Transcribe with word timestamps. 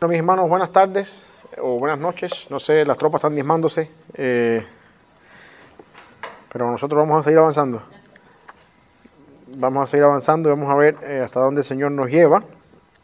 Bueno, 0.00 0.12
mis 0.12 0.20
hermanos, 0.20 0.48
buenas 0.48 0.70
tardes 0.70 1.26
o 1.60 1.76
buenas 1.76 1.98
noches. 1.98 2.46
No 2.50 2.60
sé, 2.60 2.84
las 2.84 2.96
tropas 2.96 3.18
están 3.18 3.34
diezmándose, 3.34 3.90
eh, 4.14 4.64
pero 6.52 6.70
nosotros 6.70 7.00
vamos 7.00 7.18
a 7.18 7.22
seguir 7.24 7.40
avanzando. 7.40 7.82
Vamos 9.56 9.82
a 9.82 9.86
seguir 9.88 10.04
avanzando 10.04 10.48
y 10.48 10.52
vamos 10.52 10.70
a 10.70 10.76
ver 10.76 10.98
eh, 11.02 11.20
hasta 11.24 11.40
dónde 11.40 11.62
el 11.62 11.64
Señor 11.64 11.90
nos 11.90 12.08
lleva. 12.08 12.44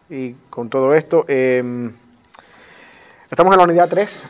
Y 0.09 0.35
con 0.51 0.71
todo 0.71 0.95
esto, 0.95 1.25
eh, 1.27 1.91
estamos 3.29 3.55
en 3.55 3.59
la 3.59 3.65
unidad 3.65 3.89
3, 3.89 4.27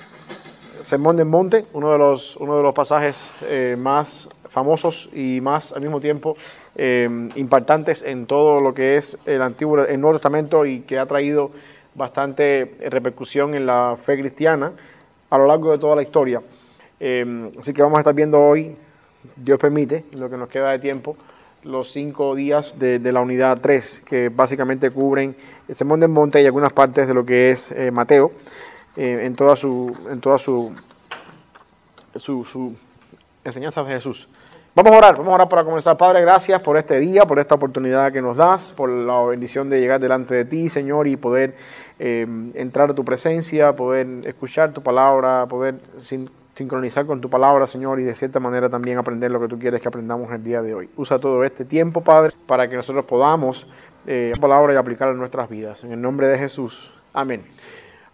Sermón 0.80 1.16
del 1.16 1.26
Monte, 1.26 1.66
uno 1.74 1.92
de 1.92 1.98
los, 1.98 2.34
uno 2.36 2.56
de 2.56 2.62
los 2.62 2.74
pasajes 2.74 3.30
eh, 3.42 3.76
más 3.78 4.26
famosos 4.48 5.10
y 5.12 5.40
más 5.42 5.72
al 5.72 5.82
mismo 5.82 6.00
tiempo 6.00 6.36
eh, 6.76 7.28
impactantes 7.34 8.02
en 8.04 8.26
todo 8.26 8.60
lo 8.60 8.72
que 8.72 8.96
es 8.96 9.18
el 9.26 9.42
Antiguo, 9.42 9.84
el 9.84 10.00
Nuevo 10.00 10.16
Testamento 10.16 10.64
y 10.64 10.80
que 10.80 10.98
ha 10.98 11.06
traído 11.06 11.50
bastante 11.94 12.76
repercusión 12.88 13.54
en 13.54 13.66
la 13.66 13.96
fe 14.02 14.18
cristiana 14.18 14.72
a 15.30 15.38
lo 15.38 15.46
largo 15.46 15.72
de 15.72 15.78
toda 15.78 15.96
la 15.96 16.02
historia. 16.02 16.42
Eh, 17.00 17.50
así 17.58 17.72
que 17.72 17.82
vamos 17.82 17.96
a 17.98 18.00
estar 18.00 18.14
viendo 18.14 18.40
hoy, 18.40 18.76
Dios 19.36 19.58
permite, 19.58 20.04
lo 20.12 20.30
que 20.30 20.36
nos 20.36 20.48
queda 20.48 20.70
de 20.70 20.78
tiempo, 20.78 21.16
los 21.64 21.90
cinco 21.90 22.34
días 22.34 22.78
de, 22.78 22.98
de 22.98 23.12
la 23.12 23.20
unidad 23.20 23.60
3, 23.60 24.02
que 24.06 24.28
básicamente 24.28 24.90
cubren 24.90 25.34
el 25.66 25.74
Sermón 25.74 26.00
del 26.00 26.10
Monte 26.10 26.40
y 26.42 26.46
algunas 26.46 26.72
partes 26.72 27.08
de 27.08 27.14
lo 27.14 27.24
que 27.24 27.50
es 27.50 27.72
eh, 27.72 27.90
Mateo, 27.90 28.32
eh, 28.96 29.20
en 29.22 29.34
toda 29.34 29.56
su, 29.56 29.90
en 30.10 30.20
toda 30.20 30.38
su, 30.38 30.72
su, 32.16 32.44
su 32.44 32.76
enseñanza 33.42 33.82
de 33.82 33.94
Jesús. 33.94 34.28
Vamos 34.76 34.92
a 34.92 34.98
orar, 34.98 35.16
vamos 35.16 35.30
a 35.30 35.34
orar 35.36 35.48
para 35.48 35.62
comenzar. 35.62 35.96
Padre, 35.96 36.20
gracias 36.22 36.60
por 36.60 36.76
este 36.76 36.98
día, 36.98 37.22
por 37.26 37.38
esta 37.38 37.54
oportunidad 37.54 38.12
que 38.12 38.20
nos 38.20 38.36
das, 38.36 38.72
por 38.72 38.90
la 38.90 39.22
bendición 39.22 39.70
de 39.70 39.78
llegar 39.78 40.00
delante 40.00 40.34
de 40.34 40.44
ti, 40.44 40.68
Señor, 40.68 41.06
y 41.06 41.14
poder 41.14 41.54
eh, 42.00 42.26
entrar 42.54 42.90
a 42.90 42.94
tu 42.94 43.04
presencia, 43.04 43.76
poder 43.76 44.26
escuchar 44.26 44.72
tu 44.72 44.82
palabra, 44.82 45.46
poder 45.46 45.76
sin, 45.98 46.28
sincronizar 46.54 47.06
con 47.06 47.20
tu 47.20 47.30
palabra, 47.30 47.68
Señor, 47.68 48.00
y 48.00 48.02
de 48.02 48.16
cierta 48.16 48.40
manera 48.40 48.68
también 48.68 48.98
aprender 48.98 49.30
lo 49.30 49.38
que 49.38 49.46
tú 49.46 49.60
quieres 49.60 49.80
que 49.80 49.86
aprendamos 49.86 50.32
el 50.32 50.42
día 50.42 50.60
de 50.60 50.74
hoy. 50.74 50.90
Usa 50.96 51.20
todo 51.20 51.44
este 51.44 51.64
tiempo, 51.64 52.00
Padre, 52.00 52.34
para 52.48 52.68
que 52.68 52.74
nosotros 52.74 53.04
podamos 53.04 53.68
eh, 54.08 54.32
la 54.34 54.40
palabra 54.40 54.74
y 54.74 54.76
aplicarla 54.76 55.12
en 55.12 55.20
nuestras 55.20 55.48
vidas. 55.48 55.84
En 55.84 55.92
el 55.92 56.02
nombre 56.02 56.26
de 56.26 56.36
Jesús. 56.36 56.92
Amén. 57.12 57.44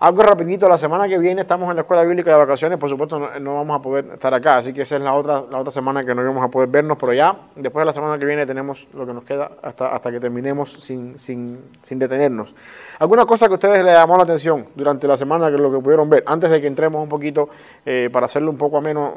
Algo 0.03 0.23
rapidito, 0.23 0.67
la 0.67 0.79
semana 0.79 1.07
que 1.09 1.19
viene 1.19 1.43
estamos 1.43 1.69
en 1.69 1.77
la 1.77 1.83
escuela 1.83 2.03
bíblica 2.05 2.31
de 2.31 2.39
vacaciones, 2.39 2.79
por 2.79 2.89
supuesto 2.89 3.19
no, 3.19 3.55
vamos 3.57 3.79
a 3.79 3.83
poder 3.83 4.07
estar 4.15 4.33
acá, 4.33 4.57
así 4.57 4.73
que 4.73 4.81
esa 4.81 4.97
es 4.97 5.03
la 5.03 5.13
otra, 5.13 5.45
la 5.51 5.59
otra 5.59 5.71
semana 5.71 6.03
que 6.03 6.15
no 6.15 6.25
vamos 6.25 6.43
a 6.43 6.49
poder 6.49 6.71
vernos, 6.71 6.97
pero 6.99 7.13
ya 7.13 7.37
después 7.55 7.83
de 7.83 7.85
la 7.85 7.93
semana 7.93 8.19
que 8.19 8.25
viene 8.25 8.47
tenemos 8.47 8.89
lo 8.95 9.05
que 9.05 9.13
nos 9.13 9.25
queda 9.25 9.51
hasta, 9.63 9.95
hasta 9.95 10.11
que 10.11 10.19
terminemos 10.19 10.73
sin, 10.73 11.19
sin, 11.19 11.61
sin 11.83 11.99
detenernos. 11.99 12.55
¿Alguna 12.99 13.27
cosa 13.27 13.47
que 13.47 13.53
a 13.53 13.57
ustedes 13.57 13.85
les 13.85 13.93
llamó 13.93 14.17
la 14.17 14.23
atención 14.23 14.69
durante 14.75 15.07
la 15.07 15.19
semana 15.19 15.51
que 15.51 15.59
lo 15.59 15.71
que 15.71 15.81
pudieron 15.81 16.09
ver? 16.09 16.25
Antes 16.27 16.49
de 16.49 16.63
que 16.63 16.67
entremos 16.67 17.03
un 17.03 17.11
poquito 17.11 17.51
eh, 17.85 18.09
para 18.11 18.25
hacerlo 18.25 18.51
un 18.51 18.57
poco 18.57 18.79
ameno, 18.79 19.17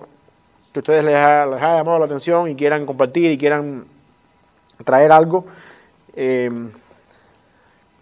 que 0.74 0.80
ustedes 0.80 1.06
les 1.06 1.16
haya, 1.16 1.46
les 1.46 1.62
haya 1.62 1.78
llamado 1.78 2.00
la 2.00 2.06
atención 2.08 2.50
y 2.50 2.58
quieran 2.58 2.86
compartir 2.86 3.32
y 3.32 3.38
quieran 3.38 3.86
traer 4.84 5.14
algo 5.14 5.46
eh, 6.14 6.50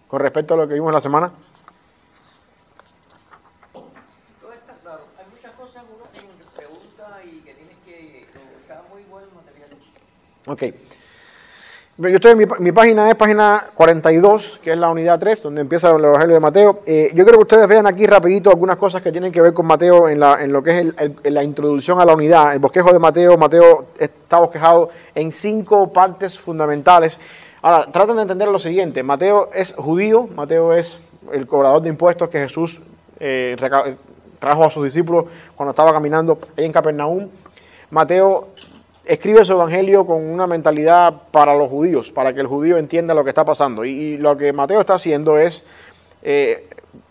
con 0.08 0.18
respecto 0.18 0.54
a 0.54 0.56
lo 0.56 0.66
que 0.66 0.74
vimos 0.74 0.88
en 0.88 0.94
la 0.94 1.00
semana. 1.00 1.32
Ok. 10.46 10.64
Yo 11.98 12.08
estoy 12.08 12.32
en 12.32 12.38
mi, 12.58 12.72
página, 12.72 13.10
es 13.10 13.14
página 13.16 13.66
42, 13.74 14.60
que 14.62 14.72
es 14.72 14.78
la 14.78 14.88
unidad 14.88 15.20
3, 15.20 15.42
donde 15.42 15.60
empieza 15.60 15.90
el 15.90 16.02
Evangelio 16.02 16.34
de 16.34 16.40
Mateo. 16.40 16.80
Eh, 16.86 17.10
yo 17.14 17.22
quiero 17.22 17.38
que 17.38 17.42
ustedes 17.42 17.68
vean 17.68 17.86
aquí 17.86 18.06
rapidito 18.06 18.48
algunas 18.48 18.76
cosas 18.76 19.02
que 19.02 19.12
tienen 19.12 19.30
que 19.30 19.42
ver 19.42 19.52
con 19.52 19.66
Mateo 19.66 20.08
en, 20.08 20.18
lo 20.50 20.62
que 20.62 20.92
es 21.22 21.32
la 21.32 21.44
introducción 21.44 22.00
a 22.00 22.06
la 22.06 22.14
unidad. 22.14 22.54
El 22.54 22.60
bosquejo 22.60 22.92
de 22.94 22.98
Mateo, 22.98 23.36
Mateo 23.36 23.88
está 23.98 24.38
bosquejado 24.38 24.88
en 25.14 25.30
cinco 25.30 25.92
partes 25.92 26.38
fundamentales. 26.38 27.18
Ahora, 27.60 27.92
traten 27.92 28.16
de 28.16 28.22
entender 28.22 28.48
lo 28.48 28.58
siguiente. 28.58 29.02
Mateo 29.02 29.50
es 29.52 29.74
judío, 29.74 30.28
Mateo 30.34 30.72
es 30.72 30.98
el 31.30 31.46
cobrador 31.46 31.82
de 31.82 31.90
impuestos 31.90 32.30
que 32.30 32.38
Jesús 32.38 32.80
eh, 33.20 33.54
trajo 34.38 34.64
a 34.64 34.70
sus 34.70 34.82
discípulos 34.82 35.26
cuando 35.54 35.70
estaba 35.70 35.92
caminando 35.92 36.38
ahí 36.56 36.64
en 36.64 36.72
Capernaum. 36.72 37.28
Mateo 37.90 38.48
escribe 39.04 39.44
su 39.44 39.52
evangelio 39.52 40.06
con 40.06 40.24
una 40.24 40.46
mentalidad 40.46 41.14
para 41.30 41.54
los 41.54 41.68
judíos, 41.68 42.10
para 42.10 42.32
que 42.32 42.40
el 42.40 42.46
judío 42.46 42.76
entienda 42.76 43.14
lo 43.14 43.24
que 43.24 43.30
está 43.30 43.44
pasando. 43.44 43.84
Y, 43.84 44.16
lo 44.16 44.36
que 44.36 44.52
Mateo 44.52 44.80
está 44.80 44.94
haciendo 44.94 45.38
es 45.38 45.62
eh, 46.22 46.68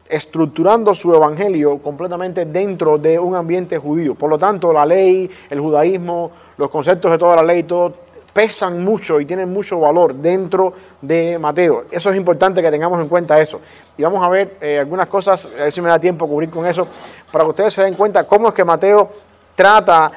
estructurando 0.07 0.93
su 0.93 1.13
evangelio 1.13 1.77
completamente 1.79 2.45
dentro 2.45 2.97
de 2.97 3.19
un 3.19 3.35
ambiente 3.35 3.77
judío. 3.77 4.15
Por 4.15 4.29
lo 4.29 4.37
tanto, 4.37 4.71
la 4.71 4.85
ley, 4.85 5.29
el 5.49 5.59
judaísmo, 5.59 6.31
los 6.57 6.69
conceptos 6.69 7.11
de 7.11 7.17
toda 7.17 7.37
la 7.37 7.43
ley, 7.43 7.63
todo 7.63 7.93
pesan 8.33 8.83
mucho 8.83 9.19
y 9.19 9.25
tienen 9.25 9.51
mucho 9.51 9.79
valor 9.79 10.15
dentro 10.15 10.73
de 11.01 11.37
Mateo. 11.37 11.85
Eso 11.91 12.09
es 12.09 12.15
importante 12.15 12.61
que 12.61 12.71
tengamos 12.71 13.01
en 13.01 13.09
cuenta 13.09 13.41
eso. 13.41 13.59
Y 13.97 14.03
vamos 14.03 14.23
a 14.23 14.29
ver 14.29 14.57
eh, 14.61 14.79
algunas 14.79 15.07
cosas, 15.07 15.45
a 15.59 15.63
ver 15.63 15.71
si 15.71 15.81
me 15.81 15.89
da 15.89 15.99
tiempo 15.99 16.27
cubrir 16.27 16.49
con 16.49 16.65
eso, 16.65 16.87
para 17.31 17.43
que 17.43 17.49
ustedes 17.49 17.73
se 17.73 17.83
den 17.83 17.95
cuenta 17.95 18.23
cómo 18.23 18.47
es 18.47 18.53
que 18.53 18.63
Mateo 18.63 19.09
trata 19.55 20.11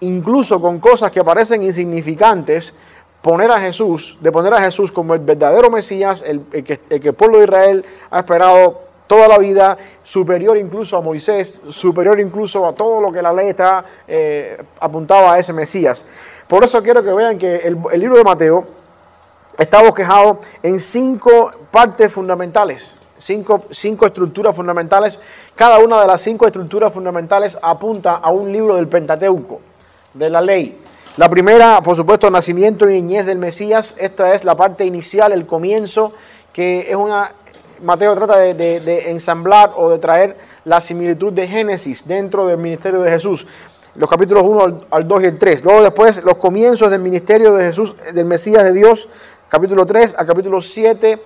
incluso 0.00 0.60
con 0.60 0.78
cosas 0.78 1.10
que 1.10 1.22
parecen 1.22 1.62
insignificantes, 1.62 2.74
poner 3.22 3.50
a 3.50 3.60
Jesús, 3.60 4.16
de 4.20 4.32
poner 4.32 4.54
a 4.54 4.60
Jesús 4.60 4.90
como 4.90 5.14
el 5.14 5.20
verdadero 5.20 5.70
Mesías, 5.70 6.22
el, 6.26 6.42
el, 6.52 6.64
que, 6.64 6.80
el, 6.88 7.00
que, 7.00 7.08
el 7.08 7.14
pueblo 7.14 7.38
de 7.38 7.44
Israel 7.44 7.84
ha 8.10 8.20
esperado 8.20 8.82
toda 9.06 9.28
la 9.28 9.38
vida, 9.38 9.76
superior 10.04 10.56
incluso 10.56 10.96
a 10.96 11.00
Moisés, 11.00 11.60
superior 11.70 12.20
incluso 12.20 12.66
a 12.66 12.72
todo 12.72 13.00
lo 13.00 13.12
que 13.12 13.20
la 13.20 13.32
ley 13.32 13.48
está 13.48 13.84
eh, 14.06 14.62
apuntaba 14.78 15.34
a 15.34 15.38
ese 15.38 15.52
Mesías. 15.52 16.06
Por 16.46 16.64
eso 16.64 16.82
quiero 16.82 17.02
que 17.02 17.12
vean 17.12 17.36
que 17.36 17.56
el, 17.56 17.76
el 17.92 18.00
libro 18.00 18.16
de 18.16 18.24
Mateo 18.24 18.66
está 19.58 19.82
bosquejado 19.82 20.40
en 20.62 20.80
cinco 20.80 21.50
partes 21.70 22.12
fundamentales. 22.12 22.96
Cinco, 23.18 23.64
cinco, 23.70 24.06
estructuras 24.06 24.56
fundamentales. 24.56 25.20
Cada 25.54 25.78
una 25.78 26.00
de 26.00 26.06
las 26.06 26.22
cinco 26.22 26.46
estructuras 26.46 26.90
fundamentales 26.90 27.58
apunta 27.60 28.16
a 28.16 28.30
un 28.30 28.50
libro 28.50 28.76
del 28.76 28.88
Pentateuco 28.88 29.60
de 30.14 30.30
la 30.30 30.40
ley. 30.40 30.76
La 31.16 31.28
primera, 31.28 31.80
por 31.82 31.96
supuesto, 31.96 32.30
nacimiento 32.30 32.88
y 32.88 32.92
niñez 32.92 33.26
del 33.26 33.38
Mesías. 33.38 33.94
Esta 33.98 34.34
es 34.34 34.44
la 34.44 34.56
parte 34.56 34.84
inicial, 34.84 35.32
el 35.32 35.46
comienzo, 35.46 36.12
que 36.52 36.90
es 36.90 36.96
una... 36.96 37.32
Mateo 37.82 38.14
trata 38.14 38.36
de, 38.38 39.10
ensamblar 39.10 39.72
o 39.74 39.90
de 39.90 39.98
traer 39.98 40.36
la 40.66 40.82
similitud 40.82 41.32
de 41.32 41.48
Génesis 41.48 42.06
dentro 42.06 42.46
del 42.46 42.58
ministerio 42.58 43.00
de 43.00 43.10
Jesús. 43.10 43.46
Los 43.94 44.08
capítulos 44.08 44.42
1 44.44 44.60
al, 44.62 44.86
al 44.90 45.08
2 45.08 45.22
y 45.22 45.24
el 45.24 45.38
3. 45.38 45.64
Luego 45.64 45.82
después 45.82 46.22
los 46.22 46.36
comienzos 46.36 46.90
del 46.90 47.00
ministerio 47.00 47.54
de 47.54 47.64
Jesús, 47.64 47.94
del 48.12 48.26
Mesías 48.26 48.64
de 48.64 48.74
Dios, 48.74 49.08
capítulo 49.48 49.86
3 49.86 50.14
al 50.18 50.26
capítulo 50.26 50.60
7 50.60 51.18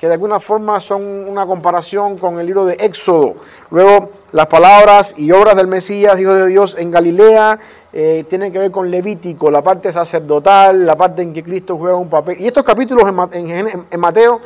que 0.00 0.06
de 0.06 0.14
alguna 0.14 0.40
forma 0.40 0.80
son 0.80 1.02
una 1.04 1.44
comparación 1.44 2.16
con 2.16 2.40
el 2.40 2.46
libro 2.46 2.64
de 2.64 2.72
Éxodo. 2.80 3.34
Luego, 3.70 4.10
las 4.32 4.46
palabras 4.46 5.14
y 5.16 5.32
obras 5.32 5.56
del 5.56 5.66
Mesías, 5.66 6.18
Hijo 6.20 6.34
de 6.34 6.46
Dios, 6.46 6.76
en 6.78 6.90
Galilea, 6.90 7.58
eh, 7.92 8.24
tienen 8.28 8.52
que 8.52 8.58
ver 8.58 8.70
con 8.70 8.90
Levítico, 8.90 9.50
la 9.50 9.62
parte 9.62 9.92
sacerdotal, 9.92 10.86
la 10.86 10.96
parte 10.96 11.22
en 11.22 11.32
que 11.32 11.42
Cristo 11.42 11.76
juega 11.76 11.96
un 11.96 12.08
papel. 12.08 12.40
Y 12.40 12.46
estos 12.46 12.64
capítulos 12.64 13.04
en, 13.32 13.50
en, 13.90 14.00
Mateo 14.00 14.40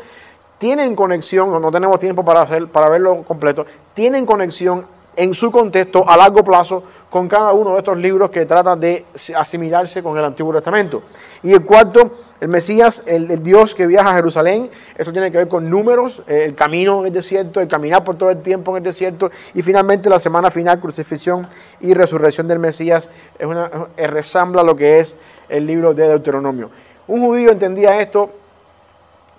tienen 0.59 0.97
conexión, 0.97 1.61
no 1.61 1.71
tenemos 1.71 1.99
tiempo 2.01 2.25
para, 2.25 2.43
hacer, 2.43 2.69
para 2.69 2.89
verlo 2.89 3.23
completo, 3.25 3.67
tienen 3.93 4.25
conexión 4.25 4.87
en 5.17 5.35
su 5.35 5.51
contexto 5.51 6.09
a 6.09 6.17
largo 6.17 6.43
plazo 6.45 6.83
con 7.15 7.29
cada 7.29 7.53
uno 7.53 7.75
de 7.75 7.79
estos 7.79 7.97
libros 7.97 8.31
que 8.31 8.45
tratan 8.45 8.81
de 8.81 9.05
asimilarse 9.37 10.03
con 10.03 10.19
el 10.19 10.25
Antiguo 10.25 10.53
Testamento. 10.53 11.05
Y 11.45 11.53
el 11.53 11.65
cuarto, 11.65 12.11
el 12.41 12.49
Mesías, 12.49 13.05
el, 13.07 13.31
el, 13.31 13.41
Dios 13.41 13.73
que 13.73 13.87
viaja 13.87 14.11
a 14.11 14.15
Jerusalén, 14.15 14.69
esto 14.99 15.13
tiene 15.13 15.31
que 15.31 15.39
ver 15.39 15.47
con 15.47 15.71
números, 15.71 16.23
el 16.27 16.57
camino 16.57 17.03
en 17.03 17.07
el 17.07 17.13
desierto, 17.13 17.61
el 17.61 17.69
caminar 17.69 18.03
por 18.03 18.19
todo 18.19 18.31
el 18.31 18.43
tiempo 18.43 18.73
en 18.73 18.79
el 18.79 18.83
desierto, 18.83 19.31
y 19.55 19.63
finalmente 19.63 20.11
la 20.11 20.19
semana 20.19 20.51
final, 20.51 20.81
crucifixión 20.81 21.47
y 21.79 21.95
resurrección 21.95 22.49
del 22.49 22.59
Mesías, 22.59 23.09
es 23.39 23.47
una, 23.47 23.71
resambla 23.97 24.65
lo 24.65 24.75
que 24.75 24.99
es 24.99 25.17
el 25.49 25.67
libro 25.67 25.95
de 25.95 26.09
Deuteronomio. 26.09 26.71
Un 27.07 27.21
judío 27.21 27.53
entendía 27.53 28.01
esto 28.01 28.31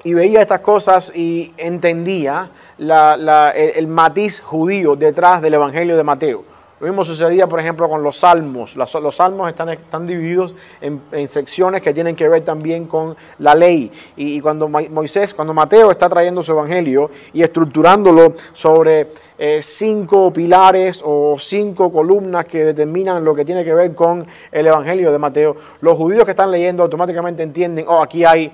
y 0.06 0.14
veía 0.14 0.42
estas 0.42 0.62
cosas 0.62 1.12
y 1.14 1.54
entendía 1.58 2.52
la, 2.78 3.18
la, 3.18 3.52
el, 3.52 3.88
matiz 3.88 4.42
judío 4.42 4.96
detrás 4.96 5.42
del 5.42 5.54
Evangelio 5.54 5.98
de 5.98 6.04
Mateo. 6.04 6.44
Lo 6.80 6.88
mismo 6.88 7.06
sucedía, 7.06 7.48
por 7.48 7.62
ejemplo, 7.62 7.88
con 7.88 8.04
los 8.04 8.18
salmos. 8.18 8.76
Los, 8.76 8.92
salmos 9.16 9.48
están, 9.48 9.70
están 9.70 10.06
divididos 10.06 10.56
en, 10.82 11.28
secciones 11.30 11.82
que 11.82 11.94
tienen 11.94 12.18
que 12.18 12.28
ver 12.28 12.44
también 12.44 12.86
con 12.86 13.16
la 13.40 13.56
ley. 13.56 13.90
Y, 14.18 14.36
y, 14.36 14.42
cuando 14.42 14.68
Moisés, 14.68 15.34
cuando 15.34 15.54
Mateo 15.54 15.90
está 15.90 16.10
trayendo 16.10 16.44
su 16.44 16.52
evangelio 16.52 17.10
y 17.34 17.44
estructurándolo 17.44 18.34
sobre 18.52 19.08
eh, 19.38 19.62
cinco 19.62 20.32
pilares 20.32 21.02
o 21.04 21.36
cinco 21.38 21.92
columnas 21.92 22.46
que 22.46 22.64
determinan 22.64 23.24
lo 23.24 23.34
que 23.36 23.46
tiene 23.46 23.66
que 23.66 23.74
ver 23.74 23.96
con 23.96 24.26
el 24.52 24.68
evangelio 24.68 25.14
de 25.14 25.18
Mateo, 25.18 25.56
los 25.80 25.98
judíos 25.98 26.26
que 26.26 26.32
están 26.32 26.52
leyendo 26.52 26.84
automáticamente 26.84 27.44
entienden, 27.44 27.86
oh, 27.88 28.02
aquí 28.02 28.24
hay 28.24 28.52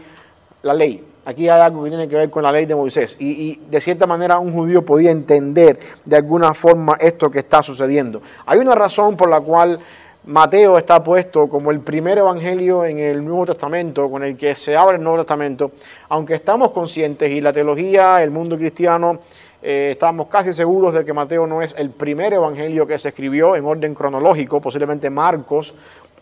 la 0.63 0.73
ley, 0.73 1.03
Aquí 1.23 1.47
hay 1.47 1.61
algo 1.61 1.83
que 1.83 1.89
tiene 1.89 2.09
que 2.09 2.15
ver 2.15 2.29
con 2.31 2.41
la 2.41 2.51
ley 2.51 2.65
de 2.65 2.75
Moisés. 2.75 3.15
Y, 3.19 3.59
de 3.69 3.79
cierta 3.79 4.07
manera 4.07 4.39
un 4.39 4.51
judío 4.51 4.83
podía 4.83 5.11
entender 5.11 5.77
de 6.03 6.15
alguna 6.15 6.53
forma 6.53 6.97
esto 6.99 7.29
que 7.29 7.39
está 7.39 7.61
sucediendo. 7.61 8.21
Hay 8.45 8.59
una 8.59 8.73
razón 8.73 9.15
por 9.15 9.29
la 9.29 9.39
cual 9.39 9.79
Mateo 10.25 10.77
está 10.77 11.03
puesto 11.03 11.47
como 11.47 11.71
el 11.71 11.79
primer 11.79 12.17
evangelio 12.17 12.85
en 12.85 12.99
el 12.99 13.23
Nuevo 13.23 13.45
Testamento, 13.47 14.09
con 14.09 14.23
el 14.23 14.35
que 14.35 14.55
se 14.55 14.75
abre 14.75 14.97
el 14.97 15.03
Nuevo 15.03 15.19
Testamento, 15.19 15.71
aunque 16.09 16.35
estamos 16.35 16.71
conscientes 16.71 17.31
y 17.31 17.39
la 17.39 17.53
teología, 17.53 18.21
el 18.21 18.31
mundo 18.31 18.57
cristiano, 18.57 19.19
eh, 19.63 19.89
estamos 19.91 20.27
casi 20.27 20.53
seguros 20.53 20.93
de 20.93 21.05
que 21.05 21.13
Mateo 21.13 21.45
no 21.45 21.61
es 21.61 21.75
el 21.77 21.91
primer 21.91 22.33
evangelio 22.33 22.87
que 22.87 22.97
se 22.97 23.09
escribió 23.09 23.55
en 23.55 23.65
orden 23.65 23.93
cronológico, 23.93 24.59
posiblemente 24.59 25.09
Marcos 25.09 25.73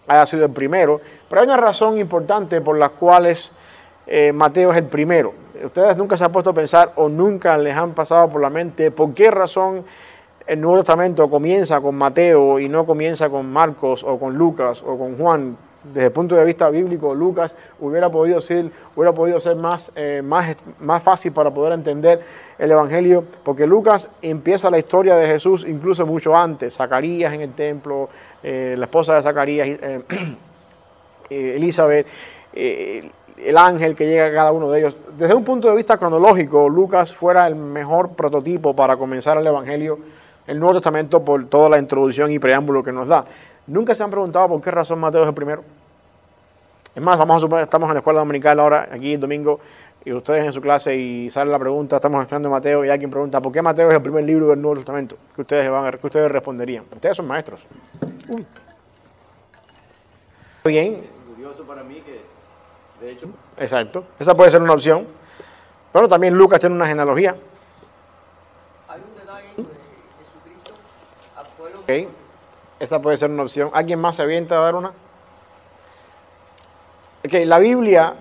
haya 0.08 0.26
sido 0.26 0.46
el 0.46 0.52
primero, 0.52 1.00
pero 1.30 1.42
hay 1.42 1.48
una 1.48 1.58
razón 1.58 1.98
importante 1.98 2.60
por 2.62 2.78
la 2.78 2.90
cual 2.90 3.28
eh, 4.12 4.34
Mateo 4.34 4.72
es 4.72 4.78
el 4.78 4.86
primero. 4.86 5.34
Ustedes 5.64 5.96
nunca 5.96 6.18
se 6.18 6.24
han 6.24 6.32
puesto 6.32 6.50
a 6.50 6.54
pensar 6.54 6.94
o 6.96 7.08
nunca 7.08 7.56
les 7.60 7.76
han 7.76 7.92
pasado 7.92 8.28
por 8.28 8.42
la 8.42 8.50
mente 8.50 8.90
por 8.90 9.14
qué 9.14 9.30
razón 9.30 9.84
el 10.48 10.60
Nuevo 10.60 10.80
Testamento 10.80 11.30
comienza 11.30 11.80
con 11.80 11.94
Mateo 11.94 12.60
y 12.60 12.68
no 12.68 12.88
comienza 12.88 13.30
con 13.30 13.52
Marcos 13.52 14.04
o 14.04 14.18
con 14.18 14.36
Lucas 14.36 14.82
o 14.82 14.98
con 14.98 15.16
Juan. 15.16 15.56
Desde 15.84 16.08
el 16.08 16.12
punto 16.12 16.36
de 16.36 16.44
vista 16.44 16.70
bíblico, 16.70 17.14
Lucas 17.14 17.56
hubiera 17.80 18.10
podido 18.10 18.42
ser, 18.42 18.72
hubiera 18.96 19.14
podido 19.14 19.40
ser 19.40 19.58
más, 19.58 19.92
eh, 19.96 20.24
más, 20.24 20.56
más 20.80 21.04
fácil 21.04 21.32
para 21.32 21.52
poder 21.52 21.74
entender 21.74 22.20
el 22.58 22.72
Evangelio, 22.72 23.24
porque 23.44 23.68
Lucas 23.68 24.10
empieza 24.24 24.72
la 24.72 24.80
historia 24.80 25.16
de 25.16 25.28
Jesús 25.28 25.66
incluso 25.68 26.08
mucho 26.08 26.36
antes, 26.36 26.74
Zacarías 26.74 27.32
en 27.32 27.42
el 27.42 27.54
templo, 27.54 28.10
eh, 28.42 28.74
la 28.76 28.86
esposa 28.86 29.16
de 29.16 29.22
Zacarías, 29.22 29.68
eh, 29.68 30.02
Elizabeth, 31.30 32.08
el 33.44 33.58
ángel 33.58 33.96
que 33.96 34.08
llega 34.08 34.28
a 34.28 34.34
cada 34.34 34.52
uno 34.52 34.70
de 34.70 34.80
ellos. 34.80 34.98
Desde 35.18 35.34
un 35.34 35.44
punto 35.44 35.70
de 35.70 35.76
vista 35.76 35.98
cronológico, 35.98 36.68
Lucas 36.70 37.14
fuera 37.14 37.48
el 37.48 37.56
mejor 37.56 38.10
prototipo 38.10 38.76
para 38.76 38.98
comenzar 38.98 39.38
el 39.38 39.48
Evangelio, 39.48 40.00
el 40.48 40.60
Nuevo 40.60 40.76
Testamento, 40.76 41.24
por 41.24 41.48
toda 41.48 41.70
la 41.70 41.80
introducción 41.80 42.32
y 42.32 42.40
preámbulo 42.40 42.84
que 42.84 42.92
nos 42.92 43.08
da. 43.08 43.26
Nunca 43.68 43.94
se 43.94 44.04
han 44.04 44.10
preguntado 44.10 44.48
por 44.48 44.62
qué 44.62 44.72
razón 44.72 45.00
Mateo 45.00 45.22
es 45.24 45.28
el 45.28 45.34
primero. 45.34 45.64
Es 46.96 47.02
más, 47.02 47.18
vamos 47.18 47.38
a 47.38 47.40
suponer, 47.40 47.64
estamos 47.64 47.88
en 47.90 47.94
la 47.94 48.00
escuela 48.00 48.20
dominical 48.20 48.60
ahora, 48.60 48.90
aquí 48.92 49.14
el 49.14 49.20
domingo, 49.20 49.60
y 50.04 50.12
ustedes 50.12 50.46
en 50.46 50.54
su 50.54 50.62
clase 50.62 50.96
y 50.96 51.30
sale 51.30 51.52
la 51.52 51.60
pregunta, 51.60 51.98
estamos 51.98 52.22
estudiando 52.22 52.50
Mateo 52.50 52.84
y 52.84 52.90
alguien 52.90 53.12
pregunta, 53.12 53.40
¿por 53.42 53.52
qué 53.52 53.62
Mateo 53.62 53.90
es 53.90 53.96
el 53.96 54.02
primer 54.02 54.24
libro 54.24 54.48
del 54.48 54.62
Nuevo 54.62 54.78
Testamento? 54.78 55.18
¿Qué 55.36 55.42
ustedes, 55.42 55.70
van 55.70 55.86
a, 55.86 55.92
que 55.92 56.08
ustedes 56.08 56.32
responderían? 56.32 56.86
Ustedes 56.92 57.16
son 57.16 57.28
maestros. 57.28 57.62
Uy. 58.28 58.46
Bien. 60.66 61.04
Es 61.10 61.16
curioso 61.16 61.64
para 61.64 61.84
mí 61.84 62.02
que, 62.06 62.22
de 63.00 63.12
hecho... 63.12 63.28
Exacto. 63.58 64.06
Esa 64.20 64.36
puede 64.36 64.52
ser 64.52 64.62
una 64.62 64.74
opción. 64.74 65.08
Pero 65.92 66.08
también 66.08 66.36
Lucas 66.36 66.60
tiene 66.60 66.76
una 66.76 66.88
genealogía. 66.88 67.36
Hay 68.88 69.02
un 69.02 69.20
detalle 69.20 69.48
de 69.48 69.64
Jesucristo 69.64 70.74
al 71.36 71.46
pueblo 71.58 71.80
Ok. 71.80 72.14
Esa 72.80 73.02
puede 73.02 73.18
ser 73.18 73.30
una 73.30 73.44
opción. 73.44 73.70
¿Alguien 73.74 74.00
más 74.00 74.16
se 74.16 74.22
avienta 74.22 74.58
a 74.58 74.62
dar 74.62 74.76
una? 74.76 74.90
Ok, 77.26 77.34
la 77.46 77.60
Biblia, 77.60 78.14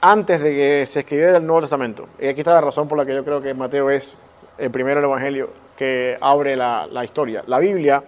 antes 0.00 0.40
de 0.40 0.54
que 0.54 0.86
se 0.86 1.00
escribiera 1.00 1.38
el 1.38 1.46
Nuevo 1.46 1.62
Testamento, 1.62 2.06
y 2.20 2.28
aquí 2.28 2.40
está 2.40 2.54
la 2.54 2.60
razón 2.60 2.86
por 2.86 2.96
la 2.96 3.04
que 3.04 3.14
yo 3.14 3.24
creo 3.24 3.40
que 3.40 3.52
Mateo 3.54 3.90
es 3.90 4.16
el 4.58 4.70
primero 4.70 5.00
del 5.00 5.06
Evangelio 5.06 5.50
que 5.76 6.16
abre 6.20 6.54
la, 6.54 6.86
la 6.86 7.04
historia. 7.04 7.42
La 7.48 7.58
Biblia, 7.58 8.04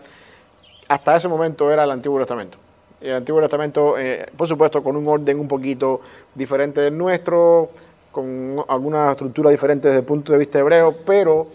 hasta 0.88 1.17
ese 1.17 1.26
momento, 1.26 1.70
era 1.73 1.82
el 1.82 1.91
Antiguo 1.91 2.19
Testamento. 2.20 2.59
El 3.00 3.14
Antiguo 3.14 3.40
Testamento, 3.40 3.96
eh, 3.96 4.26
por 4.36 4.48
supuesto, 4.48 4.82
con 4.82 4.96
un 4.96 5.06
orden 5.06 5.38
un 5.38 5.46
poquito 5.46 6.00
diferente 6.34 6.80
del 6.80 6.98
nuestro, 6.98 7.70
con 8.10 8.64
alguna 8.66 9.12
estructura 9.12 9.50
diferente 9.50 9.88
desde 9.88 10.00
el 10.00 10.06
punto 10.06 10.32
de 10.32 10.38
vista 10.38 10.58
hebreo, 10.58 10.94
pero 11.06 11.46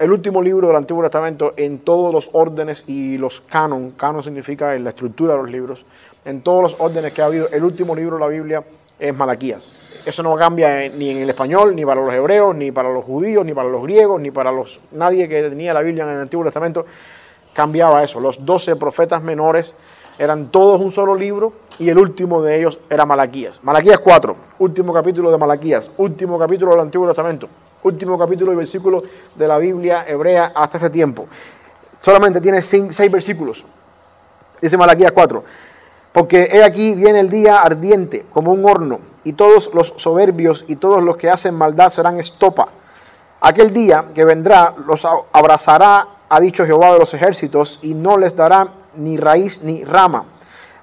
el 0.00 0.12
último 0.12 0.42
libro 0.42 0.66
del 0.68 0.76
Antiguo 0.76 1.02
Testamento 1.02 1.54
en 1.56 1.78
todos 1.78 2.12
los 2.12 2.28
órdenes 2.32 2.84
y 2.86 3.16
los 3.16 3.40
canon, 3.40 3.92
canon 3.92 4.22
significa 4.22 4.74
en 4.74 4.84
la 4.84 4.90
estructura 4.90 5.34
de 5.34 5.42
los 5.42 5.50
libros, 5.50 5.84
en 6.24 6.42
todos 6.42 6.62
los 6.62 6.80
órdenes 6.80 7.12
que 7.12 7.22
ha 7.22 7.26
habido, 7.26 7.48
el 7.50 7.64
último 7.64 7.94
libro 7.94 8.16
de 8.16 8.20
la 8.20 8.28
Biblia 8.28 8.64
es 8.98 9.16
Malaquías. 9.16 10.02
Eso 10.04 10.22
no 10.22 10.34
cambia 10.36 10.88
ni 10.88 11.10
en 11.10 11.18
el 11.18 11.30
español, 11.30 11.74
ni 11.74 11.86
para 11.86 12.02
los 12.02 12.12
hebreos, 12.12 12.54
ni 12.54 12.70
para 12.70 12.92
los 12.92 13.04
judíos, 13.04 13.46
ni 13.46 13.54
para 13.54 13.68
los 13.68 13.82
griegos, 13.82 14.20
ni 14.20 14.30
para 14.30 14.52
los 14.52 14.78
nadie 14.92 15.26
que 15.28 15.42
tenía 15.42 15.72
la 15.72 15.80
Biblia 15.80 16.04
en 16.04 16.10
el 16.10 16.20
Antiguo 16.20 16.44
Testamento 16.44 16.84
cambiaba 17.54 18.02
eso. 18.02 18.20
Los 18.20 18.44
doce 18.44 18.76
profetas 18.76 19.22
menores 19.22 19.76
eran 20.18 20.50
todos 20.50 20.80
un 20.80 20.92
solo 20.92 21.14
libro 21.14 21.52
y 21.78 21.88
el 21.88 21.98
último 21.98 22.42
de 22.42 22.58
ellos 22.58 22.78
era 22.90 23.06
Malaquías. 23.06 23.60
Malaquías 23.62 23.98
4, 24.00 24.36
último 24.58 24.92
capítulo 24.92 25.30
de 25.30 25.38
Malaquías, 25.38 25.90
último 25.96 26.38
capítulo 26.38 26.72
del 26.72 26.80
Antiguo 26.80 27.06
Testamento, 27.06 27.48
último 27.82 28.18
capítulo 28.18 28.52
y 28.52 28.56
versículo 28.56 29.02
de 29.34 29.48
la 29.48 29.58
Biblia 29.58 30.04
hebrea 30.06 30.52
hasta 30.54 30.76
ese 30.78 30.90
tiempo. 30.90 31.26
Solamente 32.00 32.40
tiene 32.40 32.58
cin- 32.58 32.92
seis 32.92 33.10
versículos. 33.10 33.64
Dice 34.60 34.76
Malaquías 34.76 35.12
4. 35.12 35.44
Porque 36.12 36.48
he 36.52 36.62
aquí 36.64 36.94
viene 36.94 37.20
el 37.20 37.28
día 37.28 37.60
ardiente 37.62 38.26
como 38.32 38.52
un 38.52 38.64
horno, 38.64 38.98
y 39.22 39.34
todos 39.34 39.70
los 39.74 39.94
soberbios 39.96 40.64
y 40.66 40.76
todos 40.76 41.02
los 41.02 41.16
que 41.16 41.30
hacen 41.30 41.54
maldad 41.54 41.88
serán 41.90 42.18
estopa. 42.18 42.68
Aquel 43.42 43.72
día 43.72 44.06
que 44.14 44.24
vendrá 44.24 44.74
los 44.86 45.06
abrazará, 45.32 46.06
ha 46.28 46.40
dicho 46.40 46.66
Jehová 46.66 46.92
de 46.92 46.98
los 46.98 47.14
ejércitos, 47.14 47.78
y 47.82 47.94
no 47.94 48.18
les 48.18 48.34
dará 48.34 48.68
ni 48.94 49.16
raíz 49.16 49.62
ni 49.62 49.84
rama. 49.84 50.24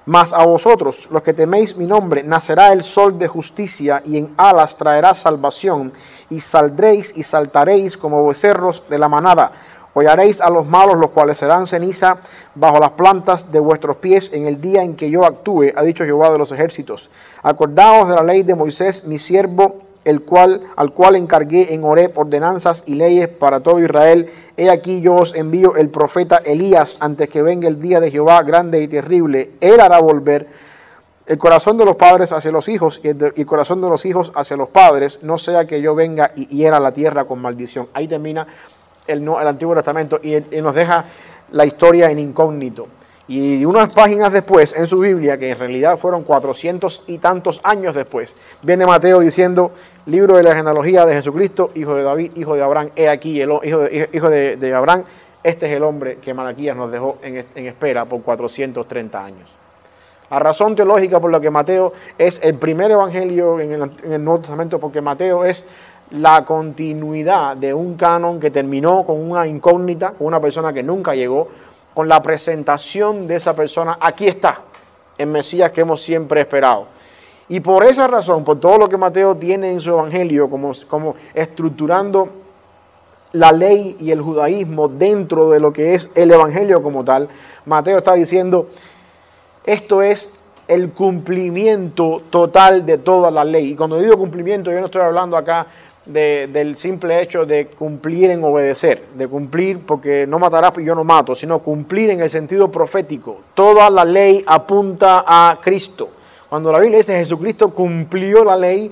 Mas 0.06 0.32
a 0.32 0.42
vosotros, 0.46 1.08
los 1.10 1.22
que 1.22 1.34
teméis 1.34 1.76
mi 1.76 1.86
nombre, 1.86 2.22
nacerá 2.22 2.72
el 2.72 2.82
sol 2.82 3.18
de 3.18 3.28
justicia, 3.28 4.00
y 4.06 4.16
en 4.16 4.32
alas 4.38 4.76
traerá 4.76 5.14
salvación, 5.14 5.92
y 6.30 6.40
saldréis 6.40 7.14
y 7.14 7.22
saltaréis 7.22 7.96
como 7.96 8.26
becerros 8.26 8.84
de 8.88 8.98
la 8.98 9.08
manada. 9.08 9.52
Hollaréis 9.92 10.40
a 10.40 10.48
los 10.48 10.66
malos, 10.66 10.96
los 10.96 11.10
cuales 11.10 11.36
serán 11.36 11.66
ceniza 11.66 12.18
bajo 12.54 12.78
las 12.78 12.92
plantas 12.92 13.52
de 13.52 13.60
vuestros 13.60 13.96
pies 13.96 14.30
en 14.32 14.46
el 14.46 14.60
día 14.60 14.82
en 14.82 14.96
que 14.96 15.10
yo 15.10 15.26
actúe, 15.26 15.72
ha 15.76 15.82
dicho 15.82 16.04
Jehová 16.04 16.30
de 16.30 16.38
los 16.38 16.52
ejércitos. 16.52 17.10
Acordaos 17.42 18.08
de 18.08 18.14
la 18.14 18.22
ley 18.22 18.44
de 18.44 18.54
Moisés, 18.54 19.04
mi 19.04 19.18
siervo, 19.18 19.87
el 20.04 20.22
cual, 20.22 20.62
al 20.76 20.92
cual 20.92 21.16
encargué 21.16 21.74
en 21.74 21.84
Horeb 21.84 22.18
ordenanzas 22.18 22.84
y 22.86 22.94
leyes 22.94 23.28
para 23.28 23.60
todo 23.60 23.78
Israel. 23.80 24.30
He 24.56 24.70
aquí 24.70 25.00
yo 25.00 25.16
os 25.16 25.34
envío 25.34 25.76
el 25.76 25.90
profeta 25.90 26.38
Elías 26.38 26.96
antes 27.00 27.28
que 27.28 27.42
venga 27.42 27.68
el 27.68 27.80
día 27.80 28.00
de 28.00 28.10
Jehová 28.10 28.42
grande 28.42 28.82
y 28.82 28.88
terrible. 28.88 29.50
Él 29.60 29.80
hará 29.80 30.00
volver 30.00 30.46
el 31.26 31.36
corazón 31.36 31.76
de 31.76 31.84
los 31.84 31.96
padres 31.96 32.32
hacia 32.32 32.50
los 32.50 32.68
hijos 32.68 33.00
y 33.04 33.08
el, 33.08 33.46
corazón 33.46 33.82
de 33.82 33.88
los 33.90 34.06
hijos 34.06 34.32
hacia 34.34 34.56
los 34.56 34.70
padres, 34.70 35.18
no 35.22 35.36
sea 35.36 35.66
que 35.66 35.82
yo 35.82 35.94
venga 35.94 36.32
y 36.34 36.46
hiera 36.46 36.80
la 36.80 36.92
tierra 36.92 37.26
con 37.26 37.40
maldición. 37.40 37.86
Ahí 37.92 38.08
termina 38.08 38.46
el, 39.06 39.22
el 39.22 39.46
Antiguo 39.46 39.74
Testamento 39.74 40.20
y, 40.22 40.36
y 40.36 40.62
nos 40.62 40.74
deja 40.74 41.04
la 41.52 41.66
historia 41.66 42.10
en 42.10 42.18
incógnito. 42.18 42.88
Y 43.28 43.62
unas 43.66 43.92
páginas 43.92 44.32
después, 44.32 44.74
en 44.74 44.86
su 44.86 45.00
Biblia, 45.00 45.36
que 45.36 45.50
en 45.50 45.58
realidad 45.58 45.98
fueron 45.98 46.24
cuatrocientos 46.24 47.02
y 47.06 47.18
tantos 47.18 47.60
años 47.62 47.94
después, 47.94 48.34
viene 48.62 48.86
Mateo 48.86 49.20
diciendo, 49.20 49.70
libro 50.06 50.38
de 50.38 50.42
la 50.42 50.54
genealogía 50.54 51.04
de 51.04 51.12
Jesucristo, 51.12 51.70
hijo 51.74 51.94
de 51.94 52.04
David, 52.04 52.32
hijo 52.36 52.56
de 52.56 52.62
Abraham, 52.62 52.88
he 52.96 53.10
aquí, 53.10 53.38
el 53.38 53.50
hijo 53.62 53.80
de, 53.80 54.08
hijo 54.10 54.30
de, 54.30 54.74
Abraham, 54.74 55.04
este 55.42 55.66
es 55.66 55.72
el 55.76 55.82
hombre 55.82 56.16
que 56.16 56.32
Malaquías 56.32 56.74
nos 56.74 56.90
dejó 56.90 57.18
en, 57.22 57.44
en 57.54 57.66
espera 57.66 58.06
por 58.06 58.22
430 58.22 59.22
años. 59.22 59.50
La 60.30 60.38
razón 60.38 60.74
teológica 60.74 61.20
por 61.20 61.30
la 61.30 61.38
que 61.38 61.50
Mateo 61.50 61.92
es 62.16 62.40
el 62.42 62.54
primer 62.54 62.90
evangelio 62.90 63.60
en 63.60 63.72
el, 63.72 63.90
en 64.04 64.12
el 64.12 64.24
Nuevo 64.24 64.40
Testamento, 64.40 64.78
porque 64.78 65.02
Mateo 65.02 65.44
es 65.44 65.66
la 66.10 66.44
continuidad 66.46 67.56
de 67.56 67.74
un 67.74 67.96
canon 67.96 68.40
que 68.40 68.50
terminó 68.50 69.04
con 69.04 69.30
una 69.30 69.46
incógnita, 69.46 70.12
con 70.12 70.26
una 70.26 70.40
persona 70.40 70.72
que 70.72 70.82
nunca 70.82 71.14
llegó, 71.14 71.48
con 71.98 72.08
la 72.08 72.22
presentación 72.22 73.26
de 73.26 73.34
esa 73.34 73.56
persona. 73.56 73.98
Aquí 74.00 74.28
está, 74.28 74.60
el 75.18 75.26
Mesías 75.26 75.72
que 75.72 75.80
hemos 75.80 76.00
siempre 76.00 76.40
esperado. 76.40 76.86
Y 77.48 77.58
por 77.58 77.84
esa 77.84 78.06
razón, 78.06 78.44
por 78.44 78.60
todo 78.60 78.78
lo 78.78 78.88
que 78.88 78.96
Mateo 78.96 79.34
tiene 79.34 79.72
en 79.72 79.80
su 79.80 79.90
evangelio, 79.90 80.48
como, 80.48 80.70
como 80.86 81.16
estructurando 81.34 82.28
la 83.32 83.50
ley 83.50 83.96
y 83.98 84.12
el 84.12 84.22
judaísmo 84.22 84.86
dentro 84.86 85.50
de 85.50 85.58
lo 85.58 85.72
que 85.72 85.94
es 85.94 86.08
el 86.14 86.30
evangelio 86.30 86.84
como 86.84 87.04
tal, 87.04 87.28
Mateo 87.66 87.98
está 87.98 88.14
diciendo, 88.14 88.68
esto 89.64 90.00
es 90.00 90.30
el 90.68 90.92
cumplimiento 90.92 92.22
total 92.30 92.86
de 92.86 92.98
toda 92.98 93.32
la 93.32 93.42
ley. 93.42 93.72
Y 93.72 93.74
cuando 93.74 93.98
digo 93.98 94.16
cumplimiento, 94.16 94.70
yo 94.70 94.78
no 94.78 94.86
estoy 94.86 95.02
hablando 95.02 95.36
acá 95.36 95.66
de- 96.08 96.48
del 96.52 96.76
simple 96.76 97.20
hecho 97.22 97.46
de 97.46 97.66
cumplir 97.66 98.30
en 98.30 98.42
obedecer, 98.42 99.02
de 99.14 99.28
cumplir 99.28 99.78
porque 99.86 100.26
no 100.26 100.38
matarás 100.38 100.72
y 100.78 100.84
yo 100.84 100.94
no 100.94 101.04
mato, 101.04 101.34
sino 101.34 101.60
cumplir 101.60 102.10
en 102.10 102.20
el 102.20 102.30
sentido 102.30 102.70
profético. 102.70 103.38
Toda 103.54 103.88
la 103.90 104.04
ley 104.04 104.42
apunta 104.46 105.24
a 105.26 105.58
Cristo. 105.62 106.08
Cuando 106.48 106.72
la 106.72 106.78
Biblia 106.80 106.98
dice 106.98 107.16
Jesucristo 107.18 107.70
cumplió 107.70 108.42
la 108.42 108.56
ley, 108.56 108.90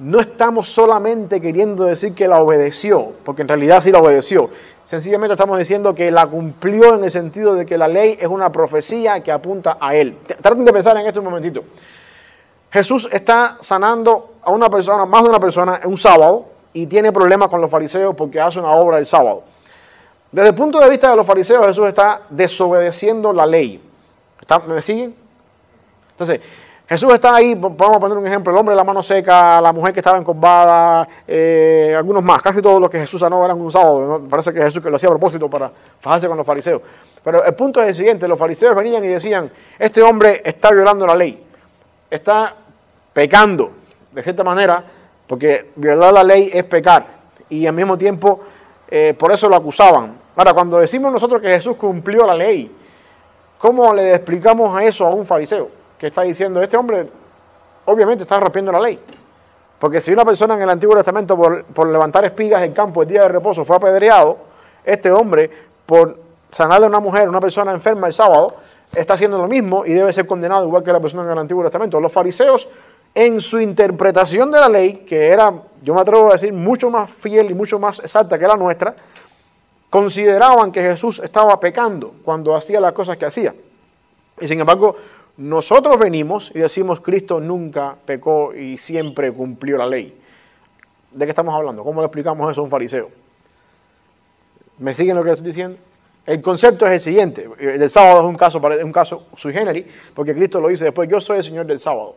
no 0.00 0.20
estamos 0.20 0.68
solamente 0.68 1.40
queriendo 1.40 1.84
decir 1.84 2.12
que 2.14 2.28
la 2.28 2.40
obedeció, 2.40 3.12
porque 3.24 3.42
en 3.42 3.48
realidad 3.48 3.80
sí 3.80 3.90
la 3.90 3.98
obedeció. 3.98 4.50
Sencillamente 4.84 5.34
estamos 5.34 5.58
diciendo 5.58 5.94
que 5.94 6.10
la 6.10 6.26
cumplió 6.26 6.94
en 6.94 7.04
el 7.04 7.10
sentido 7.10 7.54
de 7.54 7.66
que 7.66 7.76
la 7.76 7.88
ley 7.88 8.16
es 8.20 8.26
una 8.28 8.50
profecía 8.50 9.20
que 9.22 9.30
apunta 9.30 9.76
a 9.80 9.94
Él. 9.94 10.16
Traten 10.40 10.64
de 10.64 10.72
pensar 10.72 10.96
en 10.96 11.06
esto 11.06 11.20
un 11.20 11.26
momentito. 11.26 11.62
Jesús 12.70 13.08
está 13.10 13.56
sanando 13.60 14.34
a 14.42 14.50
una 14.50 14.68
persona, 14.68 15.06
más 15.06 15.22
de 15.22 15.28
una 15.30 15.40
persona, 15.40 15.80
en 15.82 15.88
un 15.90 15.98
sábado 15.98 16.46
y 16.72 16.86
tiene 16.86 17.12
problemas 17.12 17.48
con 17.48 17.60
los 17.60 17.70
fariseos 17.70 18.14
porque 18.14 18.40
hace 18.40 18.58
una 18.58 18.72
obra 18.72 18.98
el 18.98 19.06
sábado. 19.06 19.42
Desde 20.30 20.50
el 20.50 20.54
punto 20.54 20.78
de 20.78 20.90
vista 20.90 21.10
de 21.10 21.16
los 21.16 21.26
fariseos, 21.26 21.66
Jesús 21.66 21.88
está 21.88 22.22
desobedeciendo 22.28 23.32
la 23.32 23.46
ley. 23.46 23.82
¿Está- 24.40 24.58
¿Me 24.58 24.82
siguen? 24.82 25.14
Entonces, 26.10 26.40
Jesús 26.86 27.12
está 27.12 27.34
ahí, 27.34 27.54
po- 27.54 27.74
podemos 27.74 27.98
poner 27.98 28.16
un 28.18 28.26
ejemplo, 28.26 28.50
el 28.52 28.58
hombre 28.58 28.72
de 28.72 28.76
la 28.76 28.84
mano 28.84 29.02
seca, 29.02 29.60
la 29.60 29.72
mujer 29.72 29.92
que 29.92 30.00
estaba 30.00 30.18
encorvada, 30.18 31.06
eh, 31.26 31.94
algunos 31.96 32.22
más, 32.22 32.40
casi 32.42 32.60
todos 32.62 32.80
los 32.80 32.90
que 32.90 32.98
Jesús 33.00 33.20
sanó 33.20 33.44
eran 33.44 33.60
un 33.60 33.70
sábado, 33.70 34.22
parece 34.28 34.52
que 34.52 34.60
Jesús 34.62 34.82
lo 34.84 34.96
hacía 34.96 35.08
a 35.08 35.12
propósito 35.12 35.48
para 35.50 35.70
fajarse 36.00 36.28
con 36.28 36.36
los 36.36 36.46
fariseos. 36.46 36.80
Pero 37.22 37.44
el 37.44 37.54
punto 37.54 37.80
es 37.82 37.88
el 37.88 37.94
siguiente, 37.94 38.26
los 38.26 38.38
fariseos 38.38 38.74
venían 38.74 39.04
y 39.04 39.08
decían, 39.08 39.50
este 39.78 40.02
hombre 40.02 40.40
está 40.44 40.70
violando 40.70 41.06
la 41.06 41.14
ley, 41.14 41.44
está 42.10 42.54
pecando, 43.12 43.72
de 44.12 44.22
cierta 44.22 44.44
manera, 44.44 44.82
porque 45.26 45.70
violar 45.76 46.12
la 46.12 46.24
ley 46.24 46.50
es 46.52 46.64
pecar, 46.64 47.06
y 47.48 47.66
al 47.66 47.74
mismo 47.74 47.96
tiempo 47.96 48.40
eh, 48.88 49.14
por 49.18 49.32
eso 49.32 49.48
lo 49.48 49.56
acusaban. 49.56 50.16
Ahora, 50.36 50.54
cuando 50.54 50.78
decimos 50.78 51.12
nosotros 51.12 51.42
que 51.42 51.48
Jesús 51.48 51.76
cumplió 51.76 52.26
la 52.26 52.34
ley, 52.34 52.74
¿cómo 53.58 53.92
le 53.92 54.14
explicamos 54.14 54.76
a 54.76 54.84
eso 54.84 55.06
a 55.06 55.10
un 55.10 55.26
fariseo 55.26 55.68
que 55.98 56.06
está 56.06 56.22
diciendo, 56.22 56.62
este 56.62 56.76
hombre 56.76 57.08
obviamente 57.84 58.22
está 58.22 58.38
rompiendo 58.38 58.72
la 58.72 58.80
ley? 58.80 58.98
Porque 59.78 60.00
si 60.00 60.12
una 60.12 60.24
persona 60.24 60.54
en 60.54 60.62
el 60.62 60.70
Antiguo 60.70 60.96
Testamento 60.96 61.36
por, 61.36 61.64
por 61.64 61.88
levantar 61.88 62.24
espigas 62.24 62.62
del 62.62 62.72
campo 62.72 63.02
el 63.02 63.08
día 63.08 63.22
de 63.22 63.28
reposo 63.28 63.64
fue 63.64 63.76
apedreado, 63.76 64.38
este 64.84 65.10
hombre 65.10 65.50
por 65.86 66.18
sanarle 66.50 66.86
a 66.86 66.88
una 66.88 67.00
mujer, 67.00 67.28
una 67.28 67.40
persona 67.40 67.72
enferma 67.72 68.06
el 68.06 68.12
sábado, 68.12 68.56
está 68.96 69.14
haciendo 69.14 69.38
lo 69.38 69.48
mismo 69.48 69.84
y 69.84 69.92
debe 69.92 70.12
ser 70.12 70.26
condenado 70.26 70.66
igual 70.66 70.82
que 70.82 70.92
la 70.92 71.00
persona 71.00 71.24
en 71.24 71.30
el 71.30 71.38
Antiguo 71.38 71.62
Testamento. 71.62 72.00
Los 72.00 72.12
fariseos, 72.12 72.68
en 73.14 73.40
su 73.40 73.60
interpretación 73.60 74.50
de 74.50 74.60
la 74.60 74.68
ley, 74.68 75.04
que 75.06 75.28
era, 75.28 75.52
yo 75.82 75.94
me 75.94 76.00
atrevo 76.00 76.28
a 76.30 76.32
decir, 76.32 76.52
mucho 76.52 76.90
más 76.90 77.10
fiel 77.10 77.50
y 77.50 77.54
mucho 77.54 77.78
más 77.78 77.98
exacta 78.00 78.38
que 78.38 78.46
la 78.46 78.56
nuestra, 78.56 78.94
consideraban 79.90 80.70
que 80.70 80.82
Jesús 80.82 81.20
estaba 81.22 81.58
pecando 81.58 82.14
cuando 82.24 82.54
hacía 82.54 82.80
las 82.80 82.92
cosas 82.92 83.16
que 83.16 83.26
hacía. 83.26 83.54
Y 84.40 84.46
sin 84.46 84.60
embargo, 84.60 84.96
nosotros 85.38 85.98
venimos 85.98 86.50
y 86.54 86.58
decimos 86.58 87.00
Cristo 87.00 87.40
nunca 87.40 87.96
pecó 88.04 88.54
y 88.54 88.76
siempre 88.78 89.32
cumplió 89.32 89.78
la 89.78 89.86
ley. 89.86 90.20
¿De 91.12 91.24
qué 91.24 91.30
estamos 91.30 91.54
hablando? 91.54 91.82
¿Cómo 91.82 92.00
le 92.00 92.06
explicamos 92.06 92.50
eso 92.50 92.60
a 92.60 92.64
un 92.64 92.70
fariseo? 92.70 93.10
¿Me 94.78 94.94
siguen 94.94 95.16
lo 95.16 95.24
que 95.24 95.30
estoy 95.30 95.46
diciendo? 95.46 95.78
El 96.28 96.42
concepto 96.42 96.86
es 96.86 96.92
el 96.92 97.00
siguiente. 97.00 97.48
El 97.58 97.88
sábado 97.88 98.20
es 98.20 98.26
un 98.26 98.36
caso, 98.36 98.60
un 98.84 98.92
caso 98.92 99.28
sui 99.34 99.50
generis, 99.50 99.86
porque 100.14 100.34
Cristo 100.34 100.60
lo 100.60 100.68
dice 100.68 100.84
después, 100.84 101.08
yo 101.08 101.22
soy 101.22 101.38
el 101.38 101.42
Señor 101.42 101.64
del 101.64 101.78
sábado. 101.78 102.16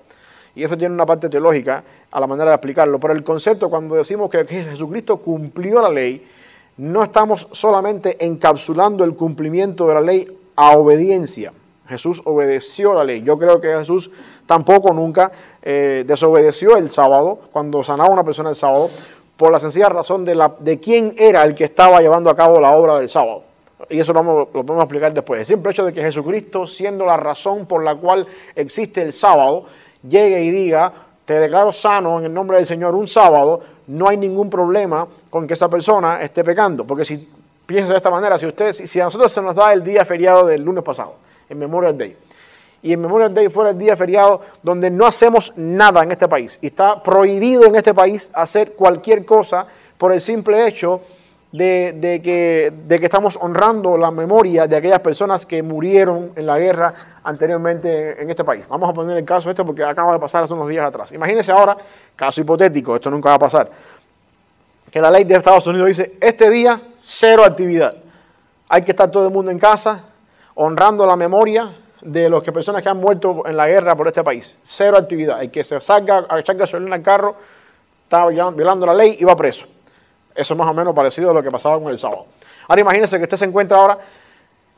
Y 0.54 0.66
eso 0.66 0.78
tiene 0.78 0.94
una 0.94 1.06
parte 1.06 1.30
teológica 1.30 1.82
a 2.12 2.20
la 2.20 2.28
manera 2.28 2.52
de 2.52 2.56
explicarlo. 2.56 3.00
Pero 3.00 3.14
el 3.14 3.24
concepto, 3.24 3.70
cuando 3.70 3.96
decimos 3.96 4.30
que 4.30 4.44
Jesucristo 4.44 5.16
cumplió 5.16 5.82
la 5.82 5.90
ley, 5.90 6.28
no 6.76 7.04
estamos 7.04 7.48
solamente 7.54 8.18
encapsulando 8.20 9.06
el 9.06 9.16
cumplimiento 9.16 9.88
de 9.88 9.94
la 9.94 10.02
ley 10.02 10.28
a 10.58 10.76
obediencia. 10.76 11.54
Jesús 11.88 12.22
obedeció 12.26 12.94
la 12.94 13.06
ley. 13.06 13.24
Yo 13.24 13.38
creo 13.38 13.62
que 13.62 13.70
Jesús 13.70 14.12
tampoco 14.46 14.92
nunca 14.92 15.32
eh, 15.62 16.04
desobedeció 16.06 16.76
el 16.76 16.90
sábado, 16.90 17.40
cuando 17.54 17.82
sanaba 17.82 18.10
a 18.10 18.14
una 18.14 18.26
persona 18.26 18.50
el 18.50 18.58
sábado, 18.58 18.90
por 19.38 19.54
la 19.54 19.60
sencilla 19.62 19.88
razón 19.88 20.26
de, 20.26 20.36
la, 20.36 20.54
de 20.60 20.82
quién 20.82 21.16
era 21.18 21.46
el 21.46 21.56
que 21.56 21.64
estaba 21.64 22.02
llevando 22.02 22.30
a 22.30 22.36
cabo 22.36 22.60
la 22.60 22.72
obra 22.72 23.00
del 23.00 23.08
sábado. 23.08 23.51
Y 23.90 24.00
eso 24.00 24.14
lo, 24.14 24.24
vamos, 24.24 24.48
podemos 24.50 24.84
explicar 24.84 25.14
después. 25.14 25.40
El 25.40 25.46
simple 25.46 25.72
hecho 25.72 25.86
de 25.86 25.94
que 25.94 26.02
Jesucristo, 26.02 26.68
siendo 26.68 27.06
la 27.06 27.18
razón 27.18 27.66
por 27.66 27.84
la 27.84 27.96
cual 27.96 28.28
existe 28.56 29.02
el 29.02 29.14
sábado, 29.14 29.66
llegue 30.08 30.42
y 30.42 30.52
diga, 30.52 30.92
te 31.26 31.40
declaro 31.40 31.72
sano 31.72 32.20
en 32.20 32.26
el 32.26 32.34
nombre 32.34 32.58
del 32.58 32.66
Señor 32.66 32.96
un 32.96 33.08
sábado, 33.08 33.62
no 33.88 34.10
hay 34.10 34.18
ningún 34.18 34.50
problema 34.50 35.08
con 35.30 35.48
que 35.48 35.54
esa 35.54 35.70
persona 35.70 36.22
esté 36.22 36.44
pecando. 36.44 36.86
Porque 36.86 37.06
si 37.06 37.30
piensa 37.66 37.92
de 37.92 37.98
esta 37.98 38.10
manera, 38.10 38.38
si, 38.38 38.46
usted, 38.46 38.74
si 38.74 39.00
a 39.00 39.06
nosotros 39.06 39.32
se 39.32 39.42
nos 39.42 39.56
da 39.56 39.72
el 39.74 39.84
día 39.84 40.06
feriado 40.06 40.46
del 40.46 40.62
lunes 40.62 40.84
pasado, 40.84 41.16
en 41.50 41.60
Memorial 41.60 41.98
Day, 41.98 42.16
y 42.84 42.94
en 42.94 43.02
Memorial 43.02 43.34
Day 43.34 43.50
fuera 43.50 43.70
el 43.70 43.78
día 43.78 43.96
feriado 43.96 44.42
donde 44.64 44.90
no 44.90 45.06
hacemos 45.06 45.54
nada 45.56 46.04
en 46.04 46.12
este 46.12 46.28
país, 46.28 46.58
y 46.62 46.68
está 46.68 47.02
prohibido 47.02 47.66
en 47.66 47.76
este 47.76 47.94
país 47.94 48.30
hacer 48.34 48.74
cualquier 48.74 49.26
cosa 49.26 49.68
por 49.98 50.12
el 50.12 50.22
simple 50.22 50.68
hecho 50.68 51.02
de, 51.52 52.22
que, 52.24 53.04
estamos 53.04 53.38
honrando 53.42 53.98
la 53.98 54.10
memoria 54.10 54.68
de 54.68 54.76
aquellas 54.76 55.02
personas 55.02 55.46
que 55.46 55.62
murieron 55.62 56.32
en 56.36 56.46
la 56.46 56.58
guerra 56.58 56.94
anteriormente 57.24 58.22
en 58.22 58.30
este 58.30 58.44
país. 58.44 58.68
Vamos 58.70 58.90
a 58.90 58.94
poner 58.94 59.18
el 59.18 59.26
caso 59.26 59.50
este 59.50 59.64
porque 59.64 59.84
acaba 59.84 60.14
de 60.14 60.20
pasar 60.20 60.44
hace 60.44 60.54
unos 60.54 60.70
días 60.70 60.86
atrás. 60.86 61.12
Imagínense 61.12 61.52
ahora, 61.52 61.76
caso 62.16 62.40
hipotético, 62.42 62.96
esto 62.96 63.10
nunca 63.10 63.30
va 63.30 63.36
a 63.36 63.40
pasar, 63.40 63.70
que 64.90 65.02
la 65.02 65.12
ley 65.12 65.24
de 65.24 65.36
Estados 65.36 65.68
Unidos 65.68 65.88
dice, 65.90 66.18
este 66.20 66.50
día, 66.50 66.80
cero 67.02 67.44
actividad. 67.46 67.96
Hay 68.70 68.84
que 68.84 68.92
estar 68.92 69.12
todo 69.12 69.28
el 69.28 69.34
mundo 69.34 69.52
en 69.52 69.60
casa, 69.60 70.04
honrando 70.56 71.06
la 71.06 71.16
memoria 71.16 71.76
de 72.02 72.30
las 72.30 72.42
personas 72.44 72.82
que 72.82 72.90
han 72.90 72.98
muerto 72.98 73.44
en 73.46 73.56
la 73.56 73.68
guerra 73.68 73.96
por 73.96 74.08
este 74.08 74.24
país. 74.24 74.56
Cero 74.64 74.98
actividad. 74.98 75.42
El 75.42 75.52
que 75.52 75.64
se 75.64 75.80
salga 75.82 76.26
a 76.28 76.40
echar 76.40 76.56
gasolina 76.56 76.96
al 76.96 77.02
carro 77.02 77.36
está 78.04 78.26
violando 78.28 78.86
la 78.86 78.94
ley 78.94 79.18
y 79.20 79.24
va 79.24 79.36
preso. 79.36 79.68
Eso 80.36 80.54
es 80.54 80.58
más 80.58 80.70
o 80.70 80.74
menos 80.74 80.96
parecido 80.96 81.32
a 81.32 81.34
lo 81.34 81.44
que 81.44 81.52
pasaba 81.52 81.80
con 81.80 81.92
el 81.92 81.98
sábado. 81.98 82.26
Ahora 82.68 82.82
imagínense 82.82 83.18
que 83.18 83.24
usted 83.24 83.38
se 83.38 83.46
encuentra 83.46 83.78
ahora, 83.78 84.00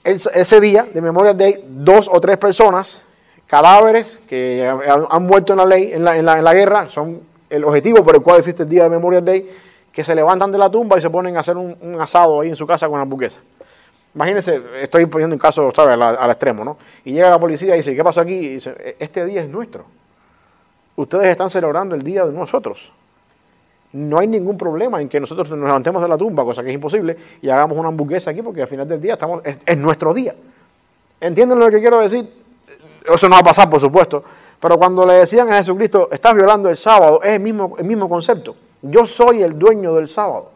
ese 0.04 0.60
día 0.60 0.88
de 0.92 1.02
Memorial 1.02 1.38
Day, 1.38 1.64
dos 1.68 2.10
o 2.12 2.20
tres 2.20 2.38
personas, 2.38 3.04
cadáveres 3.48 4.20
que 4.28 4.68
han, 5.10 5.26
muerto 5.26 5.54
en 5.54 5.60
la 5.60 5.66
ley, 5.66 5.94
en 5.94 6.04
la, 6.04 6.18
en, 6.18 6.26
la, 6.26 6.38
en 6.40 6.44
la, 6.44 6.54
guerra, 6.54 6.90
son 6.90 7.22
el 7.50 7.64
objetivo 7.64 8.04
por 8.04 8.16
el 8.16 8.22
cual 8.22 8.40
existe 8.40 8.64
el 8.64 8.70
día 8.70 8.84
de 8.84 8.90
Memorial 8.90 9.24
Day, 9.24 9.50
que 9.92 10.04
se 10.04 10.16
levantan 10.16 10.52
de 10.52 10.58
la 10.58 10.70
tumba 10.70 10.98
y 10.98 11.02
se 11.02 11.10
ponen 11.10 11.38
a 11.38 11.42
hacer 11.42 11.56
un, 11.56 11.98
asado 12.02 12.42
ahí 12.42 12.50
en 12.50 12.56
su 12.56 12.66
casa 12.66 12.88
con 12.90 13.00
hamburguesa. 13.00 13.40
Imagínense, 14.16 14.62
estoy 14.82 15.06
poniendo 15.06 15.36
un 15.36 15.40
caso, 15.40 15.72
¿sabes?, 15.76 15.94
al, 15.94 16.02
al, 16.02 16.30
extremo, 16.30 16.64
¿no? 16.64 16.78
Y 17.06 17.14
llega 17.14 17.30
la 17.30 17.40
policía 17.40 17.76
y 17.76 17.78
dice, 17.78 17.96
¿qué 17.96 18.04
pasó 18.04 18.22
aquí? 18.22 18.34
Y 18.34 18.50
dice, 18.56 18.96
este 19.00 19.26
día 19.26 19.42
es 19.42 19.50
nuestro. 19.50 19.86
Ustedes 20.96 21.26
están 21.26 21.50
celebrando 21.50 21.96
el 21.96 22.04
día 22.04 22.26
de 22.26 22.32
nosotros 22.32 22.92
no 23.94 24.20
hay 24.20 24.28
ningún 24.28 24.58
problema 24.58 25.02
en 25.02 25.08
que 25.08 25.20
nosotros 25.20 25.50
nos 25.52 25.60
levantemos 25.60 26.02
de 26.02 26.08
la 26.08 26.18
tumba, 26.18 26.44
cosa 26.44 26.64
que 26.64 26.70
es 26.70 26.76
imposible, 26.76 27.16
y 27.42 27.50
hagamos 27.50 27.78
una 27.78 27.90
hamburguesa 27.90 28.32
aquí 28.32 28.42
porque 28.42 28.64
al 28.64 28.68
final 28.68 28.88
del 28.88 29.00
día 29.00 29.14
estamos, 29.14 29.42
es, 29.46 29.60
es, 29.66 29.78
nuestro 29.78 30.14
día. 30.14 30.34
¿Entienden 31.22 31.60
lo 31.60 31.70
que 31.70 31.80
quiero 31.80 32.00
decir? 32.00 32.28
Eso 33.06 33.30
no 33.30 33.36
va 33.36 33.42
a 33.42 33.44
pasar, 33.44 33.70
por 33.70 33.80
supuesto, 33.80 34.24
pero 34.60 34.78
cuando 34.78 35.06
le 35.06 35.14
decían 35.14 35.52
a 35.52 35.58
Jesucristo, 35.58 36.10
estás 36.12 36.34
violando 36.34 36.70
el 36.70 36.78
sábado, 36.78 37.22
es 37.22 37.32
el 37.32 37.40
mismo, 37.40 37.76
el 37.78 37.86
mismo 37.86 38.10
concepto. 38.10 38.56
Yo 38.82 39.06
soy 39.06 39.44
el 39.44 39.58
dueño 39.58 39.94
del 39.94 40.08
sábado. 40.08 40.52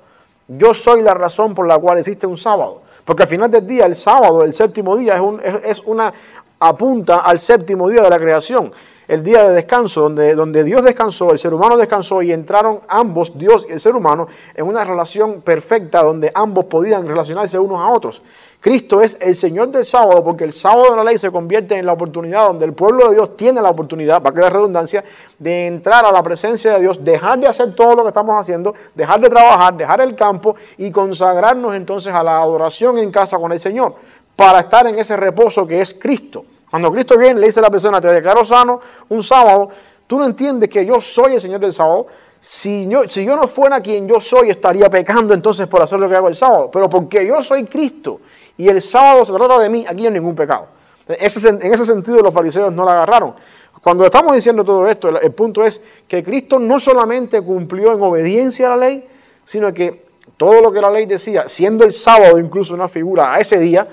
Yo 0.47 0.73
soy 0.73 1.01
la 1.01 1.13
razón 1.13 1.53
por 1.53 1.67
la 1.67 1.77
cual 1.77 1.97
existe 1.97 2.25
un 2.25 2.37
sábado. 2.37 2.81
Porque 3.05 3.23
al 3.23 3.29
final 3.29 3.51
del 3.51 3.67
día, 3.67 3.85
el 3.85 3.95
sábado, 3.95 4.43
el 4.43 4.53
séptimo 4.53 4.97
día, 4.97 5.15
es, 5.15 5.21
un, 5.21 5.41
es 5.63 5.79
una 5.85 6.13
apunta 6.59 7.19
al 7.19 7.39
séptimo 7.39 7.89
día 7.89 8.01
de 8.01 8.09
la 8.09 8.17
creación 8.17 8.71
el 9.07 9.23
día 9.23 9.47
de 9.47 9.55
descanso, 9.55 10.01
donde, 10.01 10.35
donde 10.35 10.63
Dios 10.63 10.83
descansó, 10.83 11.31
el 11.31 11.39
ser 11.39 11.53
humano 11.53 11.77
descansó 11.77 12.21
y 12.21 12.33
entraron 12.33 12.81
ambos, 12.87 13.37
Dios 13.37 13.65
y 13.69 13.71
el 13.71 13.79
ser 13.79 13.95
humano, 13.95 14.27
en 14.53 14.67
una 14.67 14.83
relación 14.83 15.41
perfecta 15.41 16.03
donde 16.03 16.31
ambos 16.33 16.65
podían 16.65 17.07
relacionarse 17.07 17.57
unos 17.57 17.79
a 17.79 17.87
otros. 17.89 18.21
Cristo 18.59 19.01
es 19.01 19.17
el 19.21 19.35
Señor 19.35 19.69
del 19.69 19.85
sábado 19.85 20.23
porque 20.23 20.43
el 20.43 20.51
sábado 20.51 20.89
de 20.89 20.97
la 20.97 21.03
ley 21.03 21.17
se 21.17 21.31
convierte 21.31 21.77
en 21.77 21.85
la 21.85 21.93
oportunidad 21.93 22.47
donde 22.47 22.65
el 22.65 22.73
pueblo 22.73 23.07
de 23.07 23.15
Dios 23.15 23.37
tiene 23.37 23.61
la 23.61 23.69
oportunidad, 23.69 24.21
para 24.21 24.35
que 24.35 24.41
la 24.41 24.49
redundancia, 24.49 25.03
de 25.37 25.67
entrar 25.67 26.03
a 26.03 26.11
la 26.11 26.21
presencia 26.23 26.73
de 26.73 26.81
Dios, 26.81 27.03
dejar 27.03 27.39
de 27.39 27.47
hacer 27.47 27.75
todo 27.75 27.95
lo 27.95 28.01
que 28.01 28.09
estamos 28.09 28.35
haciendo, 28.37 28.73
dejar 28.95 29.21
de 29.21 29.29
trabajar, 29.29 29.77
dejar 29.77 30.01
el 30.01 30.15
campo 30.15 30.55
y 30.77 30.91
consagrarnos 30.91 31.75
entonces 31.75 32.13
a 32.13 32.23
la 32.23 32.41
adoración 32.41 32.97
en 32.97 33.11
casa 33.11 33.37
con 33.37 33.51
el 33.51 33.59
Señor, 33.59 33.95
para 34.35 34.61
estar 34.61 34.85
en 34.87 34.97
ese 34.99 35.15
reposo 35.15 35.65
que 35.65 35.79
es 35.79 35.93
Cristo. 35.93 36.43
Cuando 36.69 36.91
Cristo 36.91 37.17
viene, 37.17 37.39
le 37.39 37.47
dice 37.47 37.59
a 37.59 37.63
la 37.63 37.69
persona, 37.69 38.01
te 38.01 38.07
declaro 38.07 38.43
sano 38.43 38.81
un 39.09 39.23
sábado, 39.23 39.69
tú 40.05 40.19
no 40.19 40.25
entiendes 40.25 40.69
que 40.69 40.85
yo 40.85 40.99
soy 40.99 41.35
el 41.35 41.41
Señor 41.41 41.59
del 41.59 41.73
sábado. 41.73 42.07
Si 42.39 42.87
yo, 42.87 43.07
si 43.09 43.25
yo 43.25 43.35
no 43.35 43.47
fuera 43.47 43.81
quien 43.81 44.07
yo 44.07 44.21
soy, 44.21 44.49
estaría 44.49 44.89
pecando 44.89 45.33
entonces 45.33 45.67
por 45.67 45.81
hacer 45.81 45.99
lo 45.99 46.07
que 46.07 46.15
hago 46.15 46.27
el 46.27 46.35
sábado. 46.35 46.69
Pero 46.71 46.89
porque 46.89 47.25
yo 47.25 47.41
soy 47.41 47.65
Cristo 47.65 48.19
y 48.57 48.67
el 48.67 48.81
sábado 48.81 49.25
se 49.25 49.33
trata 49.33 49.59
de 49.59 49.69
mí, 49.69 49.85
aquí 49.87 50.01
no 50.01 50.07
hay 50.07 50.13
ningún 50.13 50.35
pecado. 50.35 50.67
Ese, 51.07 51.47
en 51.49 51.73
ese 51.73 51.85
sentido 51.85 52.19
los 52.19 52.33
fariseos 52.33 52.71
no 52.73 52.83
la 52.83 52.91
agarraron. 52.91 53.33
Cuando 53.81 54.03
estamos 54.05 54.35
diciendo 54.35 54.65
todo 54.65 54.87
esto, 54.87 55.09
el 55.19 55.31
punto 55.31 55.63
es 55.63 55.81
que 56.07 56.23
Cristo 56.23 56.59
no 56.59 56.79
solamente 56.79 57.41
cumplió 57.41 57.93
en 57.93 58.01
obediencia 58.01 58.67
a 58.67 58.75
la 58.75 58.87
ley, 58.87 59.07
sino 59.45 59.73
que 59.73 60.07
todo 60.35 60.61
lo 60.61 60.71
que 60.71 60.81
la 60.81 60.91
ley 60.91 61.05
decía, 61.05 61.47
siendo 61.47 61.85
el 61.85 61.91
sábado 61.91 62.37
incluso 62.37 62.73
una 62.73 62.89
figura 62.89 63.33
a 63.33 63.39
ese 63.39 63.57
día, 63.57 63.87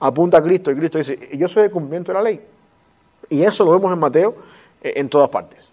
apunta 0.00 0.38
a 0.38 0.42
Cristo 0.42 0.70
y 0.70 0.76
Cristo 0.76 0.98
dice, 0.98 1.28
yo 1.36 1.46
soy 1.46 1.64
el 1.64 1.70
cumplimiento 1.70 2.12
de 2.12 2.18
la 2.18 2.24
ley. 2.24 2.40
Y 3.28 3.42
eso 3.42 3.64
lo 3.64 3.72
vemos 3.72 3.92
en 3.92 3.98
Mateo 3.98 4.34
eh, 4.82 4.94
en 4.96 5.08
todas 5.08 5.28
partes. 5.28 5.72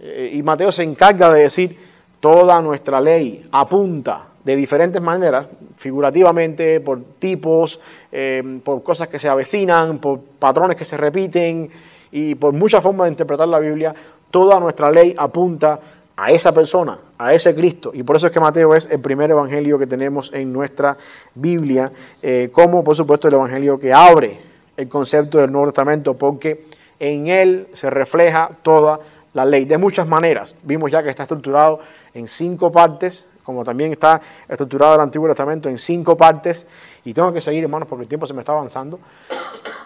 Eh, 0.00 0.32
y 0.34 0.42
Mateo 0.42 0.72
se 0.72 0.82
encarga 0.82 1.32
de 1.32 1.42
decir, 1.42 1.78
toda 2.20 2.60
nuestra 2.60 3.00
ley 3.00 3.46
apunta 3.52 4.26
de 4.42 4.56
diferentes 4.56 5.02
maneras, 5.02 5.46
figurativamente, 5.76 6.80
por 6.80 7.02
tipos, 7.18 7.80
eh, 8.12 8.60
por 8.64 8.82
cosas 8.82 9.08
que 9.08 9.18
se 9.18 9.28
avecinan, 9.28 9.98
por 9.98 10.20
patrones 10.20 10.76
que 10.76 10.84
se 10.84 10.96
repiten 10.96 11.68
y 12.12 12.34
por 12.36 12.52
muchas 12.52 12.82
formas 12.82 13.06
de 13.06 13.10
interpretar 13.10 13.48
la 13.48 13.58
Biblia. 13.58 13.94
Toda 14.30 14.60
nuestra 14.60 14.90
ley 14.90 15.14
apunta 15.18 15.78
a 16.16 16.30
esa 16.30 16.52
persona, 16.52 16.98
a 17.18 17.32
ese 17.32 17.54
Cristo. 17.54 17.90
Y 17.94 18.02
por 18.02 18.16
eso 18.16 18.26
es 18.26 18.32
que 18.32 18.40
Mateo 18.40 18.74
es 18.74 18.88
el 18.90 19.00
primer 19.00 19.30
evangelio 19.30 19.78
que 19.78 19.86
tenemos 19.86 20.32
en 20.32 20.52
nuestra 20.52 20.96
Biblia, 21.34 21.92
eh, 22.22 22.48
como 22.52 22.82
por 22.82 22.96
supuesto 22.96 23.28
el 23.28 23.34
evangelio 23.34 23.78
que 23.78 23.92
abre 23.92 24.40
el 24.76 24.88
concepto 24.88 25.38
del 25.38 25.52
Nuevo 25.52 25.68
Testamento, 25.68 26.14
porque 26.14 26.66
en 26.98 27.26
él 27.26 27.68
se 27.72 27.90
refleja 27.90 28.48
toda 28.62 29.00
la 29.34 29.44
ley, 29.44 29.66
de 29.66 29.76
muchas 29.76 30.08
maneras. 30.08 30.54
Vimos 30.62 30.90
ya 30.90 31.02
que 31.02 31.10
está 31.10 31.24
estructurado 31.24 31.80
en 32.14 32.26
cinco 32.26 32.72
partes, 32.72 33.28
como 33.44 33.62
también 33.64 33.92
está 33.92 34.20
estructurado 34.48 34.94
el 34.94 35.00
Antiguo 35.02 35.28
Testamento 35.28 35.68
en 35.68 35.78
cinco 35.78 36.16
partes. 36.16 36.66
Y 37.04 37.12
tengo 37.12 37.32
que 37.32 37.40
seguir, 37.40 37.62
hermanos, 37.62 37.86
porque 37.86 38.04
el 38.04 38.08
tiempo 38.08 38.26
se 38.26 38.34
me 38.34 38.40
está 38.40 38.52
avanzando. 38.52 38.98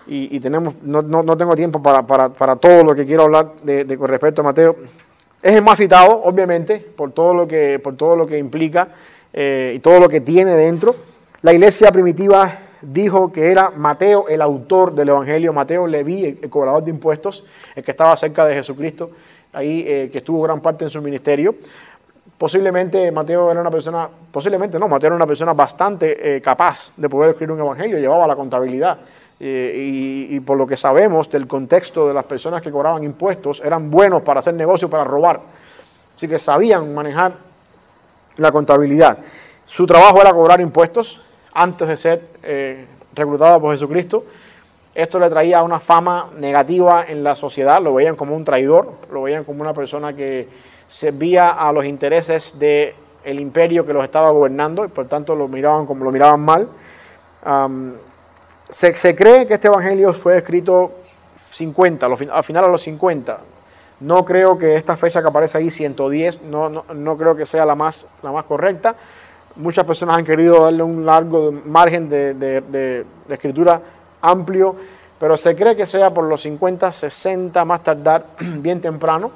Y, 0.07 0.41
tenemos, 0.41 0.75
no, 0.83 1.03
no, 1.03 1.23
no, 1.23 1.37
tengo 1.37 1.55
tiempo 1.55 1.81
para, 1.81 2.05
para, 2.05 2.31
para, 2.31 2.57
todo 2.57 2.83
lo 2.83 2.95
que 2.97 3.07
quiero 3.07 3.25
hablar 3.25 3.53
de, 3.63 3.97
con 3.97 4.09
respecto 4.09 4.41
a 4.41 4.45
Mateo. 4.45 4.75
Es 5.43 5.55
el 5.55 5.63
más 5.63 5.79
citado, 5.79 6.23
obviamente, 6.23 6.79
por 6.79 7.13
todo 7.13 7.33
lo 7.33 7.49
que, 7.49 7.79
por 7.79 7.97
todo 7.97 8.15
lo 8.15 8.27
que 8.27 8.37
implica 8.37 8.89
eh, 9.33 9.73
y 9.77 9.79
todo 9.79 9.99
lo 9.99 10.09
que 10.09 10.21
tiene 10.21 10.55
dentro. 10.55 10.97
La 11.41 11.55
iglesia 11.55 11.91
primitiva 11.91 12.59
dijo 12.83 13.33
que 13.33 13.51
era 13.51 13.71
Mateo 13.71 14.29
el 14.29 14.43
autor 14.43 14.95
del 14.95 15.09
Evangelio, 15.09 15.55
Mateo 15.55 15.87
Leví, 15.87 16.39
el, 16.43 16.51
cobrador 16.51 16.85
de 16.85 16.91
impuestos, 16.91 17.45
el 17.75 17.83
que 17.83 17.91
estaba 17.91 18.15
cerca 18.17 18.45
de 18.45 18.55
Jesucristo, 18.55 19.13
ahí 19.55 19.85
eh, 19.87 20.11
que 20.13 20.19
estuvo 20.19 20.43
gran 20.43 20.61
parte 20.61 20.85
en 20.85 20.91
su 20.91 21.01
ministerio. 21.01 21.55
Posiblemente 22.37 23.11
Mateo 23.11 23.51
era 23.51 23.61
una 23.61 23.71
persona, 23.71 24.09
posiblemente 24.31 24.79
no, 24.79 24.89
Mateo 24.89 25.09
era 25.09 25.17
una 25.17 25.27
persona 25.27 25.55
bastante 25.55 26.37
eh, 26.37 26.41
capaz 26.43 26.95
de 26.97 27.09
poder 27.09 27.31
escribir 27.31 27.53
un 27.53 27.61
evangelio, 27.61 27.99
llevaba 27.99 28.27
la 28.27 28.37
contabilidad. 28.37 28.99
Eh, 29.43 30.29
y, 30.31 30.41
por 30.41 30.59
lo 30.59 30.67
que 30.67 30.77
sabemos 30.77 31.31
del 31.31 31.47
contexto 31.49 32.07
de 32.07 32.13
las 32.13 32.25
personas 32.25 32.61
que 32.61 32.71
cobraban 32.71 33.03
impuestos, 33.03 33.63
eran 33.65 33.91
buenos 33.91 34.21
para 34.21 34.41
hacer 34.41 34.53
negocio, 34.53 34.91
para 34.91 35.03
robar. 35.03 35.41
Así 36.15 36.29
que 36.29 36.39
sabían 36.39 36.93
manejar 36.93 37.33
la 38.37 38.53
contabilidad. 38.53 39.17
Su 39.65 39.87
trabajo 39.87 40.21
era 40.21 40.33
cobrar 40.35 40.61
impuestos 40.61 41.23
antes 41.55 41.89
de 41.89 41.97
ser 41.97 42.21
eh, 42.43 42.87
reclutado 43.15 43.59
por 43.63 43.73
Jesucristo. 43.73 44.25
Esto 44.95 45.19
le 45.19 45.31
traía 45.31 45.63
una 45.63 45.81
fama 45.81 46.29
negativa 46.37 47.07
en 47.09 47.25
la 47.25 47.35
sociedad, 47.35 47.81
lo 47.81 47.95
veían 47.95 48.17
como 48.17 48.37
un 48.37 48.45
traidor, 48.45 48.93
lo 49.11 49.23
veían 49.23 49.45
como 49.45 49.63
una 49.63 49.73
persona 49.73 50.15
que 50.15 50.49
servía 50.87 51.53
a 51.53 51.73
los 51.73 51.87
intereses 51.87 52.59
del 52.59 52.93
el 53.25 53.41
imperio 53.41 53.87
que 53.87 53.93
los 53.95 54.05
estaba 54.05 54.31
gobernando 54.31 54.85
y 54.85 54.89
por 54.89 55.07
tanto 55.07 55.35
lo 55.35 55.49
miraban 55.49 55.87
como 55.87 56.05
lo 56.05 56.11
miraban 56.11 56.41
mal. 56.41 56.69
Se, 58.71 59.17
cree 59.17 59.47
que 59.47 59.55
este 59.55 59.69
evangelio 59.69 60.13
fue 60.13 60.39
escrito 60.39 60.93
50, 61.53 62.07
al 62.07 62.45
final 62.45 62.65
a 62.65 62.69
los 62.69 62.83
50. 62.83 63.39
No 64.01 64.25
creo 64.25 64.57
que 64.57 64.77
esta 64.77 64.97
fecha 64.97 65.21
que 65.21 65.29
aparece 65.29 65.59
ahí, 65.59 65.71
110, 65.71 66.43
no, 66.43 66.69
no, 66.69 66.85
no 66.95 67.17
creo 67.17 67.37
que 67.37 67.45
sea 67.45 67.67
la 67.67 67.75
más, 67.75 68.07
la 68.23 68.33
más 68.33 68.45
correcta. 68.45 68.95
Muchas 69.57 69.85
personas 69.85 70.17
han 70.17 70.25
querido 70.25 70.65
darle 70.65 70.83
un 70.83 71.05
largo 71.05 71.53
margen 71.53 72.09
de, 72.09 72.35
de, 72.35 73.05
escritura 73.29 73.81
amplio, 74.23 74.75
pero 75.19 75.37
se 75.37 75.55
cree 75.55 75.77
que 75.77 75.87
sea 75.87 76.15
por 76.15 76.25
los 76.25 76.41
50, 76.43 76.91
60, 76.93 77.65
más 77.65 77.83
tardar, 77.83 78.25
bien 78.39 78.81
temprano. 78.81 79.31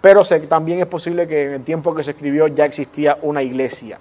Pero 0.00 0.22
también 0.48 0.80
es 0.80 0.86
posible 0.86 1.26
que 1.26 1.44
en 1.44 1.52
el 1.54 1.64
tiempo 1.64 1.94
que 1.94 2.02
se 2.02 2.10
escribió 2.10 2.46
ya 2.48 2.64
existía 2.66 3.18
una 3.22 3.42
iglesia, 3.42 3.98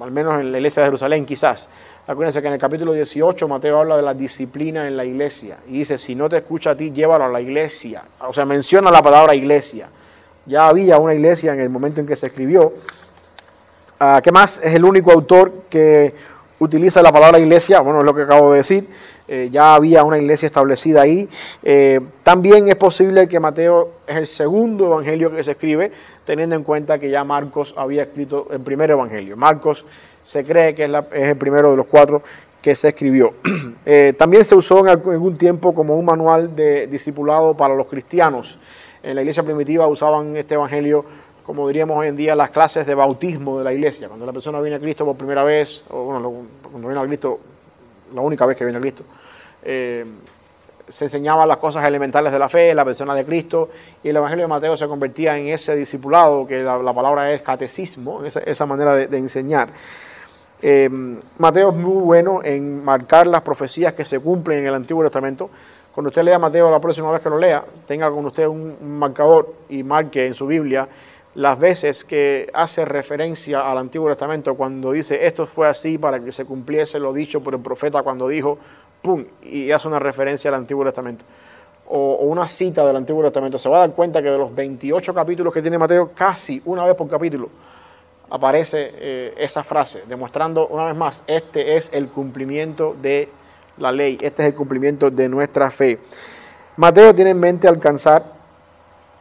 al 0.00 0.10
menos 0.10 0.40
en 0.40 0.52
la 0.52 0.58
iglesia 0.58 0.82
de 0.82 0.88
Jerusalén 0.88 1.24
quizás. 1.24 1.68
Acuérdense 2.04 2.42
que 2.42 2.48
en 2.48 2.54
el 2.54 2.58
capítulo 2.58 2.92
18 2.92 3.46
Mateo 3.46 3.78
habla 3.78 3.96
de 3.96 4.02
la 4.02 4.12
disciplina 4.12 4.88
en 4.88 4.96
la 4.96 5.04
iglesia 5.04 5.58
y 5.68 5.78
dice, 5.78 5.96
si 5.98 6.16
no 6.16 6.28
te 6.28 6.38
escucha 6.38 6.70
a 6.70 6.76
ti, 6.76 6.90
llévalo 6.90 7.24
a 7.24 7.28
la 7.28 7.40
iglesia. 7.40 8.02
O 8.26 8.32
sea, 8.32 8.44
menciona 8.44 8.90
la 8.90 9.00
palabra 9.00 9.36
iglesia. 9.36 9.88
Ya 10.46 10.66
había 10.66 10.98
una 10.98 11.14
iglesia 11.14 11.52
en 11.52 11.60
el 11.60 11.70
momento 11.70 12.00
en 12.00 12.06
que 12.06 12.16
se 12.16 12.26
escribió. 12.26 12.72
Uh, 14.00 14.20
¿Qué 14.20 14.32
más? 14.32 14.58
Es 14.64 14.74
el 14.74 14.84
único 14.84 15.12
autor 15.12 15.66
que 15.70 16.12
utiliza 16.58 17.02
la 17.02 17.12
palabra 17.12 17.38
iglesia, 17.38 17.80
bueno, 17.80 18.00
es 18.00 18.06
lo 18.06 18.14
que 18.14 18.22
acabo 18.22 18.50
de 18.50 18.58
decir, 18.58 18.88
eh, 19.28 19.48
ya 19.52 19.74
había 19.74 20.02
una 20.02 20.18
iglesia 20.18 20.46
establecida 20.46 21.02
ahí. 21.02 21.28
Eh, 21.62 22.00
también 22.22 22.68
es 22.68 22.76
posible 22.76 23.28
que 23.28 23.38
Mateo 23.38 23.90
es 24.06 24.16
el 24.16 24.26
segundo 24.26 24.86
evangelio 24.86 25.30
que 25.30 25.42
se 25.44 25.52
escribe, 25.52 25.92
teniendo 26.24 26.56
en 26.56 26.64
cuenta 26.64 26.98
que 26.98 27.10
ya 27.10 27.22
Marcos 27.24 27.74
había 27.76 28.02
escrito 28.02 28.48
el 28.50 28.60
primer 28.60 28.90
evangelio. 28.90 29.36
Marcos 29.36 29.84
se 30.22 30.44
cree 30.44 30.74
que 30.74 30.84
es, 30.84 30.90
el 31.12 31.36
primero 31.36 31.70
de 31.70 31.76
los 31.76 31.86
cuatro 31.86 32.22
que 32.60 32.74
se 32.74 32.88
escribió. 32.88 33.34
eh, 33.84 34.14
también 34.16 34.44
se 34.44 34.54
usó 34.54 34.80
en 34.80 34.88
algún 34.88 35.36
tiempo 35.36 35.74
como 35.74 35.96
un 35.96 36.04
manual 36.04 36.54
de 36.54 36.86
discipulado 36.86 37.56
para 37.56 37.74
los 37.74 37.86
cristianos. 37.86 38.58
En 39.02 39.16
la 39.16 39.22
iglesia 39.22 39.42
primitiva 39.42 39.86
usaban 39.88 40.36
este 40.36 40.54
evangelio 40.54 41.04
como 41.44 41.66
diríamos 41.66 41.98
hoy 41.98 42.08
en 42.08 42.16
día, 42.16 42.34
las 42.34 42.50
clases 42.50 42.86
de 42.86 42.94
bautismo 42.94 43.58
de 43.58 43.64
la 43.64 43.72
iglesia. 43.72 44.08
Cuando 44.08 44.26
la 44.26 44.32
persona 44.32 44.60
viene 44.60 44.76
a 44.76 44.80
Cristo 44.80 45.04
por 45.04 45.16
primera 45.16 45.42
vez, 45.42 45.84
o 45.90 46.04
bueno, 46.04 46.32
cuando 46.70 46.88
viene 46.88 47.02
a 47.02 47.06
Cristo, 47.06 47.40
la 48.14 48.20
única 48.20 48.46
vez 48.46 48.56
que 48.56 48.64
viene 48.64 48.78
a 48.78 48.80
Cristo, 48.80 49.04
eh, 49.64 50.04
se 50.88 51.04
enseñaban 51.06 51.48
las 51.48 51.56
cosas 51.56 51.86
elementales 51.86 52.32
de 52.32 52.38
la 52.38 52.48
fe, 52.48 52.74
la 52.74 52.84
persona 52.84 53.14
de 53.14 53.24
Cristo, 53.24 53.70
y 54.02 54.10
el 54.10 54.16
Evangelio 54.16 54.44
de 54.44 54.48
Mateo 54.48 54.76
se 54.76 54.86
convertía 54.86 55.36
en 55.36 55.48
ese 55.48 55.74
discipulado, 55.74 56.46
que 56.46 56.62
la, 56.62 56.78
la 56.78 56.92
palabra 56.92 57.32
es 57.32 57.42
catecismo, 57.42 58.24
esa, 58.24 58.40
esa 58.40 58.66
manera 58.66 58.94
de 58.94 59.18
enseñar. 59.18 59.70
Eh, 60.62 60.88
Mateo 61.38 61.70
es 61.70 61.76
muy 61.76 62.02
bueno 62.02 62.40
en 62.44 62.84
marcar 62.84 63.26
las 63.26 63.42
profecías 63.42 63.94
que 63.94 64.04
se 64.04 64.20
cumplen 64.20 64.60
en 64.60 64.66
el 64.68 64.74
Antiguo 64.74 65.02
Testamento. 65.02 65.50
Cuando 65.92 66.08
usted 66.08 66.22
lea 66.22 66.38
Mateo 66.38 66.70
la 66.70 66.80
próxima 66.80 67.10
vez 67.10 67.20
que 67.20 67.28
lo 67.28 67.38
lea, 67.38 67.64
tenga 67.86 68.08
con 68.10 68.24
usted 68.24 68.46
un, 68.46 68.76
un 68.80 68.98
marcador 68.98 69.52
y 69.68 69.82
marque 69.82 70.24
en 70.24 70.34
su 70.34 70.46
Biblia 70.46 70.88
las 71.34 71.58
veces 71.58 72.04
que 72.04 72.48
hace 72.52 72.84
referencia 72.84 73.68
al 73.68 73.78
Antiguo 73.78 74.08
Testamento 74.08 74.54
cuando 74.54 74.92
dice 74.92 75.26
esto 75.26 75.46
fue 75.46 75.66
así 75.66 75.96
para 75.98 76.20
que 76.20 76.30
se 76.30 76.44
cumpliese 76.44 77.00
lo 77.00 77.12
dicho 77.12 77.42
por 77.42 77.54
el 77.54 77.60
profeta 77.60 78.02
cuando 78.02 78.28
dijo, 78.28 78.58
¡pum! 79.00 79.24
y 79.42 79.70
hace 79.70 79.88
una 79.88 79.98
referencia 79.98 80.48
al 80.50 80.56
Antiguo 80.56 80.84
Testamento. 80.84 81.24
O, 81.88 82.14
o, 82.14 82.24
una 82.26 82.46
cita 82.46 82.86
del 82.86 82.96
Antiguo 82.96 83.22
Testamento. 83.22 83.58
Se 83.58 83.68
va 83.68 83.78
a 83.78 83.80
dar 83.80 83.92
cuenta 83.92 84.22
que 84.22 84.30
de 84.30 84.38
los 84.38 84.54
28 84.54 85.12
capítulos 85.12 85.52
que 85.52 85.60
tiene 85.60 85.76
Mateo, 85.76 86.12
casi 86.14 86.62
una 86.64 86.84
vez 86.84 86.94
por 86.94 87.08
capítulo 87.08 87.50
aparece 88.32 88.94
eh, 88.94 89.34
esa 89.36 89.62
frase, 89.62 90.04
demostrando 90.08 90.66
una 90.68 90.86
vez 90.86 90.96
más, 90.96 91.22
este 91.26 91.76
es 91.76 91.90
el 91.92 92.08
cumplimiento 92.08 92.96
de 93.00 93.28
la 93.76 93.92
ley, 93.92 94.16
este 94.22 94.42
es 94.42 94.48
el 94.48 94.54
cumplimiento 94.54 95.10
de 95.10 95.28
nuestra 95.28 95.70
fe. 95.70 95.98
Mateo 96.78 97.14
tiene 97.14 97.32
en 97.32 97.40
mente 97.40 97.68
alcanzar 97.68 98.24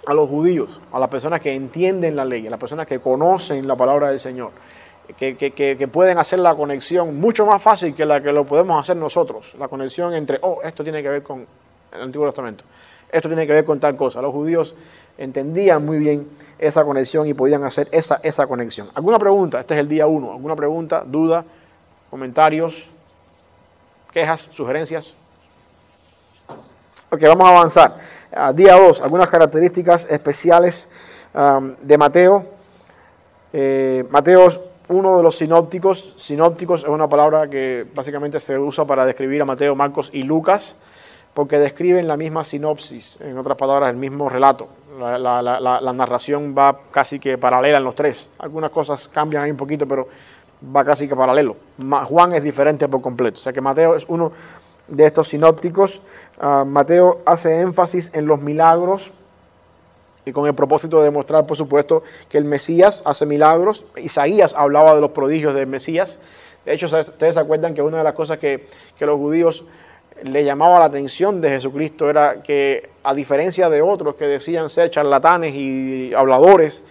a 0.06 0.14
los 0.14 0.30
judíos, 0.30 0.80
a 0.94 0.98
las 0.98 1.10
personas 1.10 1.42
que 1.42 1.54
entienden 1.54 2.16
la 2.16 2.24
ley, 2.24 2.48
a 2.48 2.50
las 2.50 2.60
personas 2.60 2.88
que 2.88 3.00
conocen 3.00 3.68
la 3.68 3.76
palabra 3.76 4.08
del 4.08 4.20
Señor, 4.22 4.52
que, 5.18 5.36
que, 5.36 5.88
pueden 5.90 6.18
hacer 6.18 6.40
la 6.40 6.56
conexión 6.56 7.20
mucho 7.20 7.46
más 7.46 7.62
fácil 7.62 7.94
que 7.94 8.06
la 8.06 8.22
que 8.22 8.32
lo 8.32 8.46
podemos 8.46 8.82
hacer 8.82 8.96
nosotros, 8.96 9.54
la 9.60 9.68
conexión 9.68 10.14
entre, 10.14 10.40
oh, 10.42 10.62
esto 10.64 10.84
tiene 10.84 11.04
que 11.04 11.10
ver 11.10 11.22
con 11.22 11.46
el 11.92 12.02
Antiguo 12.02 12.28
Testamento, 12.28 12.64
esto 13.12 13.28
tiene 13.28 13.46
que 13.46 13.52
ver 13.52 13.66
con 13.66 13.78
tal 13.78 13.98
cosa. 13.98 14.22
Los 14.22 14.32
judíos 14.32 14.74
entendían 15.18 15.86
muy 15.86 16.00
bien 16.00 16.28
esa 16.60 16.84
conexión 16.84 17.28
y 17.28 17.34
podían 17.34 17.64
hacer 17.64 17.88
esa, 17.92 18.20
esa 18.24 18.48
conexión. 18.48 18.90
¿Alguna 18.94 19.20
pregunta? 19.20 19.60
Este 19.60 19.74
es 19.74 19.80
el 19.80 19.88
día 19.88 20.08
uno. 20.08 20.32
¿Alguna 20.32 20.56
pregunta, 20.56 21.04
duda, 21.06 21.44
comentarios, 22.10 22.88
quejas, 24.12 24.48
sugerencias? 24.52 25.16
Ok, 27.10 27.22
vamos 27.24 27.48
a 27.48 27.58
avanzar. 27.58 27.98
Uh, 28.32 28.54
día 28.54 28.76
2, 28.76 29.02
algunas 29.02 29.30
características 29.30 30.08
especiales 30.10 30.88
de 31.82 31.98
Mateo. 31.98 32.46
Eh, 33.54 34.06
Mateo 34.10 34.48
es 34.48 34.60
uno 34.90 35.18
de 35.18 35.24
los 35.24 35.38
sinópticos. 35.38 36.16
Sinópticos 36.18 36.84
es 36.84 36.90
una 36.90 37.08
palabra 37.08 37.50
que 37.50 37.86
básicamente 37.94 38.40
se 38.40 38.58
usa 38.58 38.86
para 38.86 39.06
describir 39.06 39.42
a 39.42 39.46
Mateo, 39.46 39.76
Marcos 39.76 40.10
y 40.14 40.24
Lucas, 40.24 40.76
porque 41.34 41.58
describen 41.60 42.08
la 42.08 42.18
misma 42.18 42.44
sinopsis, 42.44 43.20
en 43.22 43.38
otras 43.38 43.58
palabras, 43.58 43.90
el 43.90 43.98
mismo 43.98 44.30
relato. 44.30 44.68
La, 45.00 45.94
narración 45.94 46.54
va 46.58 46.78
casi 46.92 47.20
que 47.20 47.38
paralela 47.38 47.78
en 47.78 47.84
los 47.84 47.96
tres. 47.96 48.30
Algunas 48.40 48.72
cosas 48.72 49.08
cambian 49.08 49.44
ahí 49.44 49.52
un 49.52 49.58
poquito, 49.58 49.88
pero 49.88 50.08
va 50.76 50.84
casi 50.84 51.08
que 51.08 51.16
paralelo. 51.16 51.56
Juan 52.08 52.34
es 52.34 52.44
diferente 52.44 52.88
por 52.90 53.02
completo. 53.02 53.40
O 53.40 53.42
sea 53.42 53.54
que 53.54 53.62
Mateo 53.62 53.96
es 53.96 54.06
uno 54.08 54.32
de 54.88 55.06
estos 55.06 55.30
sinópticos. 55.30 56.02
Uh, 56.42 56.66
Mateo 56.66 57.22
hace 57.26 57.62
énfasis 57.62 58.14
en 58.14 58.26
los 58.26 58.42
milagros 58.42 59.12
y 60.26 60.34
con 60.34 60.46
el 60.48 60.54
propósito 60.54 61.00
de 61.00 61.06
demostrar, 61.06 61.46
por 61.46 61.58
supuesto, 61.58 62.04
que 62.30 62.38
el 62.38 62.46
Mesías 62.46 63.02
hace 63.06 63.26
milagros. 63.26 63.86
Isaías 63.96 64.54
hablaba 64.54 64.94
de 64.94 65.02
los 65.02 65.12
prodigios 65.12 65.54
del 65.54 65.68
Mesías. 65.68 66.20
De 66.66 66.74
hecho, 66.74 66.86
ustedes 66.86 67.36
se 67.36 67.42
acuerdan 67.42 67.74
que 67.74 67.82
una 67.82 68.00
de 68.00 68.04
las 68.04 68.14
cosas 68.14 68.38
que, 68.38 68.68
que 68.98 69.06
los 69.06 69.18
judíos 69.18 69.64
le 70.24 70.44
llamaba 70.44 70.80
la 70.80 70.86
atención 70.86 71.42
de 71.42 71.50
Jesucristo 71.50 72.10
era 72.10 72.42
que, 72.44 72.90
a 73.04 73.14
diferencia 73.14 73.70
de 73.70 73.82
otros 73.82 74.16
que 74.16 74.26
decían 74.26 74.70
ser 74.70 74.92
charlatanes 74.92 75.54
y 75.56 76.14
habladores, 76.14 76.84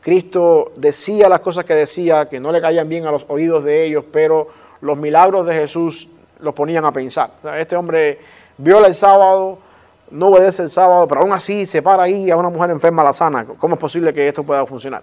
Cristo 0.00 0.72
decía 0.76 1.28
las 1.28 1.40
cosas 1.40 1.64
que 1.64 1.74
decía, 1.74 2.28
que 2.28 2.38
no 2.38 2.52
le 2.52 2.60
caían 2.60 2.88
bien 2.88 3.06
a 3.06 3.10
los 3.10 3.24
oídos 3.28 3.64
de 3.64 3.84
ellos, 3.84 4.04
pero 4.12 4.48
los 4.80 4.96
milagros 4.96 5.46
de 5.46 5.54
Jesús 5.54 6.08
los 6.38 6.54
ponían 6.54 6.84
a 6.84 6.92
pensar. 6.92 7.30
Este 7.56 7.74
hombre 7.74 8.20
viola 8.58 8.86
el 8.86 8.94
sábado, 8.94 9.58
no 10.10 10.28
obedece 10.28 10.62
el 10.62 10.70
sábado, 10.70 11.08
pero 11.08 11.22
aún 11.22 11.32
así 11.32 11.66
se 11.66 11.82
para 11.82 12.04
ahí 12.04 12.30
a 12.30 12.36
una 12.36 12.50
mujer 12.50 12.70
enferma 12.70 13.02
la 13.02 13.12
sana. 13.12 13.46
¿Cómo 13.58 13.74
es 13.74 13.80
posible 13.80 14.14
que 14.14 14.28
esto 14.28 14.44
pueda 14.44 14.64
funcionar? 14.64 15.02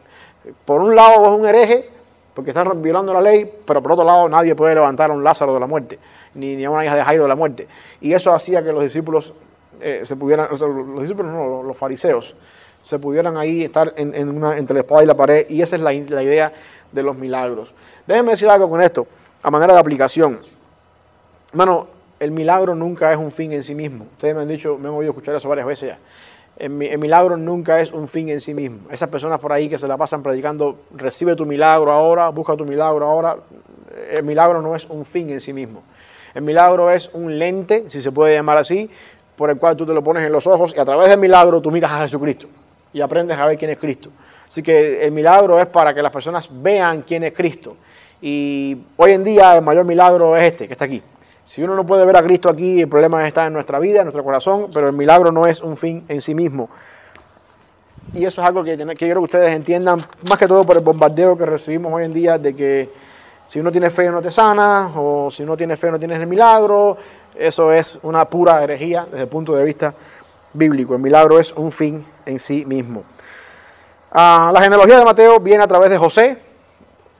Por 0.65 0.82
un 0.82 0.96
lado 0.96 1.24
es 1.24 1.39
un 1.39 1.46
hereje, 1.46 1.89
porque 2.34 2.52
está 2.52 2.63
violando 2.63 3.13
la 3.13 3.22
ley, 3.22 3.52
pero 3.65 3.82
por 3.82 3.91
otro 3.93 4.06
lado 4.06 4.28
nadie 4.28 4.56
puede 4.56 4.76
levantar 4.76 5.12
a 5.12 5.13
un 5.13 5.24
Lázaro 5.24 5.54
de 5.54 5.60
la 5.60 5.67
muerte, 5.67 6.00
ni, 6.34 6.56
ni 6.56 6.65
a 6.65 6.69
una 6.69 6.86
hija 6.86 6.96
de 6.96 7.04
Jairo 7.04 7.24
de 7.24 7.30
la 7.30 7.36
muerte. 7.36 7.67
Y 8.02 8.13
eso 8.13 8.34
hacía 8.34 8.63
que 8.63 8.72
los 8.72 8.84
discípulos 8.84 9.34
eh, 9.80 10.02
se 10.04 10.15
pudieran, 10.15 10.48
los 10.50 11.02
discípulos 11.02 11.32
no, 11.32 11.63
los 11.63 11.78
fariseos, 11.78 12.36
se 12.82 13.00
pudieran 13.00 13.38
ahí 13.38 13.63
estar 13.63 13.93
en, 13.96 14.13
en 14.13 14.30
una, 14.30 14.58
entre 14.58 14.74
la 14.74 14.82
espada 14.82 15.04
y 15.04 15.06
la 15.06 15.15
pared, 15.15 15.46
y 15.50 15.62
esa 15.62 15.76
es 15.76 15.82
la, 15.82 15.91
la 15.91 16.24
idea 16.24 16.52
de 16.91 17.04
los 17.04 17.15
milagros. 17.15 17.74
Déjenme 18.06 18.32
decir 18.32 18.50
algo 18.50 18.69
con 18.69 18.82
esto, 18.82 19.08
a 19.41 19.52
manera 19.52 19.74
de 19.74 19.80
aplicación. 19.80 20.39
Hermano, 21.52 21.88
el 22.19 22.32
milagro 22.32 22.74
nunca 22.74 23.12
es 23.12 23.17
un 23.17 23.32
fin 23.32 23.52
en 23.52 23.63
sí 23.63 23.76
mismo. 23.76 24.06
Ustedes 24.13 24.36
me 24.36 24.41
han 24.41 24.48
dicho, 24.48 24.78
me 24.78 24.88
han 24.88 24.96
oído 24.96 25.12
escuchar 25.12 25.36
eso 25.36 25.50
varias 25.50 25.67
veces 25.67 25.89
ya. 25.89 26.00
El, 26.57 26.69
mi- 26.69 26.87
el 26.87 26.99
milagro 26.99 27.35
nunca 27.37 27.79
es 27.81 27.91
un 27.91 28.07
fin 28.07 28.29
en 28.29 28.39
sí 28.41 28.53
mismo. 28.53 28.79
Esas 28.91 29.09
personas 29.09 29.39
por 29.39 29.51
ahí 29.51 29.67
que 29.69 29.77
se 29.77 29.87
la 29.87 29.97
pasan 29.97 30.21
predicando, 30.21 30.77
recibe 30.95 31.35
tu 31.35 31.45
milagro 31.45 31.91
ahora, 31.91 32.29
busca 32.29 32.55
tu 32.55 32.65
milagro 32.65 33.05
ahora. 33.07 33.37
El 34.11 34.23
milagro 34.23 34.61
no 34.61 34.75
es 34.75 34.85
un 34.85 35.05
fin 35.05 35.29
en 35.29 35.39
sí 35.41 35.51
mismo. 35.53 35.83
El 36.33 36.41
milagro 36.43 36.89
es 36.89 37.09
un 37.13 37.37
lente, 37.37 37.85
si 37.89 38.01
se 38.01 38.11
puede 38.11 38.35
llamar 38.35 38.57
así, 38.57 38.89
por 39.35 39.49
el 39.49 39.57
cual 39.57 39.75
tú 39.75 39.85
te 39.85 39.93
lo 39.93 40.03
pones 40.03 40.23
en 40.25 40.31
los 40.31 40.45
ojos 40.47 40.73
y 40.75 40.79
a 40.79 40.85
través 40.85 41.09
del 41.09 41.19
milagro 41.19 41.61
tú 41.61 41.71
miras 41.71 41.91
a 41.91 42.03
Jesucristo 42.03 42.47
y 42.91 43.01
aprendes 43.01 43.37
a 43.37 43.45
ver 43.47 43.57
quién 43.57 43.71
es 43.71 43.79
Cristo. 43.79 44.09
Así 44.47 44.61
que 44.61 45.03
el 45.03 45.11
milagro 45.11 45.59
es 45.59 45.65
para 45.65 45.93
que 45.93 46.01
las 46.03 46.11
personas 46.11 46.47
vean 46.51 47.01
quién 47.01 47.23
es 47.23 47.33
Cristo. 47.33 47.75
Y 48.21 48.77
hoy 48.97 49.11
en 49.11 49.23
día 49.23 49.55
el 49.55 49.63
mayor 49.63 49.85
milagro 49.85 50.37
es 50.37 50.43
este, 50.43 50.67
que 50.67 50.73
está 50.73 50.85
aquí. 50.85 51.01
Si 51.45 51.62
uno 51.62 51.75
no 51.75 51.86
puede 51.86 52.06
ver 52.06 52.15
a 52.17 52.23
Cristo 52.23 52.49
aquí, 52.49 52.82
el 52.82 52.88
problema 52.88 53.27
está 53.27 53.45
en 53.45 53.53
nuestra 53.53 53.79
vida, 53.79 53.99
en 53.99 54.06
nuestro 54.06 54.23
corazón, 54.23 54.69
pero 54.73 54.88
el 54.88 54.93
milagro 54.93 55.32
no 55.32 55.45
es 55.45 55.62
un 55.62 55.75
fin 55.77 56.06
en 56.08 56.21
sí 56.21 56.34
mismo. 56.34 56.69
Y 58.13 58.25
eso 58.25 58.41
es 58.41 58.47
algo 58.47 58.63
que, 58.63 58.75
tiene- 58.77 58.93
que 58.95 59.06
quiero 59.06 59.21
que 59.21 59.25
ustedes 59.25 59.53
entiendan, 59.53 60.06
más 60.29 60.38
que 60.39 60.47
todo 60.47 60.63
por 60.63 60.77
el 60.77 60.84
bombardeo 60.84 61.38
que 61.38 61.45
recibimos 61.45 61.91
hoy 61.93 62.06
en 62.06 62.13
día 62.13 62.38
de 62.38 62.56
que 62.56 62.89
si 63.47 63.60
uno 63.60 63.71
tiene 63.71 63.89
fe 63.89 64.10
no 64.10 64.21
te 64.21 64.32
sana, 64.32 64.89
o 64.95 65.29
si 65.29 65.43
no 65.43 65.58
tienes 65.58 65.79
fe 65.79 65.91
no 65.91 65.99
tienes 65.99 66.19
el 66.19 66.27
milagro. 66.27 66.97
Eso 67.36 67.71
es 67.71 67.99
una 68.03 68.25
pura 68.25 68.63
herejía 68.63 69.06
desde 69.10 69.23
el 69.23 69.27
punto 69.27 69.53
de 69.56 69.63
vista 69.63 69.93
bíblico. 70.53 70.93
El 70.93 71.01
milagro 71.01 71.39
es 71.39 71.51
un 71.53 71.71
fin 71.71 72.06
en 72.25 72.38
sí 72.39 72.65
mismo. 72.65 73.03
Ah, 74.12 74.51
la 74.53 74.62
genealogía 74.62 74.99
de 74.99 75.06
Mateo 75.06 75.39
viene 75.39 75.63
a 75.63 75.67
través 75.67 75.89
de 75.89 75.97
José, 75.97 76.38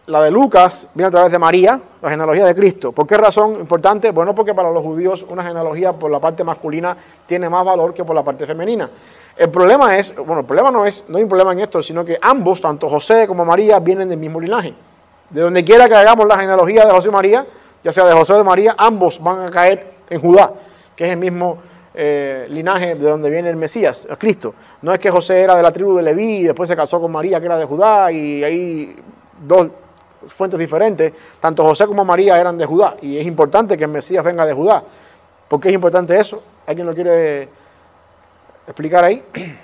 la 0.08 0.22
de 0.22 0.32
Lucas 0.32 0.88
viene 0.94 1.08
a 1.08 1.12
través 1.12 1.32
de 1.32 1.40
María, 1.40 1.80
la 2.02 2.10
genealogía 2.10 2.46
de 2.46 2.56
Cristo. 2.56 2.92
¿Por 2.92 3.08
qué 3.08 3.18
razón 3.18 3.60
importante? 3.60 4.12
Bueno, 4.12 4.36
porque 4.36 4.54
para 4.54 4.70
los 4.70 4.84
judíos 4.84 5.26
una 5.30 5.44
genealogía 5.44 5.94
por 5.94 6.12
la 6.12 6.20
parte 6.20 6.44
masculina 6.44 6.96
tiene 7.26 7.50
más 7.50 7.64
valor 7.64 7.94
que 7.94 8.04
por 8.04 8.16
la 8.16 8.24
parte 8.24 8.46
femenina. 8.46 8.90
El 9.36 9.50
problema 9.50 9.98
es, 9.98 10.14
bueno, 10.16 10.42
el 10.42 10.46
problema 10.46 10.70
no 10.70 10.86
es, 10.86 11.06
no 11.10 11.18
hay 11.18 11.24
un 11.24 11.30
problema 11.30 11.54
en 11.54 11.62
esto, 11.62 11.82
sino 11.82 12.04
que 12.04 12.18
ambos, 12.22 12.62
tanto 12.62 12.90
José 12.90 13.26
como 13.28 13.46
María, 13.46 13.80
vienen 13.80 14.10
del 14.10 14.20
mismo 14.20 14.40
linaje. 14.40 14.74
De 15.30 15.42
donde 15.42 15.64
quiera 15.64 15.88
que 15.88 15.96
hagamos 15.96 16.28
la 16.28 16.38
genealogía 16.38 16.86
de 16.86 16.92
José 16.92 17.10
y 17.10 17.12
María, 17.12 17.46
ya 17.84 17.92
sea 17.92 18.06
de 18.06 18.14
José 18.14 18.34
o 18.34 18.38
de 18.38 18.44
María, 18.44 18.76
ambos 18.78 19.24
van 19.24 19.48
a 19.48 19.50
caer 19.50 19.88
en 20.10 20.20
Judá, 20.20 20.52
que 20.96 21.06
es 21.06 21.12
el 21.12 21.18
mismo 21.18 21.58
eh, 21.96 22.46
linaje 22.50 22.96
de 22.96 23.10
donde 23.10 23.30
viene 23.30 23.50
el 23.50 23.56
Mesías, 23.56 24.08
Cristo. 24.20 24.54
No 24.82 24.94
es 24.94 25.00
que 25.00 25.10
José 25.10 25.42
era 25.42 25.56
de 25.56 25.64
la 25.64 25.72
tribu 25.72 25.96
de 25.96 26.04
Leví 26.04 26.40
y 26.40 26.44
después 26.44 26.70
se 26.70 26.76
casó 26.76 27.02
con 27.02 27.12
María, 27.12 27.40
que 27.40 27.46
era 27.48 27.58
de 27.58 27.66
Judá, 27.66 28.12
y 28.12 28.44
hay 28.44 28.96
dos 29.40 29.68
fuentes 30.30 30.60
diferentes. 30.60 31.14
Tanto 31.40 31.64
José 31.64 31.86
como 31.88 32.06
María 32.06 32.40
eran 32.40 32.58
de 32.58 32.66
Judá, 32.66 32.98
y 33.02 33.18
es 33.18 33.26
importante 33.26 33.78
que 33.78 33.84
el 33.84 33.90
Mesías 33.90 34.24
venga 34.24 34.46
de 34.46 34.54
Judá. 34.54 34.84
¿Por 35.48 35.60
qué 35.60 35.70
es 35.70 35.74
importante 35.74 36.18
eso? 36.18 36.44
¿Alguien 36.66 36.88
lo 36.88 36.94
quiere 36.94 37.50
explicar 38.66 39.04
ahí? 39.04 39.24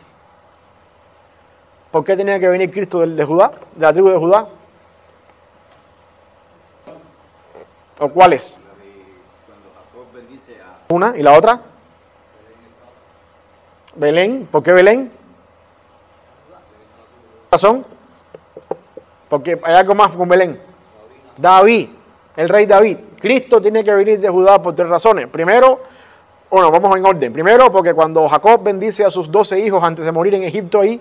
¿Por 1.91 2.03
qué 2.03 2.15
tenía 2.15 2.39
que 2.39 2.47
venir 2.47 2.71
Cristo 2.71 2.99
de 2.99 3.25
Judá, 3.25 3.51
de 3.75 3.81
la 3.85 3.93
tribu 3.93 4.09
de 4.09 4.17
Judá? 4.17 4.47
¿O 7.99 8.09
cuáles? 8.09 8.59
Una 10.89 11.17
y 11.17 11.23
la 11.23 11.33
otra. 11.33 11.61
Belén. 13.95 14.47
¿Por 14.51 14.63
qué 14.63 14.73
Belén? 14.73 15.11
razón? 17.51 17.85
Porque 19.29 19.59
hay 19.63 19.75
algo 19.75 19.95
más 19.95 20.09
con 20.15 20.27
Belén. 20.27 20.59
David, 21.37 21.89
el 22.35 22.49
rey 22.49 22.65
David. 22.65 22.97
Cristo 23.19 23.61
tiene 23.61 23.83
que 23.83 23.93
venir 23.93 24.19
de 24.19 24.29
Judá 24.29 24.61
por 24.61 24.73
tres 24.75 24.89
razones. 24.89 25.27
Primero, 25.27 25.79
bueno, 26.49 26.71
vamos 26.71 26.97
en 26.97 27.05
orden. 27.05 27.31
Primero, 27.31 27.71
porque 27.71 27.93
cuando 27.93 28.27
Jacob 28.27 28.63
bendice 28.63 29.05
a 29.05 29.11
sus 29.11 29.31
doce 29.31 29.59
hijos 29.59 29.83
antes 29.83 30.03
de 30.03 30.11
morir 30.11 30.33
en 30.35 30.43
Egipto 30.43 30.81
ahí, 30.81 30.99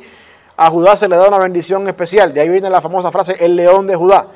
a 0.57 0.71
Judá 0.71 0.97
se 0.97 1.09
le 1.09 1.17
da 1.17 1.29
una 1.29 1.39
bendición 1.39 1.89
especial. 1.89 2.35
De 2.35 2.41
ahí 2.41 2.49
viene 2.49 2.69
la 2.69 2.81
famosa 2.81 3.11
frase, 3.11 3.37
el 3.39 3.57
león 3.57 3.87
de 3.87 3.97
Judá. 3.97 4.27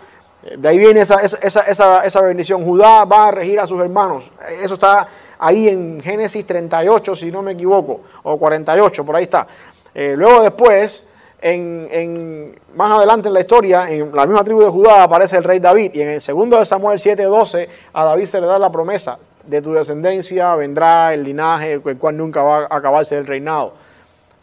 De 0.56 0.68
ahí 0.68 0.78
viene 0.78 1.00
esa, 1.00 1.20
esa, 1.20 1.62
esa, 1.62 2.04
esa 2.04 2.20
bendición. 2.22 2.64
Judá 2.64 3.04
va 3.04 3.28
a 3.28 3.30
regir 3.30 3.60
a 3.60 3.66
sus 3.66 3.80
hermanos. 3.80 4.30
Eso 4.62 4.74
está 4.74 5.08
ahí 5.38 5.68
en 5.68 6.00
Génesis 6.00 6.46
38, 6.46 7.16
si 7.16 7.30
no 7.30 7.42
me 7.42 7.52
equivoco, 7.52 8.00
o 8.22 8.38
48, 8.38 9.04
por 9.04 9.16
ahí 9.16 9.24
está. 9.24 9.46
Eh, 9.94 10.14
luego 10.16 10.42
después, 10.42 11.08
en, 11.42 12.54
más 12.74 12.92
adelante 12.92 13.28
en 13.28 13.34
la 13.34 13.40
historia, 13.40 13.90
en 13.90 14.14
la 14.14 14.26
misma 14.26 14.44
tribu 14.44 14.62
de 14.62 14.68
Judá 14.68 15.02
aparece 15.02 15.36
el 15.36 15.44
rey 15.44 15.58
David. 15.58 15.90
Y 15.94 16.02
en 16.02 16.08
el 16.08 16.20
segundo 16.20 16.58
de 16.58 16.64
Samuel 16.64 16.98
7:12, 16.98 17.68
a 17.92 18.04
David 18.04 18.24
se 18.24 18.40
le 18.40 18.46
da 18.46 18.58
la 18.58 18.70
promesa 18.70 19.18
de 19.46 19.60
tu 19.60 19.72
descendencia 19.72 20.54
vendrá 20.54 21.14
el 21.14 21.24
linaje, 21.24 21.72
el 21.72 21.98
cual 21.98 22.16
nunca 22.16 22.42
va 22.42 22.66
a 22.70 22.76
acabarse 22.76 23.16
el 23.18 23.26
reinado. 23.26 23.74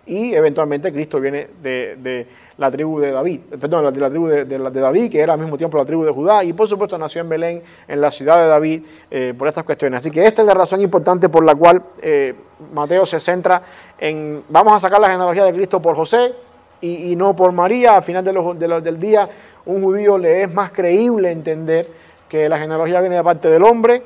Y 0.06 0.34
eventualmente 0.34 0.92
Cristo 0.92 1.20
viene 1.20 1.48
de, 1.62 2.28
la 2.58 2.72
tribu 2.72 3.00
de 3.00 3.12
David, 3.12 3.42
perdón, 3.60 3.94
de 3.94 4.00
la 4.00 4.10
tribu 4.10 4.28
de 4.28 4.70
David, 4.82 5.12
que 5.12 5.22
era 5.22 5.34
al 5.34 5.40
mismo 5.40 5.58
tiempo 5.58 5.78
la 5.78 5.86
tribu 5.86 6.04
de 6.04 6.12
Judá, 6.12 6.44
y 6.44 6.52
por 6.52 6.68
supuesto 6.68 6.98
nació 6.98 7.22
en 7.22 7.30
Belén, 7.30 7.64
en 7.88 8.02
la 8.02 8.12
ciudad 8.12 8.38
de 8.38 8.48
David, 8.48 8.84
eh, 9.10 9.34
por 9.38 9.48
estas 9.48 9.64
cuestiones. 9.64 10.00
Así 10.00 10.12
que 10.12 10.26
esta 10.26 10.42
es 10.42 10.48
la 10.48 10.56
razón 10.56 10.82
importante 10.82 11.30
por 11.30 11.46
la 11.46 11.56
cual 11.56 11.82
eh, 12.02 12.34
Mateo 12.74 13.06
se 13.06 13.20
centra 13.20 13.62
en, 13.98 14.44
vamos 14.50 14.74
a 14.74 14.80
sacar 14.80 15.00
la 15.00 15.10
genealogía 15.10 15.46
de 15.46 15.54
Cristo 15.54 15.82
por 15.82 15.96
José 15.96 16.34
y, 16.82 17.16
no 17.16 17.36
por 17.36 17.52
María. 17.52 17.96
Al 17.96 18.04
final 18.04 18.24
del 18.24 19.00
día, 19.00 19.30
un 19.66 19.84
judío 19.84 20.18
le 20.18 20.44
es 20.44 20.54
más 20.54 20.72
creíble 20.72 21.32
entender 21.32 21.88
que 22.28 22.48
la 22.48 22.60
genealogía 22.60 23.02
viene 23.02 23.16
de 23.16 23.24
parte 23.24 23.50
del 23.50 23.64
hombre, 23.64 24.04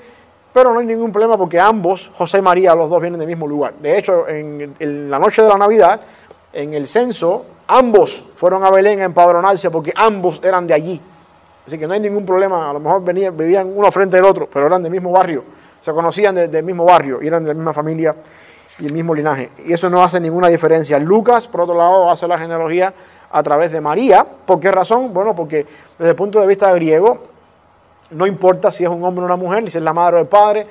pero 0.54 0.74
no 0.74 0.80
hay 0.80 0.86
ningún 0.86 1.12
problema 1.12 1.38
porque 1.38 1.60
ambos, 1.60 2.10
José 2.16 2.38
y 2.38 2.42
María, 2.42 2.76
los 2.76 2.90
dos 2.90 3.02
vienen 3.02 3.20
del 3.20 3.28
mismo 3.28 3.48
lugar. 3.48 3.74
De 3.82 3.98
hecho, 3.98 4.28
en, 4.28 5.10
la 5.10 5.20
noche 5.20 5.42
de 5.42 5.50
la 5.50 5.58
Navidad, 5.58 6.00
en 6.54 6.74
el 6.74 6.88
censo, 6.88 7.46
ambos 7.68 8.32
fueron 8.36 8.64
a 8.64 8.70
Belén 8.70 9.02
a 9.02 9.06
empadronarse 9.06 9.70
porque 9.72 9.92
ambos 9.96 10.40
eran 10.44 10.68
de 10.68 10.74
allí. 10.74 11.02
Así 11.66 11.78
que 11.78 11.88
no 11.88 11.94
hay 11.94 12.00
ningún 12.00 12.26
problema. 12.26 12.70
A 12.70 12.74
lo 12.74 12.80
mejor 12.80 13.02
vivían 13.04 13.72
uno 13.76 13.92
frente 13.92 14.18
del 14.18 14.26
otro, 14.26 14.48
pero 14.52 14.68
eran 14.68 14.84
del 14.84 14.92
mismo 14.92 15.12
barrio. 15.12 15.44
Se 15.80 15.92
conocían 15.92 16.36
de- 16.36 16.48
del 16.48 16.64
mismo 16.64 16.86
barrio 16.86 17.22
y 17.22 17.28
eran 17.28 17.44
de 17.44 17.50
la 17.50 17.54
misma 17.56 17.74
familia 17.74 18.16
y 18.80 18.88
el 18.88 18.94
mismo 18.94 19.14
linaje. 19.14 19.50
Y 19.66 19.74
eso 19.74 19.90
no 19.90 20.04
hace 20.04 20.20
ninguna 20.20 20.48
diferencia. 20.48 21.00
Lucas, 21.00 21.48
por 21.48 21.62
otro 21.62 21.78
lado, 21.78 22.10
hace 22.10 22.28
la 22.28 22.38
genealogía 22.38 22.94
a 23.32 23.44
través 23.44 23.72
de 23.72 23.82
María. 23.82 24.26
¿Por 24.46 24.60
qué 24.60 24.72
razón? 24.72 25.14
Bueno, 25.14 25.36
porque 25.36 25.66
desde 25.98 26.12
el 26.12 26.16
punto 26.16 26.40
de 26.40 26.48
vista 26.48 26.74
griego, 26.74 27.20
no 28.12 28.26
importa 28.28 28.72
si 28.72 28.84
es 28.84 28.90
un 28.90 29.04
hombre 29.04 29.24
o 29.24 29.26
una 29.26 29.36
mujer, 29.36 29.64
ni 29.64 29.70
si 29.70 29.78
es 29.78 29.84
la 29.84 29.94
madre 29.94 30.18
o 30.18 30.20
el 30.20 30.28
padre, 30.28 30.68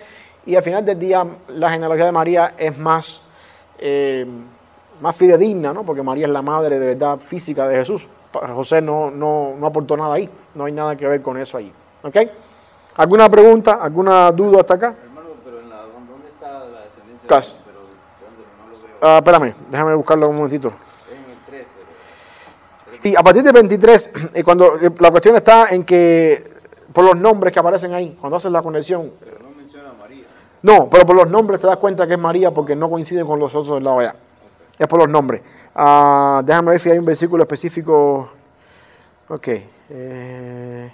y 0.47 0.57
al 0.57 0.63
final 0.63 0.85
del 0.85 0.99
día 0.99 1.25
la 1.49 1.71
genealogía 1.71 2.07
de 2.07 2.13
María 2.13 2.55
es 2.59 2.77
más, 2.77 3.23
eh, 3.79 4.27
más 5.01 5.17
fidedigna, 5.17 5.73
¿no? 5.73 5.85
porque 5.85 6.03
María 6.03 6.27
es 6.27 6.33
la 6.33 6.43
madre 6.43 6.79
de 6.79 6.87
verdad 6.87 7.19
física 7.19 7.69
de 7.69 7.77
Jesús. 7.77 8.07
José 8.33 8.81
no, 8.81 9.11
no, 9.11 9.55
no 9.59 9.67
aportó 9.67 9.97
nada 9.97 10.15
ahí, 10.15 10.29
no 10.55 10.65
hay 10.65 10.73
nada 10.73 10.97
que 10.97 11.07
ver 11.07 11.21
con 11.21 11.37
eso 11.39 11.59
ahí. 11.59 11.73
¿Ok? 12.03 12.17
¿Alguna 12.97 13.29
pregunta, 13.29 13.75
alguna 13.75 14.31
duda 14.33 14.61
hasta 14.61 14.75
acá? 14.75 14.95
hermano, 15.05 15.29
pero 15.45 15.61
en 15.61 15.69
la 15.69 15.83
¿dónde 15.83 16.29
está 16.29 16.65
la 16.65 16.81
descendencia? 16.81 17.29
Pero 17.65 17.79
¿dónde? 18.21 18.45
No 18.59 18.71
lo 18.71 18.79
veo. 18.83 18.92
Ah, 19.05 19.19
espérame, 19.19 19.53
déjame 19.69 19.95
buscarlo 19.97 20.29
un 20.29 20.37
momentito. 20.37 20.69
Es 20.69 21.13
en 21.13 21.31
el 21.33 21.39
3, 21.45 21.67
pero 22.87 22.99
Y 23.03 23.17
a 23.17 23.23
partir 23.23 23.43
del 23.43 23.53
23, 23.53 24.11
eh, 24.33 24.45
cuando 24.45 24.79
eh, 24.81 24.93
la 25.01 25.11
cuestión 25.11 25.35
está 25.35 25.71
en 25.71 25.83
que 25.83 26.53
por 26.93 27.05
los 27.05 27.17
nombres 27.17 27.53
que 27.53 27.59
aparecen 27.59 27.93
ahí, 27.95 28.17
cuando 28.21 28.37
haces 28.37 28.53
la 28.53 28.63
conexión, 28.63 29.11
pero 29.19 29.39
no 29.43 29.51
menciona 29.57 29.91
a 29.91 29.95
María. 29.95 30.25
No, 30.63 30.89
pero 30.89 31.05
por 31.05 31.17
los 31.17 31.29
nombres 31.29 31.61
te 31.61 31.67
das 31.67 31.79
cuenta 31.79 32.07
que 32.07 32.13
es 32.15 32.19
María 32.21 32.53
porque 32.53 32.77
no 32.77 32.89
coincide 32.89 33.25
con 33.25 33.41
los 33.41 33.53
otros 33.57 33.75
del 33.75 33.85
lado 33.85 33.99
allá. 33.99 34.15
Es 34.79 34.87
por 34.87 35.01
los 35.01 35.09
nombres. 35.09 35.43
Ah, 35.75 36.41
déjame 36.45 36.71
ver 36.71 36.81
si 36.81 36.91
hay 36.91 36.99
un 36.99 37.05
versículo 37.05 37.43
específico. 37.43 38.31
Ok. 39.29 39.49
eh, 39.49 40.93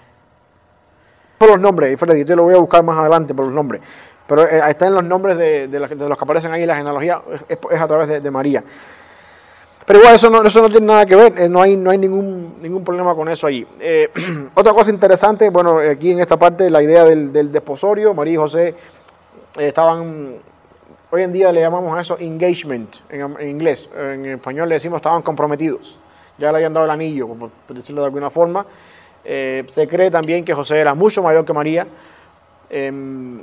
por 1.36 1.50
los 1.50 1.60
nombres, 1.60 1.98
Freddy, 2.00 2.24
yo 2.24 2.34
lo 2.34 2.44
voy 2.44 2.54
a 2.54 2.58
buscar 2.58 2.82
más 2.82 2.98
adelante 2.98 3.34
por 3.34 3.44
los 3.44 3.54
nombres. 3.54 3.80
Pero 4.28 4.46
eh, 4.46 4.60
está 4.68 4.86
en 4.86 4.94
los 4.94 5.02
nombres 5.02 5.38
de, 5.38 5.68
los, 5.80 5.88
que 5.88 5.96
aparecen 6.20 6.52
ahí 6.52 6.66
la 6.66 6.76
genealogía, 6.76 7.22
es, 7.48 7.80
a 7.80 7.88
través 7.88 8.22
de, 8.22 8.30
María. 8.30 8.62
Pero 9.86 10.00
igual 10.00 10.14
eso 10.14 10.28
no, 10.28 10.42
eso 10.42 10.60
no 10.60 10.68
tiene 10.68 10.86
nada 10.86 11.06
que 11.06 11.16
ver, 11.16 11.38
eh, 11.38 11.48
no 11.48 11.62
hay, 11.62 11.74
no 11.78 11.90
hay 11.90 11.96
ningún, 11.96 12.58
ningún 12.60 12.84
problema 12.84 13.14
con 13.14 13.30
eso 13.30 13.46
allí. 13.46 13.66
Eh, 13.80 14.10
otra 14.54 14.74
cosa 14.74 14.90
interesante, 14.90 15.48
bueno, 15.48 15.78
aquí 15.78 16.10
en 16.10 16.20
esta 16.20 16.36
parte 16.36 16.68
la 16.68 16.82
idea 16.82 17.06
del, 17.06 17.32
del 17.32 17.50
desposorio, 17.50 18.12
María 18.12 18.34
y 18.34 18.36
José 18.36 18.74
estaban 19.58 20.36
hoy 21.10 21.22
en 21.22 21.32
día 21.32 21.50
le 21.50 21.62
llamamos 21.62 21.96
a 21.96 22.02
eso 22.02 22.18
engagement 22.18 22.96
en, 23.08 23.48
inglés. 23.48 23.88
En 23.96 24.26
español 24.26 24.68
le 24.68 24.74
decimos 24.74 24.98
estaban 24.98 25.22
comprometidos. 25.22 25.98
Ya 26.36 26.52
le 26.52 26.58
habían 26.58 26.74
dado 26.74 26.84
el 26.84 26.90
anillo, 26.92 27.28
por 27.28 27.50
decirlo 27.68 28.02
de 28.02 28.06
alguna 28.08 28.28
forma. 28.28 28.66
Se 29.24 29.88
cree 29.88 30.10
también 30.10 30.44
que 30.44 30.52
José 30.52 30.78
era 30.78 30.94
mucho 30.94 31.22
mayor 31.22 31.46
que 31.46 31.52
María. 31.54 31.86
Em, 32.70 33.40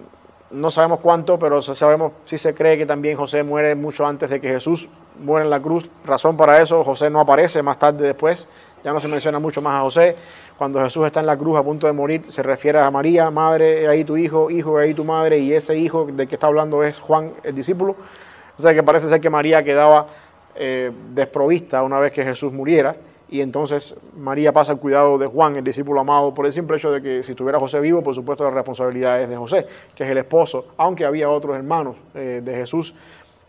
no 0.51 0.69
sabemos 0.71 0.99
cuánto, 0.99 1.39
pero 1.39 1.61
sabemos 1.61 2.13
si 2.25 2.37
se 2.37 2.53
cree 2.53 2.77
que 2.77 2.85
también 2.85 3.17
José 3.17 3.43
muere 3.43 3.75
mucho 3.75 4.05
antes 4.05 4.29
de 4.29 4.39
que 4.39 4.49
Jesús 4.49 4.87
muere 5.19 5.45
en 5.45 5.49
la 5.49 5.59
cruz. 5.59 5.89
Razón 6.05 6.37
para 6.37 6.61
eso, 6.61 6.83
José 6.83 7.09
no 7.09 7.19
aparece 7.19 7.61
más 7.63 7.79
tarde 7.79 8.05
después. 8.05 8.47
Ya 8.83 8.93
no 8.93 8.99
se 8.99 9.07
menciona 9.07 9.39
mucho 9.39 9.61
más 9.61 9.79
a 9.79 9.81
José. 9.81 10.15
Cuando 10.57 10.81
Jesús 10.83 11.05
está 11.07 11.19
en 11.19 11.25
la 11.25 11.35
cruz 11.35 11.57
a 11.57 11.63
punto 11.63 11.87
de 11.87 11.93
morir, 11.93 12.25
se 12.29 12.43
refiere 12.43 12.79
a 12.79 12.89
María, 12.91 13.29
madre, 13.31 13.87
ahí 13.87 14.05
tu 14.05 14.15
hijo, 14.15 14.49
hijo, 14.49 14.77
ahí 14.77 14.93
tu 14.93 15.03
madre, 15.03 15.39
y 15.39 15.51
ese 15.51 15.75
hijo 15.77 16.05
del 16.05 16.27
que 16.27 16.35
está 16.35 16.47
hablando 16.47 16.83
es 16.83 16.99
Juan, 16.99 17.33
el 17.43 17.55
discípulo. 17.55 17.95
O 18.57 18.61
sea 18.61 18.73
que 18.73 18.83
parece 18.83 19.09
ser 19.09 19.19
que 19.19 19.29
María 19.29 19.63
quedaba 19.63 20.07
eh, 20.55 20.91
desprovista 21.13 21.83
una 21.83 21.99
vez 21.99 22.13
que 22.13 22.23
Jesús 22.23 22.53
muriera, 22.53 22.95
y 23.35 23.41
entonces 23.41 23.99
María 24.15 24.53
pasa 24.53 24.71
al 24.71 24.79
cuidado 24.79 25.17
de 25.17 25.27
Juan, 25.27 25.57
el 25.57 25.63
discípulo 25.63 25.99
amado, 25.99 26.33
por 26.33 26.45
el 26.45 26.53
simple 26.53 26.77
hecho 26.77 26.89
de 26.89 27.01
que 27.01 27.21
si 27.21 27.35
tuviera 27.35 27.59
José 27.59 27.81
vivo, 27.81 28.01
por 28.01 28.15
supuesto 28.15 28.45
la 28.45 28.49
responsabilidad 28.49 29.21
es 29.21 29.27
de 29.27 29.35
José, 29.35 29.65
que 29.93 30.05
es 30.05 30.09
el 30.09 30.17
esposo, 30.17 30.67
aunque 30.77 31.03
había 31.03 31.29
otros 31.29 31.57
hermanos 31.57 31.97
eh, 32.13 32.41
de 32.41 32.55
Jesús 32.55 32.93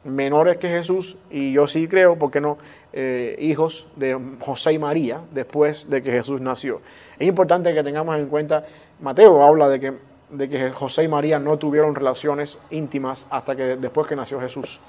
menores 0.03 0.57
que 0.57 0.69
Jesús, 0.69 1.17
y 1.31 1.53
yo 1.53 1.67
sí 1.69 1.87
creo, 1.87 2.17
¿por 2.17 2.31
qué 2.31 2.41
no?, 2.41 2.59
eh, 2.93 3.37
hijos 3.41 3.87
de 3.97 4.19
José 4.41 4.73
y 4.73 4.79
María 4.79 5.21
después 5.33 5.89
de 5.89 6.03
que 6.03 6.11
Jesús 6.11 6.41
nació. 6.41 6.81
Es 7.19 7.29
importante 7.29 7.73
que 7.75 7.83
tengamos 7.83 8.17
en 8.17 8.27
cuenta, 8.27 8.65
Mateo 9.01 9.43
habla 9.43 9.69
de 9.69 9.79
que, 9.81 9.93
de 10.31 10.49
que 10.49 10.71
José 10.71 11.05
y 11.05 11.09
María 11.09 11.39
no 11.39 11.59
tuvieron 11.59 11.95
relaciones 11.95 12.59
íntimas 12.71 13.27
hasta 13.31 13.55
que 13.55 13.77
después 13.77 14.09
que 14.09 14.17
nació 14.17 14.41
Jesús. 14.41 14.81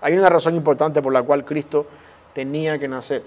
Hay 0.00 0.14
una 0.14 0.28
razón 0.28 0.54
importante 0.54 1.00
por 1.00 1.12
la 1.12 1.22
cual 1.22 1.44
Cristo 1.44 1.86
tenía 2.34 2.78
que 2.78 2.88
nacer 2.88 3.22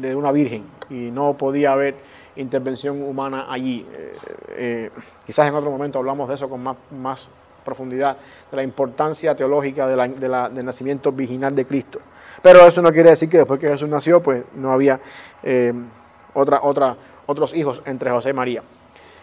de 0.00 0.14
una 0.14 0.32
virgen 0.32 0.64
y 0.90 1.10
no 1.10 1.34
podía 1.34 1.72
haber 1.72 1.94
intervención 2.36 3.02
humana 3.02 3.46
allí. 3.48 3.86
Eh, 3.94 4.12
eh, 4.50 4.90
quizás 5.26 5.46
en 5.48 5.54
otro 5.54 5.70
momento 5.70 5.98
hablamos 5.98 6.28
de 6.28 6.34
eso 6.34 6.48
con 6.48 6.62
más, 6.62 6.76
más 6.90 7.28
profundidad, 7.64 8.16
de 8.50 8.56
la 8.56 8.62
importancia 8.62 9.34
teológica 9.36 9.86
de 9.86 9.96
la- 9.96 10.08
de 10.08 10.28
la- 10.28 10.48
del 10.48 10.64
nacimiento 10.64 11.12
virginal 11.12 11.54
de 11.54 11.64
Cristo. 11.64 12.00
Pero 12.42 12.66
eso 12.66 12.82
no 12.82 12.90
quiere 12.90 13.10
decir 13.10 13.28
que 13.28 13.38
después 13.38 13.60
que 13.60 13.68
Jesús 13.68 13.88
nació, 13.88 14.20
pues 14.20 14.42
no 14.56 14.72
había 14.72 14.98
eh, 15.44 15.72
otra, 16.34 16.60
otra, 16.62 16.96
otros 17.26 17.54
hijos 17.54 17.82
entre 17.84 18.10
José 18.10 18.30
y 18.30 18.32
María. 18.32 18.62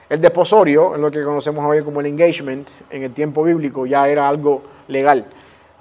El 0.10 0.21
desposorio, 0.21 0.95
en 0.95 1.01
lo 1.01 1.12
que 1.12 1.23
conocemos 1.23 1.65
hoy 1.65 1.84
como 1.84 1.99
el 1.99 2.05
engagement, 2.08 2.67
en 2.89 3.03
el 3.03 3.13
tiempo 3.13 3.43
bíblico 3.43 3.86
ya 3.86 4.08
era 4.08 4.27
algo 4.27 4.63
legal. 4.88 5.25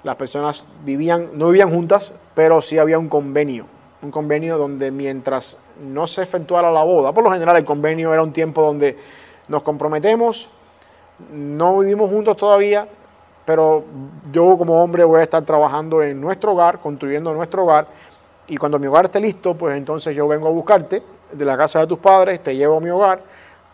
Las 0.03 0.15
personas 0.17 0.63
vivían, 0.83 1.29
no 1.33 1.47
vivían 1.47 1.69
juntas, 1.71 2.11
pero 2.35 2.61
sí 2.61 2.77
había 2.77 2.99
un 2.99 3.09
convenio. 3.09 3.65
Un 4.01 4.11
convenio 4.11 4.57
donde 4.57 4.91
mientras 4.91 5.57
no 5.81 6.07
se 6.07 6.23
efectuara 6.23 6.71
la 6.71 6.83
boda, 6.83 7.11
por 7.11 7.23
lo 7.23 7.31
general 7.31 7.57
el 7.57 7.65
convenio 7.65 8.13
era 8.13 8.23
un 8.23 8.31
tiempo 8.31 8.61
donde 8.61 8.97
nos 9.49 9.61
comprometemos, 9.61 10.47
no 11.33 11.79
vivimos 11.79 12.09
juntos 12.09 12.37
todavía, 12.37 12.87
pero 13.45 13.83
yo 14.31 14.57
como 14.57 14.81
hombre 14.81 15.03
voy 15.03 15.19
a 15.19 15.23
estar 15.23 15.43
trabajando 15.43 16.01
en 16.01 16.21
nuestro 16.21 16.53
hogar, 16.53 16.79
construyendo 16.79 17.33
nuestro 17.33 17.63
hogar, 17.63 17.87
y 18.47 18.55
cuando 18.57 18.79
mi 18.79 18.87
hogar 18.87 19.05
esté 19.05 19.19
listo, 19.19 19.53
pues 19.55 19.75
entonces 19.75 20.15
yo 20.15 20.27
vengo 20.27 20.47
a 20.47 20.51
buscarte 20.51 21.03
de 21.31 21.45
la 21.45 21.57
casa 21.57 21.79
de 21.79 21.87
tus 21.87 21.99
padres, 21.99 22.41
te 22.41 22.55
llevo 22.55 22.77
a 22.77 22.79
mi 22.79 22.89
hogar 22.89 23.19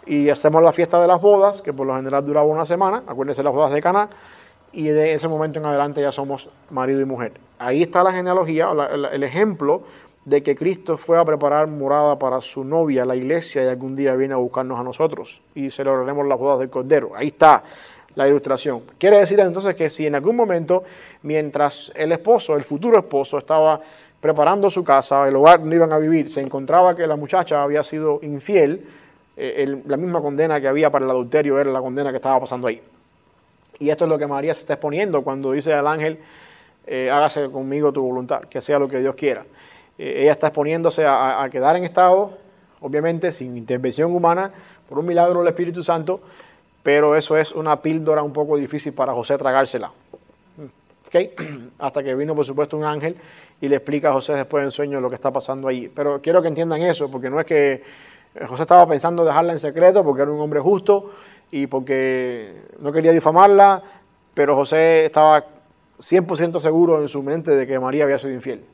y 0.06 0.30
hacemos 0.30 0.64
la 0.64 0.72
fiesta 0.72 1.00
de 1.00 1.08
las 1.08 1.22
bodas, 1.22 1.62
que 1.62 1.72
por 1.72 1.86
lo 1.86 1.96
general 1.96 2.26
duraba 2.26 2.48
una 2.48 2.66
semana, 2.66 3.04
acuérdense 3.06 3.44
las 3.44 3.54
bodas 3.54 3.72
de 3.72 3.82
Cana, 3.82 4.10
y 4.72 4.88
de 4.88 5.14
ese 5.14 5.28
momento 5.28 5.60
en 5.60 5.66
adelante 5.66 6.02
ya 6.02 6.12
somos 6.12 6.50
marido 6.70 7.00
y 7.00 7.06
mujer. 7.06 7.34
Ahí 7.60 7.84
está 7.84 8.04
la 8.04 8.12
genealogía, 8.12 8.70
el 9.12 9.24
ejemplo 9.24 9.84
de 10.26 10.42
que 10.42 10.56
Cristo 10.56 10.98
fue 10.98 11.20
a 11.20 11.24
preparar 11.24 11.68
morada 11.68 12.18
para 12.18 12.42
su 12.42 12.64
novia, 12.64 13.06
la 13.06 13.16
iglesia, 13.16 13.64
y 13.64 13.68
algún 13.68 13.96
día 13.96 14.16
viene 14.16 14.34
a 14.34 14.38
buscarnos 14.38 14.80
a 14.80 14.84
nosotros 14.84 15.42
y 15.54 15.70
celebraremos 15.70 16.28
las 16.28 16.40
bodas 16.40 16.60
del 16.60 16.70
Cordero. 16.70 17.12
Ahí 17.16 17.28
está 17.28 17.64
la 18.16 18.28
ilustración. 18.28 18.82
Quiere 18.98 19.20
decir 19.20 19.40
entonces 19.40 19.76
que 19.76 19.90
si 19.90 20.08
en 20.08 20.16
algún 20.16 20.36
momento, 20.36 20.84
mientras 21.22 21.92
el 21.96 22.12
esposo, 22.12 22.56
el 22.56 22.64
futuro 22.64 22.98
esposo, 22.98 23.38
estaba 23.38 23.80
preparando 24.20 24.70
su 24.72 24.84
casa, 24.84 25.28
el 25.28 25.36
hogar 25.36 25.60
donde 25.60 25.76
iban 25.76 25.94
a 25.94 26.00
vivir, 26.00 26.30
se 26.30 26.42
encontraba 26.42 26.96
que 26.96 27.06
la 27.06 27.16
muchacha 27.16 27.62
había 27.62 27.84
sido 27.84 28.20
infiel, 28.24 28.84
eh, 29.38 29.82
la 29.86 29.98
misma 29.98 30.22
condena 30.22 30.60
que 30.60 30.68
había 30.68 30.90
para 30.90 31.06
el 31.06 31.12
adulterio 31.12 31.60
era 31.60 31.72
la 31.72 31.82
condena 31.82 32.10
que 32.10 32.18
estaba 32.18 32.40
pasando 32.40 32.68
ahí. 32.68 32.82
Y 33.78 33.90
esto 33.90 34.06
es 34.06 34.10
lo 34.10 34.18
que 34.18 34.26
María 34.26 34.54
se 34.54 34.62
está 34.62 34.74
exponiendo 34.74 35.22
cuando 35.22 35.52
dice 35.52 35.74
al 35.74 35.86
ángel, 35.86 36.18
eh, 36.88 37.12
hágase 37.12 37.52
conmigo 37.52 37.92
tu 37.92 38.02
voluntad, 38.02 38.42
que 38.44 38.62
sea 38.62 38.80
lo 38.80 38.88
que 38.88 39.00
Dios 39.00 39.14
quiera. 39.16 39.44
Eh, 39.98 40.24
ella 40.24 40.34
está 40.34 40.48
exponiéndose 40.48 41.06
a, 41.06 41.48
quedar 41.52 41.76
en 41.76 41.84
estado, 41.84 42.32
obviamente 42.82 43.32
sin 43.32 43.58
intervención 43.58 44.14
humana, 44.14 44.52
por 44.88 45.00
un 45.00 45.06
milagro 45.06 45.40
del 45.40 45.48
Espíritu 45.48 45.84
Santo, 45.84 46.20
pero 46.84 47.16
eso 47.16 47.38
es 47.38 47.52
una 47.52 47.82
píldora 47.82 48.22
un 48.22 48.34
poco 48.34 48.58
difícil 48.58 48.94
para 48.94 49.14
José 49.14 49.38
tragársela. 49.38 49.92
¿Ok? 51.08 51.16
Hasta 51.80 52.04
que 52.04 52.14
vino, 52.16 52.36
por 52.36 52.46
supuesto, 52.46 52.78
un 52.78 52.84
ángel 52.84 53.16
y 53.62 53.68
le 53.68 53.78
explica 53.78 54.10
a 54.10 54.14
José 54.14 54.34
después 54.34 54.64
en 54.64 54.72
sueño 54.72 55.00
lo 55.00 55.10
que 55.10 55.16
está 55.16 55.32
pasando 55.32 55.68
allí. 55.68 55.90
Pero 55.94 56.22
quiero 56.22 56.42
que 56.42 56.50
entiendan 56.50 56.82
eso, 56.82 57.10
porque 57.10 57.30
no 57.30 57.40
es 57.40 57.46
que 57.46 57.84
José 58.48 58.64
estaba 58.64 58.86
pensando 58.88 59.24
dejarla 59.24 59.54
en 59.54 59.60
secreto 59.60 60.04
porque 60.04 60.24
era 60.24 60.32
un 60.32 60.42
hombre 60.42 60.60
justo 60.60 61.12
y 61.52 61.68
porque 61.68 62.64
no 62.80 62.92
quería 62.92 63.14
difamarla, 63.14 63.82
pero 64.34 64.56
José 64.56 65.06
estaba 65.06 65.46
100% 65.98 66.60
seguro 66.60 67.02
en 67.02 67.08
su 67.08 67.24
mente 67.24 67.56
de 67.56 67.66
que 67.66 67.80
María 67.80 68.04
había 68.04 68.20
sido 68.20 68.34
infiel. 68.34 68.66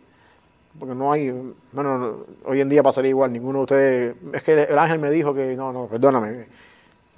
Porque 0.80 0.96
no 0.96 1.12
hay, 1.12 1.30
bueno, 1.72 1.98
no, 1.98 2.16
hoy 2.46 2.62
en 2.62 2.70
día 2.70 2.82
pasaría 2.82 3.10
igual, 3.10 3.34
ninguno 3.34 3.60
de 3.60 3.64
ustedes, 3.64 4.16
es 4.34 4.44
que 4.44 4.64
el 4.64 4.78
ángel 4.78 5.00
me 5.00 5.10
dijo 5.10 5.34
que, 5.34 5.56
no, 5.56 5.74
no, 5.74 5.88
perdóname, 5.88 6.46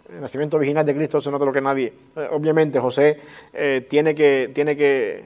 el 0.10 0.22
nacimiento 0.22 0.58
original 0.58 0.86
de 0.86 0.96
Cristo 0.96 1.18
eso 1.20 1.32
no 1.32 1.38
lo 1.38 1.54
que 1.54 1.62
nadie. 1.62 1.94
Eh, 2.16 2.28
obviamente 2.32 2.80
José 2.80 3.20
eh, 3.54 3.86
tiene, 3.90 4.14
que, 4.14 4.52
tiene 4.54 4.76
que 4.76 5.24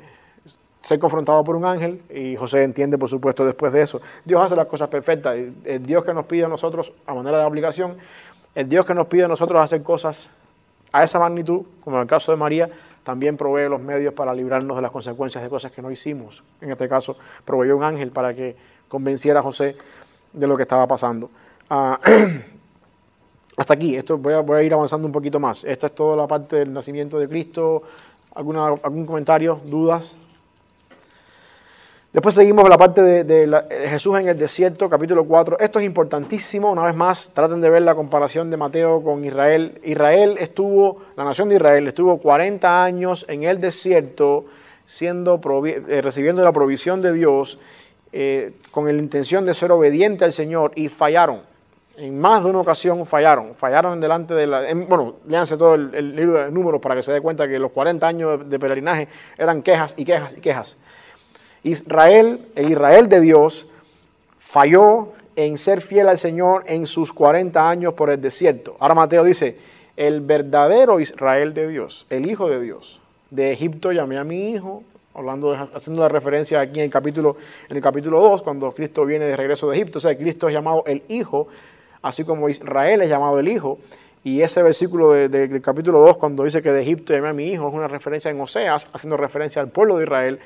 ser 0.82 1.00
confrontado 1.00 1.44
por 1.44 1.56
un 1.56 1.66
ángel 1.66 2.02
y 2.14 2.36
José 2.36 2.64
entiende, 2.64 2.98
por 2.98 3.10
supuesto, 3.10 3.46
después 3.46 3.74
de 3.74 3.82
eso. 3.82 4.02
Dios 4.24 4.44
hace 4.44 4.56
las 4.56 4.68
cosas 4.68 4.88
perfectas. 4.90 5.36
El, 5.36 5.54
el 5.66 5.86
Dios 5.86 6.04
que 6.04 6.14
nos 6.14 6.26
pide 6.26 6.46
a 6.46 6.48
nosotros, 6.48 6.94
a 7.06 7.14
manera 7.14 7.40
de 7.40 7.46
obligación, 7.46 7.98
el 8.56 8.70
Dios 8.70 8.86
que 8.86 8.94
nos 8.94 9.08
pide 9.08 9.26
a 9.26 9.28
nosotros 9.28 9.62
hacer 9.62 9.84
cosas 9.84 10.30
a 10.92 11.04
esa 11.04 11.20
magnitud, 11.20 11.64
como 11.84 11.98
en 11.98 12.04
el 12.04 12.08
caso 12.08 12.32
de 12.32 12.38
María, 12.38 12.70
también 13.08 13.38
provee 13.38 13.70
los 13.70 13.80
medios 13.80 14.14
para 14.14 14.34
librarnos 14.34 14.76
de 14.76 14.82
las 14.82 14.92
consecuencias 14.92 15.42
de 15.42 15.50
cosas 15.50 15.72
que 15.72 15.82
no 15.82 15.90
hicimos. 15.90 16.44
En 16.60 16.72
este 16.72 16.90
caso, 16.90 17.16
proveyó 17.46 17.78
un 17.78 17.84
ángel 17.86 18.12
para 18.12 18.34
que 18.34 18.54
convenciera 18.90 19.40
a 19.40 19.44
José 19.44 19.78
de 20.34 20.46
lo 20.46 20.58
que 20.58 20.64
estaba 20.64 20.86
pasando. 20.86 21.30
Ah, 21.70 22.02
hasta 23.58 23.74
aquí, 23.74 23.96
esto 23.96 24.18
voy 24.18 24.34
a, 24.34 24.62
ir 24.62 24.74
avanzando 24.74 25.08
un 25.08 25.14
poquito 25.14 25.40
más. 25.40 25.64
Esta 25.64 25.88
es 25.88 25.96
toda 25.96 26.18
la 26.18 26.28
parte 26.28 26.58
del 26.58 26.74
nacimiento 26.74 27.18
de 27.18 27.30
Cristo. 27.30 27.84
¿Alguna, 28.36 28.66
¿Algún 28.66 29.06
comentario? 29.06 29.62
¿Dudas? 29.64 30.18
Después 32.18 32.34
seguimos 32.34 32.68
la 32.68 32.80
parte 32.80 33.04
de, 33.04 33.44
eh, 33.44 33.90
Jesús 33.90 34.18
en 34.18 34.28
el 34.28 34.40
desierto, 34.40 34.90
capítulo 34.90 35.26
4. 35.26 35.60
Esto 35.60 35.78
es 35.78 35.86
importantísimo, 35.86 36.72
una 36.72 36.82
vez 36.82 36.96
más, 36.96 37.30
traten 37.32 37.62
de 37.62 37.70
ver 37.70 37.84
la 37.84 37.94
comparación 37.94 38.50
de 38.50 38.58
Mateo 38.58 39.04
con 39.04 39.24
Israel. 39.24 39.80
Israel 39.84 40.36
estuvo, 40.40 40.98
la 41.16 41.24
nación 41.26 41.48
de 41.48 41.58
Israel 41.58 41.88
estuvo 41.88 42.18
40 42.18 42.84
años 42.84 43.24
en 43.30 43.44
el 43.44 43.62
desierto 43.62 44.46
siendo 44.84 45.40
eh, 45.68 46.02
recibiendo 46.02 46.44
la 46.44 46.52
provisión 46.52 47.04
de 47.04 47.14
Dios 47.14 47.60
eh, 48.12 48.54
con 48.72 48.86
la 48.88 48.94
intención 48.94 49.46
de 49.46 49.54
ser 49.54 49.72
obediente 49.72 50.26
al 50.26 50.32
Señor 50.32 50.72
y 50.74 50.90
fallaron. 50.90 51.42
En 51.98 52.20
más 52.20 52.44
de 52.44 52.50
una 52.50 52.62
ocasión 52.62 53.06
fallaron. 53.06 53.54
Fallaron 53.54 54.02
delante 54.02 54.34
de 54.34 54.48
la... 54.48 54.68
en- 54.68 54.88
bueno, 54.88 55.18
léanse 55.28 55.56
todo 55.56 55.76
el, 55.76 56.16
libro 56.16 56.46
de 56.46 56.50
números 56.50 56.82
para 56.82 56.96
que 56.96 57.04
se 57.04 57.12
dé 57.12 57.22
cuenta 57.22 57.48
que 57.48 57.60
los 57.60 57.72
40 57.72 58.08
años 58.08 58.50
de 58.50 58.58
peregrinaje 58.58 59.08
eran 59.38 59.62
quejas 59.62 59.94
y 59.96 60.04
quejas 60.04 60.34
y 60.36 60.42
quejas. 60.42 60.78
Israel, 61.68 62.48
el 62.56 62.72
Israel 62.72 63.08
de 63.10 63.22
Dios, 63.22 63.68
falló 64.40 65.10
en 65.36 65.58
ser 65.58 65.82
fiel 65.82 66.08
al 66.08 66.18
Señor 66.18 66.64
en 66.68 66.88
sus 66.88 67.14
40 67.14 67.70
años 67.70 67.94
por 67.94 68.10
el 68.10 68.22
desierto. 68.22 68.76
Ahora 68.80 68.96
Mateo 68.96 69.24
dice, 69.24 69.58
el 69.96 70.22
verdadero 70.22 71.00
Israel 71.00 71.54
de 71.54 71.68
Dios, 71.68 72.06
el 72.10 72.30
Hijo 72.30 72.50
de 72.50 72.60
Dios. 72.62 73.00
De 73.30 73.52
Egipto 73.52 73.92
llamé 73.92 74.18
a 74.18 74.24
mi 74.24 74.52
hijo, 74.52 74.84
hablando 75.14 75.52
haciendo 75.74 76.02
la 76.02 76.10
referencia 76.10 76.60
aquí 76.62 76.80
en 76.80 76.86
el 76.86 76.92
capítulo 76.92 77.36
en 77.70 77.76
el 77.76 77.82
capítulo 77.84 78.22
2 78.22 78.42
cuando 78.44 78.72
Cristo 78.72 79.06
viene 79.06 79.26
de 79.26 79.36
regreso 79.36 79.70
de 79.70 79.76
Egipto, 79.76 79.98
o 79.98 80.02
sea, 80.02 80.16
Cristo 80.18 80.48
es 80.48 80.54
llamado 80.54 80.84
el 80.86 81.04
Hijo, 81.10 81.48
así 82.02 82.24
como 82.24 82.48
Israel 82.50 83.02
es 83.02 83.10
llamado 83.10 83.40
el 83.40 83.48
Hijo. 83.48 83.80
Y 84.24 84.42
ese 84.42 84.62
versículo 84.62 85.12
de- 85.14 85.30
del 85.30 85.62
capítulo 85.62 86.00
2, 86.00 86.18
cuando 86.18 86.44
dice 86.44 86.62
que 86.62 86.72
de 86.72 86.82
Egipto 86.82 87.14
llamé 87.14 87.30
a 87.30 87.34
mi 87.34 87.48
hijo, 87.50 87.68
es 87.68 87.74
una 87.74 87.88
referencia 87.88 88.30
en 88.30 88.40
Oseas, 88.42 88.88
haciendo 88.94 89.16
referencia 89.18 89.62
al 89.62 89.70
pueblo 89.70 89.98
de 89.98 90.04
Israel. 90.04 90.40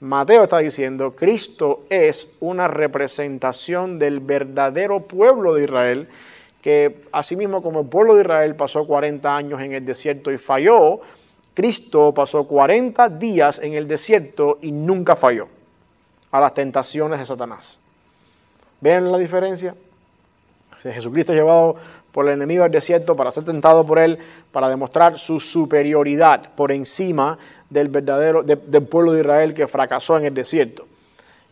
Mateo 0.00 0.44
está 0.44 0.58
diciendo, 0.58 1.16
Cristo 1.16 1.84
es 1.90 2.28
una 2.38 2.68
representación 2.68 3.98
del 3.98 4.20
verdadero 4.20 5.00
pueblo 5.00 5.54
de 5.54 5.64
Israel, 5.64 6.08
que 6.62 7.02
asimismo 7.10 7.62
como 7.62 7.80
el 7.80 7.86
pueblo 7.86 8.14
de 8.14 8.22
Israel 8.22 8.54
pasó 8.54 8.86
40 8.86 9.36
años 9.36 9.60
en 9.60 9.72
el 9.72 9.84
desierto 9.84 10.30
y 10.30 10.38
falló, 10.38 11.00
Cristo 11.52 12.14
pasó 12.14 12.46
40 12.46 13.08
días 13.08 13.58
en 13.58 13.74
el 13.74 13.88
desierto 13.88 14.58
y 14.62 14.70
nunca 14.70 15.16
falló 15.16 15.48
a 16.30 16.40
las 16.40 16.54
tentaciones 16.54 17.18
de 17.18 17.26
Satanás. 17.26 17.80
¿Ven 18.80 19.10
la 19.10 19.18
diferencia? 19.18 19.74
Si 20.78 20.92
Jesucristo 20.92 21.32
es 21.32 21.38
llevado 21.38 21.74
por 22.12 22.26
el 22.26 22.34
enemigo 22.34 22.62
al 22.62 22.70
desierto 22.70 23.16
para 23.16 23.32
ser 23.32 23.44
tentado 23.44 23.84
por 23.84 23.98
él, 23.98 24.18
para 24.52 24.68
demostrar 24.68 25.18
su 25.18 25.40
superioridad 25.40 26.50
por 26.54 26.70
encima 26.70 27.38
del 27.70 27.88
verdadero 27.88 28.42
de- 28.42 28.56
del 28.56 28.82
pueblo 28.84 29.12
de 29.12 29.20
Israel 29.20 29.54
que 29.54 29.66
fracasó 29.68 30.16
en 30.18 30.26
el 30.26 30.34
desierto. 30.34 30.86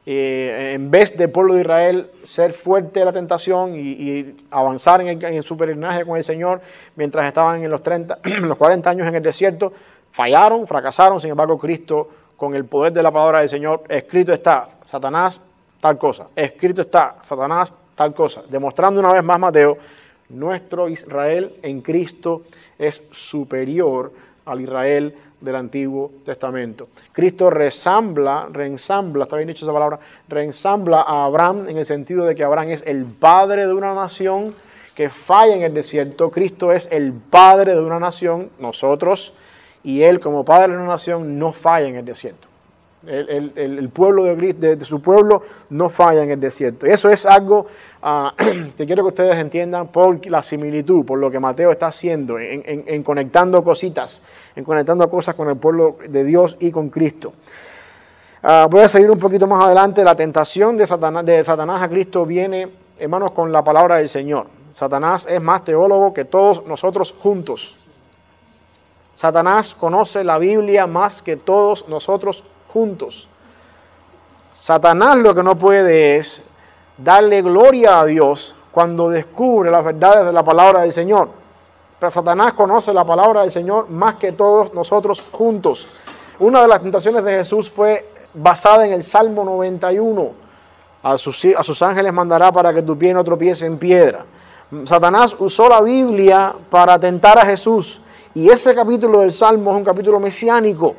Eh, 0.08 0.72
en 0.74 0.88
vez 0.88 1.16
del 1.16 1.30
pueblo 1.30 1.54
de 1.54 1.62
Israel 1.62 2.10
ser 2.22 2.52
fuerte 2.52 3.00
de 3.00 3.04
la 3.04 3.12
tentación 3.12 3.74
y, 3.74 4.36
avanzar 4.52 5.00
en 5.00 5.20
el, 5.20 5.42
su 5.42 5.56
peregrinaje 5.56 6.04
con 6.04 6.16
el 6.16 6.22
Señor 6.22 6.60
mientras 6.94 7.26
estaban 7.26 7.64
en 7.64 7.68
los, 7.68 7.82
30, 7.82 8.20
en 8.24 8.48
los 8.48 8.56
40 8.56 8.88
años 8.88 9.08
en 9.08 9.16
el 9.16 9.22
desierto, 9.22 9.72
fallaron, 10.12 10.64
fracasaron, 10.68 11.20
sin 11.20 11.30
embargo 11.30 11.58
Cristo 11.58 12.08
con 12.36 12.54
el 12.54 12.66
poder 12.66 12.92
de 12.92 13.02
la 13.02 13.10
palabra 13.10 13.40
del 13.40 13.48
Señor, 13.48 13.82
escrito 13.88 14.32
está, 14.32 14.68
Satanás, 14.84 15.40
tal 15.80 15.98
cosa, 15.98 16.28
escrito 16.36 16.82
está, 16.82 17.16
Satanás, 17.24 17.74
tal 17.96 18.14
cosa, 18.14 18.42
demostrando 18.48 19.00
una 19.00 19.12
vez 19.12 19.24
más 19.24 19.40
Mateo, 19.40 19.76
nuestro 20.28 20.88
Israel 20.88 21.56
en 21.62 21.80
Cristo 21.80 22.42
es 22.78 23.08
superior 23.10 24.12
al 24.44 24.60
Israel 24.60 25.14
del 25.40 25.56
Antiguo 25.56 26.12
Testamento. 26.24 26.88
Cristo 27.12 27.50
resambla, 27.50 28.48
reensambla, 28.50 29.24
está 29.24 29.36
bien 29.36 29.48
dicho 29.48 29.64
esa 29.64 29.72
palabra, 29.72 29.98
reensambla 30.28 31.02
a 31.02 31.24
Abraham 31.24 31.68
en 31.68 31.78
el 31.78 31.86
sentido 31.86 32.24
de 32.24 32.34
que 32.34 32.44
Abraham 32.44 32.70
es 32.70 32.82
el 32.86 33.04
padre 33.04 33.66
de 33.66 33.72
una 33.72 33.94
nación 33.94 34.54
que 34.94 35.10
falla 35.10 35.54
en 35.54 35.62
el 35.62 35.74
desierto. 35.74 36.30
Cristo 36.30 36.72
es 36.72 36.88
el 36.90 37.12
padre 37.12 37.74
de 37.74 37.82
una 37.82 37.98
nación, 37.98 38.50
nosotros, 38.58 39.34
y 39.82 40.02
él 40.02 40.20
como 40.20 40.44
padre 40.44 40.72
de 40.72 40.78
una 40.78 40.86
nación 40.86 41.38
no 41.38 41.52
falla 41.52 41.88
en 41.88 41.96
el 41.96 42.04
desierto. 42.04 42.48
El, 43.06 43.88
pueblo 43.90 44.24
de, 44.24 44.34
de- 44.54 44.76
de 44.76 44.84
su 44.84 45.00
pueblo 45.00 45.42
no 45.70 45.88
falla 45.88 46.22
en 46.22 46.30
el 46.30 46.40
desierto. 46.40 46.86
Eso 46.86 47.08
es 47.08 47.24
algo 47.24 47.66
ah, 48.02 48.34
que 48.76 48.84
quiero 48.86 49.02
que 49.04 49.08
ustedes 49.10 49.36
entiendan 49.36 49.88
por 49.88 50.24
la 50.26 50.42
similitud, 50.42 51.04
por 51.04 51.18
lo 51.18 51.30
que 51.30 51.38
Mateo 51.38 51.70
está 51.70 51.86
haciendo, 51.88 52.38
en, 52.38 52.62
en- 52.66 52.84
en 52.86 53.02
conectando 53.04 53.62
cositas, 53.62 54.22
en 54.56 54.64
conectando 54.64 55.08
cosas 55.08 55.34
con 55.36 55.48
el 55.48 55.56
pueblo 55.56 55.98
de 56.08 56.24
Dios 56.24 56.56
y 56.58 56.72
con 56.72 56.88
Cristo. 56.88 57.32
Ah, 58.42 58.66
voy 58.70 58.80
a 58.80 58.88
seguir 58.88 59.10
un 59.10 59.18
poquito 59.18 59.46
más 59.46 59.64
adelante. 59.64 60.02
La 60.02 60.14
tentación 60.16 60.76
de 60.76 60.86
Satanás, 60.86 61.24
de 61.24 61.44
Satanás 61.44 61.82
a 61.82 61.88
Cristo 61.88 62.24
viene, 62.26 62.68
hermanos, 62.98 63.32
con 63.32 63.52
la 63.52 63.62
palabra 63.62 63.96
del 63.96 64.08
Señor. 64.08 64.46
Satanás 64.72 65.26
es 65.30 65.40
más 65.40 65.64
teólogo 65.64 66.12
que 66.12 66.24
todos 66.24 66.66
nosotros 66.66 67.14
juntos. 67.18 67.76
Satanás 69.14 69.74
conoce 69.74 70.24
la 70.24 70.38
Biblia 70.38 70.86
más 70.86 71.22
que 71.22 71.36
todos 71.36 71.88
nosotros 71.88 72.38
juntos. 72.38 72.52
Satanás 74.54 75.16
lo 75.16 75.34
que 75.34 75.42
no 75.42 75.56
puede 75.56 76.16
es 76.16 76.42
darle 76.96 77.42
gloria 77.42 78.00
a 78.00 78.04
Dios 78.04 78.54
cuando 78.72 79.10
descubre 79.10 79.70
las 79.70 79.84
verdades 79.84 80.26
de 80.26 80.32
la 80.32 80.44
palabra 80.44 80.82
del 80.82 80.92
Señor. 80.92 81.28
Pero 81.98 82.10
Satanás 82.10 82.52
conoce 82.52 82.92
la 82.92 83.04
palabra 83.04 83.42
del 83.42 83.50
Señor 83.50 83.88
más 83.88 84.16
que 84.16 84.32
todos 84.32 84.74
nosotros 84.74 85.22
juntos. 85.32 85.86
Una 86.38 86.62
de 86.62 86.68
las 86.68 86.82
tentaciones 86.82 87.24
de 87.24 87.38
Jesús 87.38 87.70
fue 87.70 88.06
basada 88.34 88.86
en 88.86 88.92
el 88.92 89.02
Salmo 89.02 89.44
91. 89.44 90.30
A 91.02 91.16
sus, 91.16 91.44
a 91.56 91.62
sus 91.62 91.80
ángeles 91.82 92.12
mandará 92.12 92.52
para 92.52 92.74
que 92.74 92.82
tu 92.82 92.98
pie 92.98 93.14
no 93.14 93.24
tropiece 93.24 93.64
en 93.64 93.78
piedra. 93.78 94.24
Satanás 94.84 95.34
usó 95.38 95.68
la 95.68 95.80
Biblia 95.80 96.54
para 96.68 96.98
tentar 96.98 97.38
a 97.38 97.46
Jesús. 97.46 98.00
Y 98.34 98.50
ese 98.50 98.74
capítulo 98.74 99.20
del 99.20 99.32
Salmo 99.32 99.70
es 99.70 99.76
un 99.76 99.84
capítulo 99.84 100.20
mesiánico. 100.20 100.94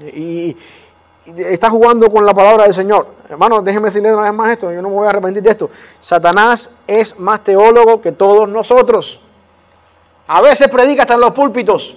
Y, 0.00 0.56
está 1.36 1.70
jugando 1.70 2.10
con 2.10 2.26
la 2.26 2.34
palabra 2.34 2.64
del 2.64 2.74
Señor. 2.74 3.06
Hermano, 3.28 3.62
déjeme 3.62 3.86
decirle 3.86 4.12
una 4.12 4.24
vez 4.24 4.32
más 4.32 4.50
esto, 4.50 4.72
yo 4.72 4.82
no 4.82 4.88
me 4.88 4.96
voy 4.96 5.06
a 5.06 5.10
arrepentir 5.10 5.42
de 5.42 5.50
esto. 5.50 5.70
Satanás 6.00 6.70
es 6.86 7.18
más 7.18 7.44
teólogo 7.44 8.00
que 8.00 8.12
todos 8.12 8.48
nosotros. 8.48 9.20
A 10.26 10.40
veces 10.40 10.68
predica 10.68 11.02
hasta 11.02 11.14
en 11.14 11.20
los 11.20 11.32
púlpitos. 11.32 11.96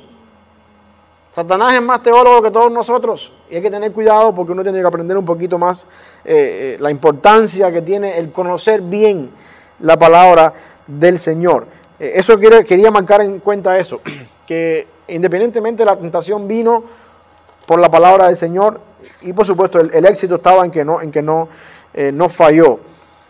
Satanás 1.31 1.73
es 1.73 1.81
más 1.81 2.01
teólogo 2.01 2.41
que 2.41 2.51
todos 2.51 2.71
nosotros. 2.71 3.31
Y 3.49 3.55
hay 3.55 3.61
que 3.61 3.71
tener 3.71 3.91
cuidado 3.91 4.33
porque 4.33 4.51
uno 4.51 4.63
tiene 4.63 4.79
que 4.79 4.87
aprender 4.87 5.17
un 5.17 5.25
poquito 5.25 5.57
más 5.57 5.87
eh, 6.23 6.75
eh, 6.75 6.77
la 6.79 6.89
importancia 6.89 7.71
que 7.71 7.81
tiene 7.81 8.17
el 8.17 8.31
conocer 8.31 8.81
bien 8.81 9.29
la 9.79 9.97
palabra 9.97 10.53
del 10.87 11.19
Señor. 11.19 11.67
Eh, 11.99 12.13
eso 12.15 12.37
quería 12.37 12.91
marcar 12.91 13.21
en 13.21 13.39
cuenta 13.39 13.77
eso, 13.77 13.99
que 14.47 14.87
independientemente 15.07 15.83
la 15.85 15.95
tentación 15.97 16.47
vino 16.47 16.83
por 17.65 17.79
la 17.79 17.89
palabra 17.89 18.27
del 18.27 18.37
Señor. 18.37 18.79
Y 19.21 19.33
por 19.33 19.45
supuesto 19.45 19.79
el, 19.79 20.05
éxito 20.05 20.35
estaba 20.35 20.65
en 20.65 20.71
que 20.71 20.83
no, 20.83 21.01
en 21.01 21.11
que 21.11 21.21
no, 21.21 21.49
eh, 21.93 22.11
no 22.11 22.29
falló. 22.29 22.79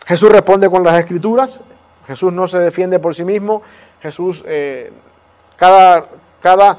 Jesús 0.06 0.30
responde 0.30 0.70
con 0.70 0.84
las 0.84 0.98
escrituras, 0.98 1.58
Jesús 2.06 2.32
no 2.32 2.46
se 2.46 2.58
defiende 2.58 2.98
por 2.98 3.14
sí 3.14 3.24
mismo, 3.24 3.62
Jesús, 4.00 4.42
eh, 4.46 4.92
cada, 5.56 6.06
cada 6.40 6.78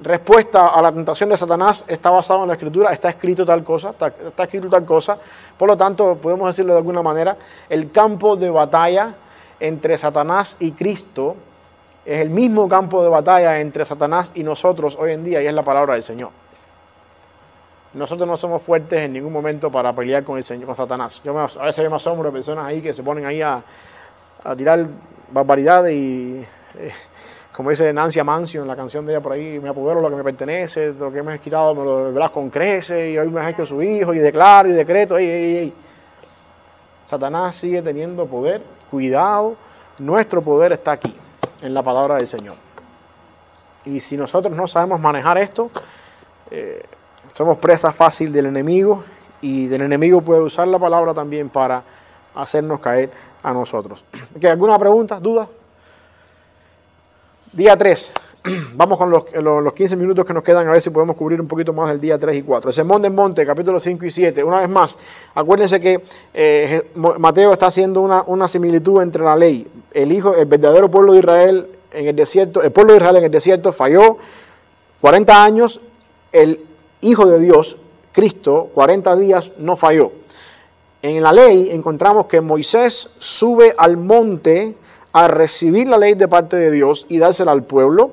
respuesta 0.00 0.68
a 0.68 0.82
la 0.82 0.92
tentación 0.92 1.30
de 1.30 1.36
Satanás 1.36 1.84
está 1.88 2.10
basada 2.10 2.42
en 2.42 2.48
la 2.48 2.54
escritura, 2.54 2.92
está 2.92 3.08
escrito 3.08 3.46
tal 3.46 3.64
cosa, 3.64 3.90
está, 3.90 4.08
está 4.08 4.44
escrito 4.44 4.68
tal 4.68 4.84
cosa, 4.84 5.16
por 5.56 5.68
lo 5.68 5.76
tanto 5.76 6.16
podemos 6.16 6.48
decirlo 6.48 6.74
de 6.74 6.78
alguna 6.78 7.02
manera, 7.02 7.36
el 7.68 7.90
campo 7.90 8.36
de 8.36 8.50
batalla 8.50 9.14
entre 9.58 9.96
Satanás 9.98 10.56
y 10.60 10.72
Cristo 10.72 11.34
es 12.04 12.20
el 12.20 12.30
mismo 12.30 12.68
campo 12.68 13.02
de 13.02 13.08
batalla 13.08 13.60
entre 13.60 13.84
Satanás 13.84 14.32
y 14.34 14.42
nosotros 14.42 14.96
hoy 14.98 15.12
en 15.12 15.24
día 15.24 15.42
y 15.42 15.46
es 15.46 15.54
la 15.54 15.62
palabra 15.62 15.94
del 15.94 16.02
Señor. 16.02 16.30
Nosotros 17.94 18.28
no 18.28 18.36
somos 18.36 18.62
fuertes 18.62 19.00
en 19.00 19.14
ningún 19.14 19.32
momento 19.32 19.70
para 19.70 19.92
pelear 19.92 20.22
con 20.22 20.36
el 20.36 20.44
Señor, 20.44 20.66
con 20.66 20.76
Satanás. 20.76 21.20
Yo 21.24 21.32
me- 21.32 21.40
a 21.40 21.64
veces 21.64 21.82
yo 21.82 21.90
me 21.90 21.96
asombro 21.96 22.28
de 22.28 22.32
personas 22.32 22.66
ahí 22.66 22.82
que 22.82 22.92
se 22.92 23.02
ponen 23.02 23.24
ahí 23.24 23.40
a, 23.40 23.62
tirar 24.56 24.86
barbaridades 25.30 25.94
y, 25.94 26.44
eh, 26.78 26.92
como 27.54 27.70
dice 27.70 27.92
Nancy 27.92 28.20
Amancio 28.20 28.62
en 28.62 28.68
la 28.68 28.76
canción 28.76 29.04
de 29.04 29.12
ella 29.12 29.20
por 29.20 29.32
ahí, 29.32 29.58
me 29.58 29.68
apodero 29.68 30.00
lo 30.00 30.08
que 30.08 30.16
me 30.16 30.22
pertenece, 30.22 30.92
lo 30.92 31.10
que 31.10 31.22
me 31.22 31.34
has 31.34 31.40
quitado 31.40 31.74
me 31.74 31.84
lo 31.84 32.12
verás 32.12 32.30
con 32.30 32.48
crece, 32.50 33.10
y 33.10 33.18
hoy 33.18 33.28
me 33.28 33.40
has 33.40 33.52
hecho 33.52 33.66
su 33.66 33.82
hijo, 33.82 34.14
y 34.14 34.18
declaro 34.18 34.68
y 34.68 34.72
decreto, 34.72 35.18
ey, 35.18 35.26
ey, 35.28 35.56
ey. 35.56 35.74
Satanás 37.06 37.56
sigue 37.56 37.82
teniendo 37.82 38.26
poder, 38.26 38.62
cuidado, 38.90 39.56
nuestro 39.98 40.40
poder 40.40 40.72
está 40.72 40.92
aquí, 40.92 41.14
en 41.62 41.74
la 41.74 41.82
palabra 41.82 42.16
del 42.16 42.26
Señor. 42.26 42.54
Y 43.84 44.00
si 44.00 44.16
nosotros 44.16 44.54
no 44.54 44.68
sabemos 44.68 45.00
manejar 45.00 45.38
esto, 45.38 45.70
eh, 46.50 46.84
somos 47.38 47.58
presa 47.58 47.92
fácil 47.92 48.32
del 48.32 48.46
enemigo 48.46 49.04
y 49.40 49.68
del 49.68 49.82
enemigo 49.82 50.20
puede 50.20 50.40
usar 50.40 50.66
la 50.66 50.76
palabra 50.76 51.14
también 51.14 51.48
para 51.48 51.84
hacernos 52.34 52.80
caer 52.80 53.10
a 53.44 53.52
nosotros. 53.52 54.02
¿Ok? 54.36 54.44
¿Alguna 54.46 54.76
pregunta, 54.76 55.20
duda? 55.20 55.46
Día 57.52 57.76
3. 57.76 58.12
Vamos 58.74 58.98
con 58.98 59.08
los, 59.08 59.32
los, 59.34 59.62
los 59.62 59.72
15 59.72 59.94
minutos 59.94 60.26
que 60.26 60.34
nos 60.34 60.42
quedan 60.42 60.66
a 60.66 60.72
ver 60.72 60.80
si 60.80 60.90
podemos 60.90 61.14
cubrir 61.14 61.40
un 61.40 61.46
poquito 61.46 61.72
más 61.72 61.90
del 61.90 62.00
día 62.00 62.18
3 62.18 62.38
y 62.38 62.42
4. 62.42 62.70
El 62.70 62.74
Sermón 62.74 63.02
del 63.02 63.12
Monte, 63.12 63.46
capítulo 63.46 63.78
5 63.78 64.04
y 64.04 64.10
7. 64.10 64.42
Una 64.42 64.58
vez 64.58 64.68
más, 64.68 64.96
acuérdense 65.32 65.78
que 65.78 66.02
eh, 66.34 66.90
Mateo 66.96 67.52
está 67.52 67.66
haciendo 67.66 68.00
una, 68.00 68.24
una 68.26 68.48
similitud 68.48 69.00
entre 69.00 69.22
la 69.22 69.36
ley. 69.36 69.64
El 69.92 70.10
hijo, 70.10 70.34
el 70.34 70.46
verdadero 70.46 70.90
pueblo 70.90 71.12
de 71.12 71.20
Israel 71.20 71.68
en 71.92 72.08
el 72.08 72.16
desierto, 72.16 72.62
el 72.62 72.72
pueblo 72.72 72.94
de 72.94 72.96
Israel 72.96 73.16
en 73.18 73.24
el 73.26 73.30
desierto 73.30 73.72
falló 73.72 74.16
40 75.00 75.44
años, 75.44 75.80
el 76.32 76.66
Hijo 77.00 77.26
de 77.26 77.38
Dios, 77.40 77.76
Cristo, 78.12 78.70
40 78.74 79.16
días 79.16 79.52
no 79.58 79.76
falló. 79.76 80.12
En 81.02 81.22
la 81.22 81.32
ley 81.32 81.70
encontramos 81.70 82.26
que 82.26 82.40
Moisés 82.40 83.10
sube 83.18 83.74
al 83.78 83.96
monte 83.96 84.74
a 85.12 85.28
recibir 85.28 85.86
la 85.88 85.96
ley 85.98 86.14
de 86.14 86.26
parte 86.28 86.56
de 86.56 86.70
Dios 86.70 87.06
y 87.08 87.18
dársela 87.18 87.52
al 87.52 87.62
pueblo. 87.62 88.10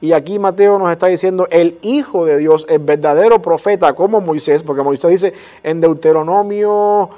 Y 0.00 0.12
aquí 0.12 0.38
Mateo 0.38 0.78
nos 0.78 0.90
está 0.90 1.06
diciendo, 1.06 1.46
el 1.50 1.78
Hijo 1.82 2.24
de 2.24 2.38
Dios, 2.38 2.66
el 2.68 2.80
verdadero 2.80 3.40
profeta 3.40 3.92
como 3.92 4.20
Moisés, 4.20 4.62
porque 4.62 4.82
Moisés 4.82 5.10
dice 5.10 5.32
en 5.62 5.80
Deuteronomio 5.80 7.08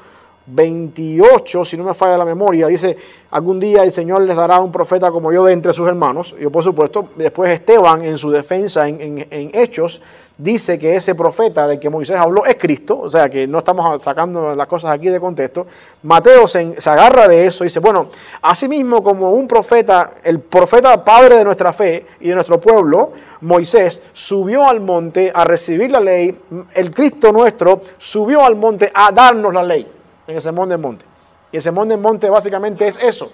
28, 0.46 1.64
si 1.64 1.76
no 1.76 1.84
me 1.84 1.94
falla 1.94 2.18
la 2.18 2.24
memoria, 2.26 2.66
dice, 2.66 2.96
algún 3.30 3.58
día 3.58 3.82
el 3.82 3.92
Señor 3.92 4.22
les 4.22 4.36
dará 4.36 4.60
un 4.60 4.70
profeta 4.72 5.10
como 5.10 5.32
yo 5.32 5.44
de 5.44 5.52
entre 5.54 5.72
sus 5.72 5.88
hermanos. 5.88 6.34
Y 6.38 6.46
por 6.48 6.62
supuesto, 6.62 7.08
después 7.16 7.50
Esteban 7.52 8.04
en 8.04 8.18
su 8.18 8.30
defensa 8.30 8.86
en, 8.88 9.00
en- 9.00 9.26
en 9.30 9.50
Hechos 9.54 10.02
dice 10.36 10.78
que 10.78 10.96
ese 10.96 11.14
profeta 11.14 11.66
del 11.66 11.78
que 11.78 11.88
Moisés 11.88 12.16
habló 12.16 12.44
es 12.44 12.56
Cristo, 12.56 13.00
o 13.00 13.08
sea 13.08 13.28
que 13.28 13.46
no 13.46 13.58
estamos 13.58 14.02
sacando 14.02 14.54
las 14.54 14.66
cosas 14.66 14.92
aquí 14.92 15.08
de 15.08 15.20
contexto. 15.20 15.66
Mateo 16.02 16.48
se, 16.48 16.74
agarra 16.86 17.28
de 17.28 17.46
eso 17.46 17.64
y 17.64 17.68
dice, 17.68 17.80
bueno, 17.80 18.08
asimismo 18.42 19.02
como 19.02 19.30
un 19.32 19.46
profeta, 19.46 20.14
el 20.24 20.40
profeta 20.40 21.04
padre 21.04 21.36
de 21.36 21.44
nuestra 21.44 21.72
fe 21.72 22.06
y 22.20 22.28
de 22.28 22.34
nuestro 22.34 22.60
pueblo, 22.60 23.12
Moisés 23.42 24.02
subió 24.12 24.68
al 24.68 24.80
monte 24.80 25.30
a 25.34 25.44
recibir 25.44 25.90
la 25.90 26.00
ley, 26.00 26.36
el 26.74 26.90
Cristo 26.92 27.30
nuestro 27.30 27.80
subió 27.98 28.44
al 28.44 28.56
monte 28.56 28.90
a 28.92 29.12
darnos 29.12 29.52
la 29.52 29.62
ley 29.62 29.86
en 30.26 30.34
el 30.34 30.42
sermón 30.42 30.68
del 30.68 30.78
monte. 30.78 31.04
Y 31.52 31.56
el 31.56 31.62
sermón 31.62 31.88
del 31.88 31.98
monte 31.98 32.28
básicamente 32.28 32.88
es 32.88 32.98
eso. 33.00 33.30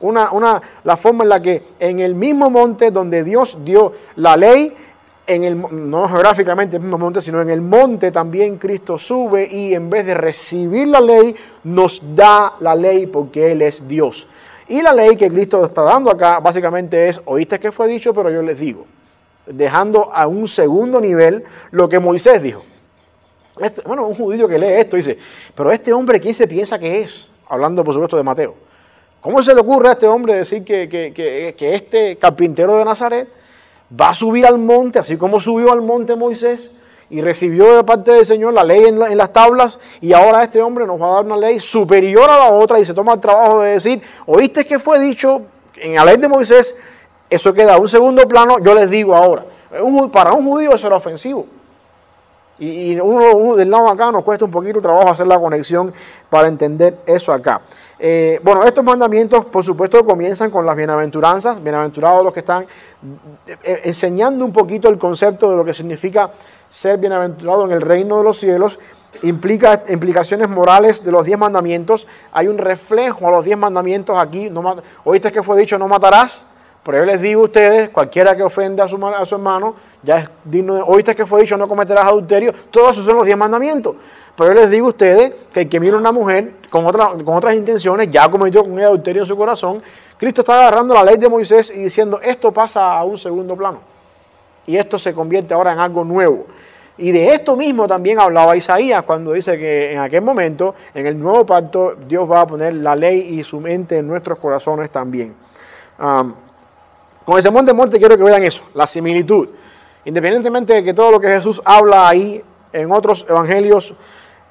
Una, 0.00 0.32
una, 0.32 0.60
la 0.82 0.96
forma 0.98 1.22
en 1.22 1.30
la 1.30 1.40
que 1.40 1.62
en 1.78 2.00
el 2.00 2.14
mismo 2.14 2.50
monte 2.50 2.90
donde 2.90 3.24
Dios 3.24 3.64
dio 3.64 3.92
la 4.16 4.36
ley, 4.36 4.76
en 5.26 5.44
el, 5.44 5.58
no 5.90 6.08
geográficamente 6.08 6.76
el 6.76 6.82
mismo 6.82 6.98
monte, 6.98 7.20
sino 7.20 7.40
en 7.40 7.48
el 7.50 7.60
monte 7.62 8.10
también 8.12 8.58
Cristo 8.58 8.98
sube 8.98 9.48
y 9.50 9.74
en 9.74 9.88
vez 9.88 10.04
de 10.04 10.14
recibir 10.14 10.88
la 10.88 11.00
ley, 11.00 11.34
nos 11.64 12.14
da 12.14 12.54
la 12.60 12.74
ley 12.74 13.06
porque 13.06 13.52
Él 13.52 13.62
es 13.62 13.88
Dios. 13.88 14.26
Y 14.68 14.82
la 14.82 14.92
ley 14.92 15.16
que 15.16 15.28
Cristo 15.30 15.64
está 15.64 15.82
dando 15.82 16.10
acá 16.10 16.40
básicamente 16.40 17.08
es, 17.08 17.20
oíste 17.24 17.58
que 17.58 17.72
fue 17.72 17.88
dicho, 17.88 18.12
pero 18.14 18.30
yo 18.30 18.42
les 18.42 18.58
digo, 18.58 18.86
dejando 19.46 20.10
a 20.12 20.26
un 20.26 20.46
segundo 20.48 21.00
nivel 21.00 21.44
lo 21.70 21.88
que 21.88 21.98
Moisés 21.98 22.42
dijo. 22.42 22.62
Este- 23.60 23.82
bueno, 23.82 24.06
un 24.06 24.14
judío 24.14 24.48
que 24.48 24.58
lee 24.58 24.74
esto 24.80 24.96
dice, 24.96 25.16
pero 25.54 25.70
este 25.70 25.92
hombre, 25.92 26.20
¿quién 26.20 26.34
se 26.34 26.48
piensa 26.48 26.78
que 26.78 27.02
es? 27.02 27.30
Hablando, 27.48 27.84
por 27.84 27.94
supuesto, 27.94 28.16
de 28.16 28.22
Mateo. 28.22 28.54
¿Cómo 29.20 29.42
se 29.42 29.54
le 29.54 29.60
ocurre 29.60 29.88
a 29.88 29.92
este 29.92 30.06
hombre 30.06 30.34
decir 30.34 30.64
que, 30.64 30.88
que- 30.88 31.12
que- 31.14 31.54
que 31.56 31.74
este 31.74 32.16
carpintero 32.16 32.76
de 32.76 32.84
Nazaret 32.84 33.28
va 34.00 34.08
a 34.10 34.14
subir 34.14 34.46
al 34.46 34.58
monte, 34.58 34.98
así 34.98 35.16
como 35.16 35.40
subió 35.40 35.72
al 35.72 35.82
monte 35.82 36.14
Moisés 36.16 36.70
y 37.10 37.20
recibió 37.20 37.76
de 37.76 37.84
parte 37.84 38.12
del 38.12 38.24
Señor 38.26 38.54
la 38.54 38.64
ley 38.64 38.84
en, 38.84 38.98
la- 38.98 39.10
en 39.10 39.18
las 39.18 39.32
tablas 39.32 39.78
y 40.00 40.12
ahora 40.12 40.42
este 40.42 40.60
hombre 40.62 40.86
nos 40.86 41.00
va 41.00 41.06
a 41.08 41.14
dar 41.16 41.24
una 41.26 41.36
ley 41.36 41.60
superior 41.60 42.28
a 42.30 42.38
la 42.38 42.50
otra 42.52 42.80
y 42.80 42.84
se 42.84 42.94
toma 42.94 43.12
el 43.14 43.20
trabajo 43.20 43.60
de 43.60 43.72
decir, 43.72 44.02
oíste 44.26 44.64
que 44.66 44.78
fue 44.78 44.98
dicho 44.98 45.42
en 45.76 45.94
la 45.94 46.04
ley 46.04 46.16
de 46.16 46.28
Moisés, 46.28 46.76
eso 47.28 47.52
queda 47.52 47.76
un 47.78 47.88
segundo 47.88 48.26
plano, 48.26 48.58
yo 48.58 48.74
les 48.74 48.88
digo 48.90 49.14
ahora. 49.14 49.44
Para 50.12 50.32
un 50.32 50.44
judío 50.46 50.72
eso 50.74 50.86
era 50.86 50.96
ofensivo. 50.96 51.46
Y, 52.58 52.98
uno, 53.00 53.56
del 53.56 53.68
lado 53.70 53.88
acá 53.88 54.12
nos 54.12 54.22
cuesta 54.22 54.44
un 54.44 54.50
poquito 54.52 54.74
de 54.74 54.82
trabajo 54.82 55.08
hacer 55.10 55.26
la 55.26 55.38
conexión 55.40 55.92
para 56.30 56.46
entender 56.46 56.98
eso 57.06 57.32
acá. 57.32 57.60
Eh, 57.98 58.40
bueno, 58.42 58.64
estos 58.64 58.84
mandamientos, 58.84 59.44
por 59.46 59.64
supuesto, 59.64 60.04
comienzan 60.04 60.50
con 60.50 60.66
las 60.66 60.76
bienaventuranzas. 60.76 61.62
Bienaventurados 61.62 62.24
los 62.24 62.32
que 62.32 62.40
están 62.40 62.64
eh, 62.64 63.56
eh, 63.62 63.80
enseñando 63.84 64.44
un 64.44 64.52
poquito 64.52 64.88
el 64.88 64.98
concepto 64.98 65.50
de 65.50 65.56
lo 65.56 65.64
que 65.64 65.74
significa 65.74 66.30
ser 66.68 66.98
bienaventurado 66.98 67.64
en 67.66 67.72
el 67.72 67.80
reino 67.80 68.18
de 68.18 68.24
los 68.24 68.38
cielos. 68.38 68.78
Implica 69.22 69.84
implicaciones 69.88 70.48
morales 70.48 71.04
de 71.04 71.12
los 71.12 71.24
diez 71.24 71.38
mandamientos. 71.38 72.08
Hay 72.32 72.48
un 72.48 72.58
reflejo 72.58 73.28
a 73.28 73.30
los 73.30 73.44
diez 73.44 73.56
mandamientos 73.56 74.20
aquí. 74.20 74.50
No 74.50 74.76
Oíste 75.04 75.30
que 75.30 75.42
fue 75.42 75.58
dicho, 75.60 75.78
no 75.78 75.86
matarás. 75.86 76.50
Pero 76.82 76.98
yo 76.98 77.04
les 77.06 77.20
digo 77.22 77.42
a 77.42 77.44
ustedes, 77.44 77.88
cualquiera 77.88 78.36
que 78.36 78.42
ofende 78.42 78.82
a 78.82 78.88
su, 78.88 78.96
a 79.06 79.24
su 79.24 79.36
hermano, 79.36 79.74
ya 80.02 80.18
es 80.18 80.28
digno 80.44 80.74
de... 80.74 80.82
Oíste 80.86 81.16
que 81.16 81.24
fue 81.24 81.40
dicho, 81.40 81.56
no 81.56 81.66
cometerás 81.66 82.06
adulterio. 82.06 82.52
Todos 82.70 82.90
esos 82.90 83.06
son 83.06 83.16
los 83.16 83.24
diez 83.24 83.38
mandamientos. 83.38 83.94
Pero 84.36 84.52
yo 84.52 84.60
les 84.60 84.70
digo 84.70 84.86
a 84.86 84.90
ustedes 84.90 85.32
que 85.52 85.62
el 85.62 85.68
que 85.68 85.78
mira 85.78 85.96
una 85.96 86.10
mujer 86.10 86.54
con, 86.70 86.84
con 87.24 87.36
otras 87.36 87.54
intenciones, 87.54 88.10
ya 88.10 88.28
cometió 88.28 88.64
con 88.64 88.76
ella 88.78 88.88
adulterio 88.88 89.22
en 89.22 89.28
su 89.28 89.36
corazón. 89.36 89.82
Cristo 90.18 90.40
está 90.40 90.58
agarrando 90.60 90.94
la 90.94 91.04
ley 91.04 91.16
de 91.16 91.28
Moisés 91.28 91.72
y 91.74 91.84
diciendo, 91.84 92.20
esto 92.20 92.50
pasa 92.52 92.98
a 92.98 93.04
un 93.04 93.16
segundo 93.16 93.56
plano. 93.56 93.80
Y 94.66 94.76
esto 94.76 94.98
se 94.98 95.12
convierte 95.12 95.54
ahora 95.54 95.72
en 95.72 95.78
algo 95.78 96.04
nuevo. 96.04 96.46
Y 96.96 97.10
de 97.10 97.34
esto 97.34 97.56
mismo 97.56 97.88
también 97.88 98.20
hablaba 98.20 98.56
Isaías 98.56 99.02
cuando 99.04 99.32
dice 99.32 99.58
que 99.58 99.92
en 99.92 99.98
aquel 99.98 100.22
momento, 100.22 100.74
en 100.94 101.06
el 101.06 101.18
nuevo 101.18 101.44
pacto, 101.44 101.96
Dios 102.06 102.30
va 102.30 102.42
a 102.42 102.46
poner 102.46 102.74
la 102.74 102.94
ley 102.94 103.38
y 103.38 103.42
su 103.42 103.60
mente 103.60 103.98
en 103.98 104.06
nuestros 104.06 104.38
corazones 104.38 104.90
también. 104.90 105.34
Am, 105.98 106.34
con 107.24 107.36
el 107.36 107.42
sermón 107.42 107.66
de 107.66 107.72
monte 107.72 107.98
quiero 107.98 108.16
que 108.16 108.22
vean 108.22 108.44
eso, 108.44 108.64
la 108.74 108.86
similitud. 108.86 109.48
Independientemente 110.04 110.74
de 110.74 110.84
que 110.84 110.94
todo 110.94 111.10
lo 111.10 111.20
que 111.20 111.28
Jesús 111.28 111.60
habla 111.64 112.08
ahí 112.08 112.42
en 112.72 112.92
otros 112.92 113.26
evangelios 113.28 113.94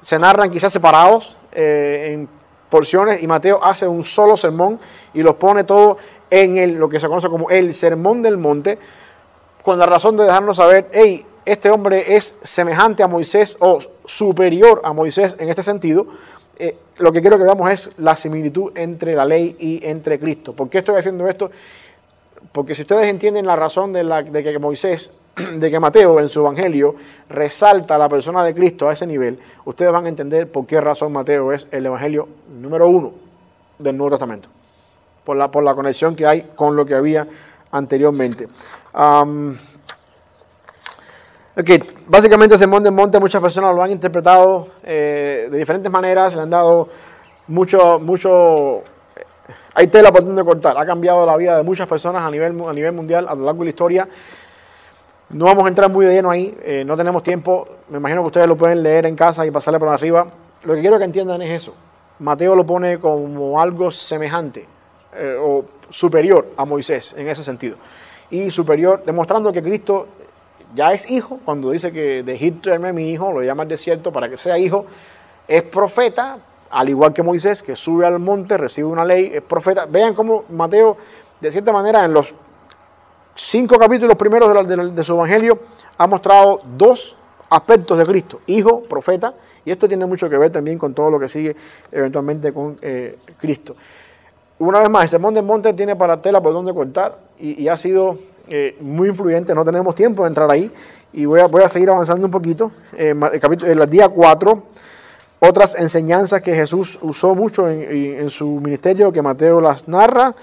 se 0.04 0.18
narran 0.18 0.50
quizás 0.50 0.70
separados 0.70 1.34
eh, 1.52 2.10
en 2.12 2.28
porciones 2.68 3.22
y 3.22 3.26
Mateo 3.26 3.64
hace 3.64 3.88
un 3.88 4.04
solo 4.04 4.36
sermón 4.36 4.78
y 5.14 5.22
los 5.22 5.36
pone 5.36 5.64
todo 5.64 5.96
en 6.28 6.58
el, 6.58 6.74
lo 6.74 6.90
que 6.90 7.00
se 7.00 7.08
conoce 7.08 7.30
como 7.30 7.48
el 7.48 7.72
sermón 7.72 8.20
del 8.20 8.36
monte, 8.36 8.78
con 9.62 9.78
la 9.78 9.86
razón 9.86 10.14
de 10.18 10.24
dejarnos 10.24 10.58
saber, 10.58 10.90
hey, 10.92 11.24
este 11.46 11.70
hombre 11.70 12.16
es 12.16 12.38
semejante 12.42 13.02
a 13.02 13.08
Moisés 13.08 13.56
o 13.60 13.78
superior 14.04 14.82
a 14.84 14.92
Moisés 14.92 15.36
en 15.38 15.48
este 15.48 15.62
sentido. 15.62 16.06
Eh, 16.58 16.76
lo 16.98 17.10
que 17.10 17.22
quiero 17.22 17.38
que 17.38 17.44
veamos 17.44 17.70
es 17.70 17.90
la 17.96 18.14
similitud 18.14 18.72
entre 18.76 19.14
la 19.14 19.24
ley 19.24 19.56
y 19.58 19.86
entre 19.86 20.20
Cristo. 20.20 20.52
¿Por 20.52 20.68
qué 20.68 20.78
estoy 20.78 20.96
haciendo 20.96 21.26
esto? 21.30 21.50
Porque 22.52 22.74
si 22.74 22.82
ustedes 22.82 23.08
entienden 23.08 23.46
la 23.46 23.56
razón 23.56 23.92
de, 23.92 24.04
la, 24.04 24.22
de 24.22 24.42
que 24.42 24.58
Moisés, 24.58 25.12
de 25.56 25.70
que 25.70 25.80
Mateo 25.80 26.20
en 26.20 26.28
su 26.28 26.40
evangelio 26.40 26.94
resalta 27.28 27.96
a 27.96 27.98
la 27.98 28.08
persona 28.08 28.44
de 28.44 28.54
Cristo 28.54 28.88
a 28.88 28.92
ese 28.92 29.06
nivel, 29.06 29.38
ustedes 29.64 29.92
van 29.92 30.06
a 30.06 30.08
entender 30.08 30.50
por 30.50 30.66
qué 30.66 30.80
razón 30.80 31.12
Mateo 31.12 31.52
es 31.52 31.66
el 31.70 31.86
evangelio 31.86 32.28
número 32.60 32.88
uno 32.88 33.12
del 33.78 33.96
Nuevo 33.96 34.10
Testamento. 34.10 34.48
Por 35.24 35.36
la, 35.36 35.50
por 35.50 35.64
la 35.64 35.74
conexión 35.74 36.14
que 36.14 36.26
hay 36.26 36.50
con 36.54 36.76
lo 36.76 36.84
que 36.84 36.94
había 36.94 37.26
anteriormente. 37.72 38.46
Am, 38.92 39.56
ok, 41.56 41.70
básicamente 42.06 42.54
el 42.54 42.58
Sermón 42.58 42.84
del 42.84 42.92
Monte 42.92 43.18
muchas 43.18 43.40
personas 43.40 43.74
lo 43.74 43.82
han 43.82 43.90
interpretado 43.90 44.68
eh, 44.84 45.48
de 45.50 45.58
diferentes 45.58 45.90
maneras, 45.90 46.36
le 46.36 46.42
han 46.42 46.50
dado 46.50 46.88
mucho, 47.48 47.98
mucho 47.98 48.84
hay 49.74 49.88
tela 49.88 50.12
por 50.12 50.24
donde 50.24 50.44
cortar. 50.44 50.78
Ha 50.78 50.86
cambiado 50.86 51.26
la 51.26 51.36
vida 51.36 51.56
de 51.56 51.62
muchas 51.62 51.88
personas 51.88 52.22
a 52.22 52.30
nivel, 52.30 52.56
a 52.66 52.72
nivel 52.72 52.92
mundial 52.92 53.26
a 53.28 53.34
lo 53.34 53.44
largo 53.44 53.60
de 53.60 53.64
la 53.66 53.70
historia. 53.70 54.08
No 55.30 55.46
vamos 55.46 55.64
a 55.64 55.68
entrar 55.68 55.90
muy 55.90 56.06
de 56.06 56.14
lleno 56.14 56.30
ahí, 56.30 56.56
eh, 56.62 56.84
no 56.86 56.96
tenemos 56.96 57.22
tiempo. 57.22 57.66
Me 57.88 57.98
imagino 57.98 58.20
que 58.22 58.26
ustedes 58.26 58.46
lo 58.46 58.56
pueden 58.56 58.82
leer 58.82 59.06
en 59.06 59.16
casa 59.16 59.44
y 59.44 59.50
pasarle 59.50 59.80
por 59.80 59.88
arriba. 59.88 60.26
Lo 60.62 60.74
que 60.74 60.80
quiero 60.80 60.98
que 60.98 61.04
entiendan 61.04 61.42
es 61.42 61.50
eso. 61.50 61.74
Mateo 62.20 62.54
lo 62.54 62.64
pone 62.64 62.98
como 62.98 63.60
algo 63.60 63.90
semejante 63.90 64.66
eh, 65.14 65.36
o 65.40 65.64
superior 65.90 66.46
a 66.56 66.64
Moisés 66.64 67.14
en 67.16 67.28
ese 67.28 67.42
sentido. 67.42 67.76
Y 68.30 68.50
superior, 68.50 69.02
demostrando 69.04 69.52
que 69.52 69.62
Cristo 69.62 70.06
ya 70.74 70.92
es 70.92 71.10
hijo, 71.10 71.40
cuando 71.44 71.70
dice 71.70 71.92
que 71.92 72.22
de 72.22 72.34
Egipto 72.34 72.70
mi 72.78 73.10
hijo, 73.10 73.32
lo 73.32 73.42
llama 73.42 73.62
al 73.62 73.68
desierto 73.68 74.12
para 74.12 74.28
que 74.28 74.36
sea 74.36 74.58
hijo, 74.58 74.86
es 75.46 75.62
profeta, 75.62 76.38
al 76.70 76.88
igual 76.88 77.12
que 77.12 77.22
Moisés, 77.22 77.62
que 77.62 77.76
sube 77.76 78.06
al 78.06 78.18
monte, 78.18 78.56
recibe 78.56 78.88
una 78.88 79.04
ley, 79.04 79.30
es 79.34 79.42
profeta. 79.42 79.86
Vean 79.86 80.14
cómo 80.14 80.44
Mateo, 80.50 80.96
de 81.40 81.50
cierta 81.50 81.72
manera, 81.72 82.04
en 82.04 82.12
los 82.12 82.34
cinco 83.34 83.78
capítulos 83.78 84.16
primeros 84.16 84.66
de, 84.94 85.04
su 85.04 85.12
evangelio, 85.14 85.58
ha 85.98 86.06
mostrado 86.06 86.60
dos 86.76 87.16
aspectos 87.50 87.98
de 87.98 88.04
Cristo, 88.04 88.40
hijo, 88.46 88.82
profeta, 88.82 89.34
y 89.64 89.70
esto 89.70 89.88
tiene 89.88 90.06
mucho 90.06 90.28
que 90.28 90.36
ver 90.36 90.50
también 90.50 90.78
con 90.78 90.94
todo 90.94 91.10
lo 91.10 91.18
que 91.18 91.28
sigue 91.28 91.56
eventualmente 91.90 92.52
con 92.52 92.76
eh, 92.82 93.18
Cristo. 93.38 93.76
Una 94.58 94.80
vez 94.80 94.90
más, 94.90 95.04
el 95.04 95.08
Sermón 95.08 95.34
del 95.34 95.44
Monte 95.44 95.72
tiene 95.72 95.96
para 95.96 96.20
tela 96.20 96.40
por 96.40 96.52
donde 96.52 96.72
cortar 96.72 97.18
y, 97.38 97.66
ha 97.68 97.76
sido 97.76 98.18
eh, 98.48 98.76
muy 98.80 99.08
influyente, 99.08 99.54
no 99.54 99.64
tenemos 99.64 99.94
tiempo 99.94 100.22
de 100.22 100.28
entrar 100.28 100.50
ahí 100.50 100.70
y 101.12 101.24
voy 101.24 101.40
a, 101.40 101.46
voy 101.46 101.62
a 101.62 101.68
seguir 101.68 101.90
avanzando 101.90 102.26
un 102.26 102.30
poquito. 102.30 102.70
Eh, 102.96 103.14
el, 103.32 103.40
capítulo, 103.40 103.70
el 103.70 103.90
día 103.90 104.08
4, 104.08 104.62
otras 105.48 105.74
enseñanzas 105.74 106.42
que 106.42 106.54
Jesús 106.54 106.98
usó 107.02 107.34
mucho 107.34 107.68
en, 107.68 108.30
su 108.30 108.46
ministerio, 108.46 109.12
que 109.12 109.22
Mateo 109.22 109.60
las 109.60 109.88
narra, 109.88 110.34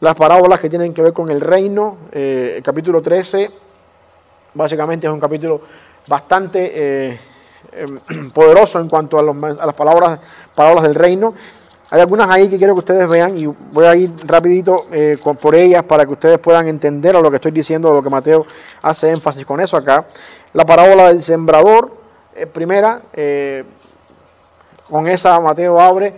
las 0.00 0.14
parábolas 0.14 0.60
que 0.60 0.68
tienen 0.68 0.94
que 0.94 1.02
ver 1.02 1.12
con 1.12 1.30
el 1.30 1.40
reino, 1.40 1.96
eh, 2.12 2.54
el 2.56 2.62
capítulo 2.62 3.02
13, 3.02 3.50
básicamente 4.54 5.06
es 5.06 5.12
un 5.12 5.20
capítulo 5.20 5.60
bastante 6.06 6.72
eh, 6.74 7.20
em, 7.72 8.30
poderoso 8.32 8.80
en 8.80 8.88
cuanto 8.88 9.18
a, 9.18 9.22
las 9.22 9.74
palabras, 9.74 10.20
palabras 10.54 10.84
del 10.84 10.94
reino. 10.94 11.34
Hay 11.90 12.00
algunas 12.00 12.30
ahí 12.30 12.48
que 12.48 12.56
quiero 12.56 12.74
que 12.74 12.78
ustedes 12.78 13.08
vean 13.08 13.36
y 13.36 13.46
voy 13.46 13.84
a 13.84 13.96
ir 13.96 14.10
rapidito 14.24 14.86
eh, 14.92 15.18
por 15.40 15.54
ellas 15.54 15.82
para 15.82 16.06
que 16.06 16.12
ustedes 16.12 16.38
puedan 16.38 16.68
entender 16.68 17.14
lo 17.14 17.30
que 17.30 17.36
estoy 17.36 17.50
diciendo, 17.50 17.92
lo 17.92 18.02
que 18.02 18.10
Mateo 18.10 18.46
hace 18.82 19.10
énfasis 19.10 19.44
con 19.44 19.60
eso 19.60 19.76
acá. 19.76 20.06
La 20.52 20.64
parábola 20.64 21.08
del 21.08 21.20
sembrador, 21.20 21.92
primera, 22.52 23.02
con 24.90 25.08
esa 25.08 25.38
Mateo 25.40 25.80
abre, 25.80 26.12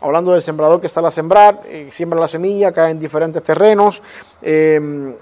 hablando 0.00 0.32
del 0.32 0.42
sembrador 0.42 0.80
que 0.80 0.88
sale 0.88 1.08
a 1.08 1.10
sembrar, 1.10 1.62
eh, 1.64 1.88
siembra 1.90 2.20
la 2.20 2.28
semilla, 2.28 2.72
cae 2.72 2.90
en 2.90 3.00
diferentes 3.00 3.42
terrenos. 3.42 4.02
eh, 4.42 5.14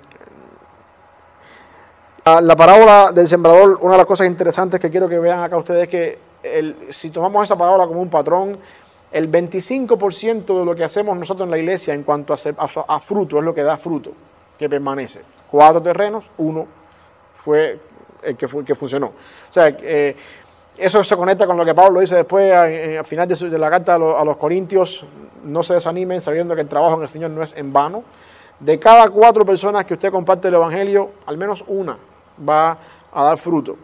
la, 2.25 2.41
la 2.41 2.57
parábola 2.57 3.13
del 3.13 3.29
sembrador, 3.29 3.79
una 3.81 3.93
de 3.93 3.99
las 3.99 4.07
cosas 4.07 4.27
interesantes 4.27 4.81
que 4.81 4.91
quiero 4.91 5.09
que 5.09 5.19
vean 5.19 5.45
acá 5.45 5.57
ustedes 5.57 5.85
es 5.85 5.89
que 5.89 6.27
si 6.91 7.11
tomamos 7.11 7.45
esa 7.45 7.57
parábola 7.57 7.87
como 7.87 8.01
un 8.01 8.11
patrón, 8.11 8.59
el 9.13 9.31
25% 9.31 10.59
de 10.59 10.65
lo 10.65 10.75
que 10.75 10.85
hacemos 10.85 11.17
nosotros 11.17 11.47
en 11.47 11.51
la 11.51 11.59
iglesia 11.59 11.95
en 11.95 12.03
cuanto 12.03 12.35
a, 12.35 13.01
fruto 13.01 13.39
es 13.39 13.45
lo 13.45 13.55
que 13.55 13.63
da 13.63 13.77
fruto, 13.77 14.13
que 14.59 14.69
permanece. 14.69 15.21
Cuatro 15.51 15.81
terrenos, 15.81 16.25
uno 16.39 16.67
fue 17.35 17.79
el 18.23 18.37
que, 18.37 18.49
fue, 18.49 18.61
el 18.61 18.67
que 18.67 18.75
funcionó. 18.75 19.07
O 19.07 19.53
sea, 19.53 19.69
eh, 19.69 20.17
eso 20.79 21.03
se 21.03 21.17
conecta 21.17 21.47
con 21.47 21.57
lo 21.57 21.65
que 21.65 21.75
Pablo 21.75 22.01
dice 22.01 22.17
después 22.17 22.53
en- 22.53 22.99
al 22.99 23.05
final 23.07 23.27
de, 23.29 23.37
su- 23.37 23.51
de 23.51 23.59
la 23.59 23.71
carta 23.71 23.95
a, 23.95 23.99
los- 23.99 24.37
Corintios, 24.37 25.05
no 25.45 25.63
se 25.63 25.75
desanimen 25.75 26.21
sabiendo 26.21 26.55
que 26.55 26.61
el 26.63 26.69
trabajo 26.69 26.97
en 26.97 27.03
el 27.03 27.09
Señor 27.09 27.31
no 27.31 27.43
es 27.43 27.57
en 27.57 27.73
vano. 27.73 28.03
De 28.59 28.79
cada 28.79 29.09
cuatro 29.09 29.45
personas 29.45 29.85
que 29.85 29.95
usted 29.95 30.11
comparte 30.11 30.49
el 30.49 30.55
Evangelio, 30.55 31.11
al 31.27 31.37
menos 31.37 31.63
una 31.67 31.97
va 32.49 32.77
a 33.13 33.25
dar 33.25 33.39
fruto. 33.39 33.77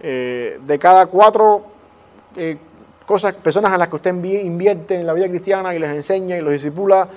Eh, 0.00 0.60
de 0.64 0.78
cada 0.78 1.06
cuatro 1.06 1.62
eh, 2.36 2.58
cosas, 3.06 3.34
personas 3.36 3.72
a 3.72 3.78
las 3.78 3.88
que 3.88 3.96
usted 3.96 4.10
invierte 4.10 4.96
en 4.96 5.06
la 5.06 5.12
vida 5.12 5.28
cristiana 5.28 5.74
y 5.74 5.78
les 5.78 5.90
enseña 5.90 6.36
y 6.36 6.40
los 6.42 6.52
disipula, 6.52 7.08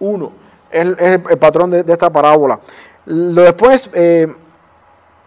uno. 0.00 0.32
Es, 0.70 0.86
el, 0.98 1.38
patrón 1.38 1.70
de, 1.70 1.80
esta 1.80 2.10
parábola. 2.10 2.60
Lo 3.06 3.42
después, 3.42 3.90
eh, 3.94 4.26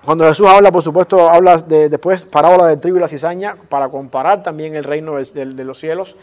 Cuando 0.06 0.24
Jesús 0.26 0.48
habla, 0.48 0.72
por 0.72 0.84
supuesto, 0.84 1.28
habla 1.28 1.58
de, 1.58 1.90
después 1.90 2.28
parábola 2.28 2.68
del 2.68 2.80
trigo 2.80 2.98
y 2.98 3.00
la 3.00 3.08
cizaña 3.08 3.58
para 3.70 3.90
comparar 3.90 4.44
también 4.44 4.76
el 4.76 4.84
reino 4.84 5.16
de, 5.16 5.46
los 5.64 5.80
cielos. 5.80 6.16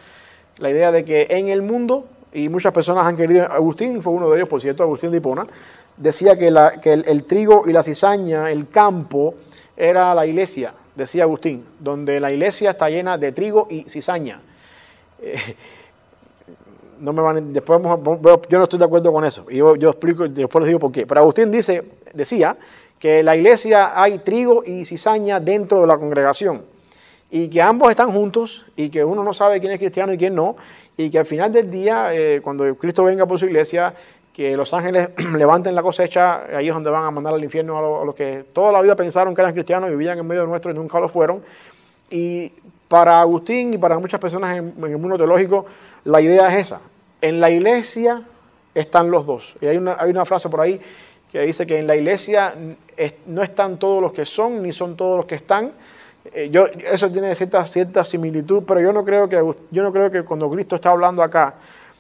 La 0.59 0.71
idea 0.71 0.93
de 0.93 1.05
que 1.05 1.27
en 1.29 1.49
el 1.49 1.63
mundo, 1.63 2.07
y 2.33 2.49
muchas 2.49 2.73
personas 2.73 3.05
han 3.07 3.17
querido, 3.17 3.45
Agustín 3.45 4.01
fue 4.01 4.13
uno 4.13 4.31
de 4.31 4.37
ellos, 4.37 4.49
por 4.49 4.61
cierto, 4.61 4.85
Agustín 4.85 5.11
de 5.11 5.17
Hipona, 5.17 5.43
decía 5.97 6.37
que, 6.37 6.47
el, 6.47 7.25
trigo 7.25 7.65
y 7.67 7.73
la 7.73 7.83
cizaña, 7.83 8.53
el 8.53 8.69
campo, 8.69 9.35
era 9.77 10.15
la 10.15 10.27
iglesia, 10.27 10.73
decía 10.95 11.25
Agustín, 11.25 11.65
donde 11.81 12.21
la 12.21 12.31
iglesia 12.31 12.71
está 12.71 12.89
llena 12.89 13.19
de 13.19 13.33
trigo 13.33 13.67
y 13.69 13.83
cizaña. 13.89 14.41
Eh, 15.21 15.57
no 17.01 17.13
me 17.13 17.21
van, 17.21 17.53
después 17.53 17.83
vamos 17.83 18.21
yo 18.49 18.59
no 18.59 18.63
estoy 18.63 18.79
de 18.79 18.85
acuerdo 18.85 19.13
con 19.13 19.25
eso. 19.25 19.45
Y 19.51 19.57
yo, 19.57 19.75
yo 19.75 19.91
explico 19.91 20.29
después 20.29 20.61
les 20.61 20.69
digo 20.69 20.79
por 20.79 20.93
qué. 20.93 21.05
Pero 21.05 21.21
Agustín 21.21 21.51
dice, 21.51 21.83
decía 22.15 22.57
que 23.03 23.19
en 23.19 23.27
la 23.27 23.35
iglesia 23.35 24.01
hay 24.01 24.19
trigo 24.19 24.63
y 24.65 24.85
cizaña 24.85 25.41
dentro 25.41 25.81
de 25.81 25.89
la 25.89 25.99
congregación. 25.99 26.63
Y 27.33 27.49
que 27.49 27.61
ambos 27.61 27.91
están 27.91 28.13
juntos 28.13 28.65
y 28.77 28.91
que 28.91 29.05
uno 29.05 29.25
no 29.25 29.35
sabe 29.35 29.59
quién 29.59 29.73
es 29.73 29.81
cristiano 29.81 30.13
y 30.13 30.19
quién 30.19 30.37
no. 30.37 30.55
Y 30.97 31.11
que 31.11 31.19
al 31.19 31.27
final 31.27 31.51
del 31.51 31.69
día, 31.69 32.15
eh, 32.15 32.41
cuando 32.45 32.73
Cristo 32.77 33.03
venga 33.03 33.27
por 33.27 33.41
su 33.41 33.47
iglesia, 33.47 33.93
que 34.33 34.57
los 34.57 34.73
ángeles 34.73 35.11
levanten 35.37 35.75
la 35.75 35.83
cosecha, 35.83 36.45
ahí 36.57 36.69
es 36.69 36.75
donde 36.75 36.91
van 36.91 37.03
a 37.03 37.11
mandar 37.11 37.35
al 37.35 37.43
infierno 37.43 37.77
a 37.77 37.83
los, 37.83 38.03
a 38.03 38.05
los 38.05 38.15
que 38.15 38.45
toda 38.53 38.71
la 38.71 38.81
vida 38.81 38.95
pensaron 38.95 39.35
que 39.35 39.41
eran 39.41 39.53
cristianos 39.53 39.91
y 39.91 39.95
vivían 39.95 40.21
en 40.21 40.27
medio 40.29 40.47
nuestro 40.47 40.71
y 40.71 40.75
nunca 40.75 41.01
lo 41.01 41.09
fueron. 41.09 41.43
Y 42.09 42.53
para 42.87 43.21
Agustín 43.21 43.75
y 43.75 43.79
para 43.79 43.99
muchas 43.99 44.21
personas 44.21 44.57
en, 44.59 44.75
en 44.79 44.93
el 44.93 44.99
mundo 44.99 45.17
teológico, 45.17 45.67
la 46.05 46.21
idea 46.21 46.55
es 46.55 46.67
esa. 46.67 46.81
En 47.21 47.41
la 47.41 47.51
iglesia 47.51 48.23
están 48.77 49.11
los 49.11 49.27
dos. 49.27 49.57
Y 49.61 49.67
hay 49.67 49.77
una, 49.77 49.97
hay 49.99 50.09
una 50.09 50.25
frase 50.25 50.49
por 50.49 50.61
ahí 50.61 50.81
que 51.33 51.41
dice 51.41 51.67
que 51.67 51.79
en 51.79 51.87
la 51.87 51.97
iglesia 51.97 52.55
es- 52.97 53.15
no 53.27 53.43
están 53.43 53.79
todos 53.79 54.03
los 54.03 54.13
que 54.13 54.27
son, 54.27 54.63
ni 54.63 54.71
son 54.71 54.97
todos 54.97 55.17
los 55.17 55.27
que 55.27 55.35
están. 55.37 55.73
Eh, 56.33 56.51
yo, 56.53 56.67
eso 56.67 57.11
tiene 57.11 57.35
cierta, 57.35 57.65
cierta 57.65 58.05
similitud, 58.05 58.63
pero 58.67 58.81
yo 58.81 58.93
no, 58.93 59.03
creo 59.05 59.29
que, 59.29 59.37
yo 59.71 59.83
no 59.83 59.93
creo 59.93 60.11
que 60.11 60.23
cuando 60.23 60.49
Cristo 60.51 60.77
está 60.77 60.91
hablando 60.91 61.23
acá 61.23 61.55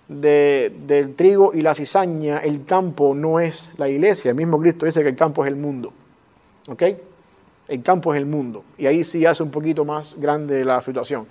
de- 0.07 0.71
del 0.87 1.15
trigo 1.15 1.53
y 1.55 1.63
la 1.63 1.75
cizaña, 1.75 2.39
el 2.39 2.67
campo 2.67 3.15
no 3.15 3.41
es 3.41 3.71
la 3.79 3.89
iglesia. 3.89 4.31
El 4.31 4.37
mismo 4.37 4.61
Cristo 4.61 4.85
dice 4.85 5.03
que 5.03 5.09
el 5.09 5.17
campo 5.17 5.45
es 5.45 5.49
el 5.49 5.57
mundo. 5.57 5.93
¿Ok? 6.69 6.83
El 7.69 7.83
campo 7.83 8.13
es 8.13 8.19
el 8.19 8.27
mundo. 8.27 8.65
Y 8.77 8.87
ahí 8.87 9.03
sí 9.03 9.25
hace 9.25 9.43
un 9.43 9.51
poquito 9.51 9.85
más 9.85 10.15
grande 10.19 10.63
la 10.65 10.83
situación. 10.83 11.27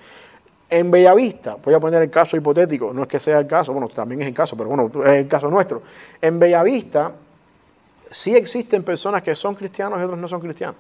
En 0.70 0.90
Bellavista, 0.90 1.58
voy 1.64 1.74
a 1.76 1.80
poner 1.80 2.02
el 2.02 2.10
caso 2.10 2.36
hipotético, 2.36 2.94
no 2.94 3.04
es 3.04 3.08
que 3.08 3.20
sea 3.20 3.40
el 3.40 3.46
caso, 3.46 3.74
bueno, 3.74 3.90
también 3.90 4.22
es 4.22 4.28
el 4.30 4.34
caso, 4.34 4.56
pero 4.58 4.70
bueno, 4.70 4.90
es 5.06 5.12
el 5.12 5.28
caso 5.28 5.50
nuestro. 5.52 5.84
En 6.22 6.40
Bellavista 6.40 7.12
sí 8.12 8.36
existen 8.36 8.84
personas 8.84 9.24
que 9.24 9.34
son 9.34 9.56
cristianos 9.56 10.00
y 10.00 10.04
otros 10.04 10.20
no 10.20 10.28
son 10.28 10.42
cristianos. 10.42 10.76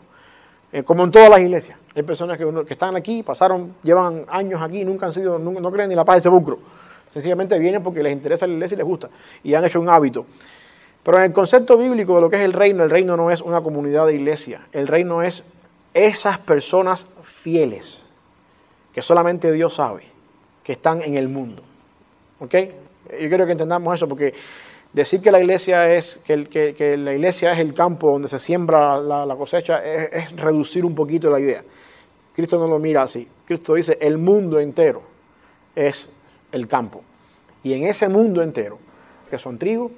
Eh, 0.73 0.83
como 0.83 1.03
en 1.03 1.11
todas 1.11 1.29
las 1.29 1.39
iglesias. 1.41 1.77
Hay 1.95 2.03
personas 2.03 2.37
que, 2.37 2.45
están 2.69 2.95
aquí, 2.95 3.23
pasaron, 3.23 3.75
llevan 3.83 4.25
años 4.29 4.61
aquí, 4.61 4.85
nunca 4.85 5.07
han 5.07 5.13
sido, 5.13 5.37
nunca- 5.37 5.59
no 5.59 5.71
creen 5.71 5.89
ni 5.89 5.95
la 5.95 6.05
paz 6.05 6.17
del 6.17 6.23
sepulcro. 6.23 6.59
Sencillamente 7.11 7.59
vienen 7.59 7.83
porque 7.83 8.01
les 8.01 8.13
interesa 8.13 8.47
la 8.47 8.53
iglesia 8.53 8.75
y 8.75 8.77
les 8.77 8.85
gusta. 8.85 9.09
Y 9.43 9.53
han 9.53 9.65
hecho 9.65 9.81
un 9.81 9.89
hábito. 9.89 10.25
Pero 11.03 11.17
en 11.17 11.23
el 11.23 11.33
concepto 11.33 11.77
bíblico 11.77 12.15
de 12.15 12.21
lo 12.21 12.29
que 12.29 12.37
es 12.37 12.43
el 12.43 12.53
reino, 12.53 12.83
el 12.83 12.89
reino 12.89 13.17
no 13.17 13.31
es 13.31 13.41
una 13.41 13.59
comunidad 13.59 14.05
de 14.05 14.15
iglesia. 14.15 14.61
El 14.71 14.87
reino 14.87 15.21
es 15.21 15.43
esas 15.93 16.37
personas 16.37 17.05
fieles 17.23 18.03
que 18.93 19.01
solamente 19.01 19.51
Dios 19.51 19.73
sabe 19.73 20.03
que 20.63 20.73
están 20.73 21.01
en 21.01 21.17
el 21.17 21.27
mundo. 21.27 21.63
¿Ok? 22.39 22.55
Yo 23.19 23.27
quiero 23.27 23.45
que 23.45 23.51
entendamos 23.51 23.93
eso 23.93 24.07
porque 24.07 24.33
decir 24.93 25.21
que 25.21 25.31
la 25.31 25.39
iglesia 25.39 25.93
es, 25.93 26.21
que, 26.25 26.33
el- 26.33 27.05
la 27.05 27.13
iglesia 27.13 27.53
es 27.53 27.59
el 27.59 27.73
campo 27.73 28.11
donde 28.11 28.27
se 28.27 28.39
siembra 28.39 28.99
la, 28.99 29.35
cosecha 29.35 29.83
es, 29.83 30.35
reducir 30.35 30.85
un 30.85 30.95
poquito 30.95 31.29
la 31.29 31.39
idea. 31.39 31.63
Cristo 32.35 32.57
no 32.59 32.67
lo 32.67 32.79
mira 32.79 33.03
así. 33.03 33.27
Cristo 33.45 33.73
dice 33.73 33.97
el 34.01 34.17
mundo 34.17 34.59
entero 34.59 35.03
es 35.75 36.09
el 36.51 36.67
campo. 36.67 37.03
Y 37.63 37.73
en 37.73 37.85
ese 37.85 38.09
mundo 38.09 38.41
entero, 38.41 38.79
que 39.29 39.37
son 39.37 39.57
trigo, 39.57 39.91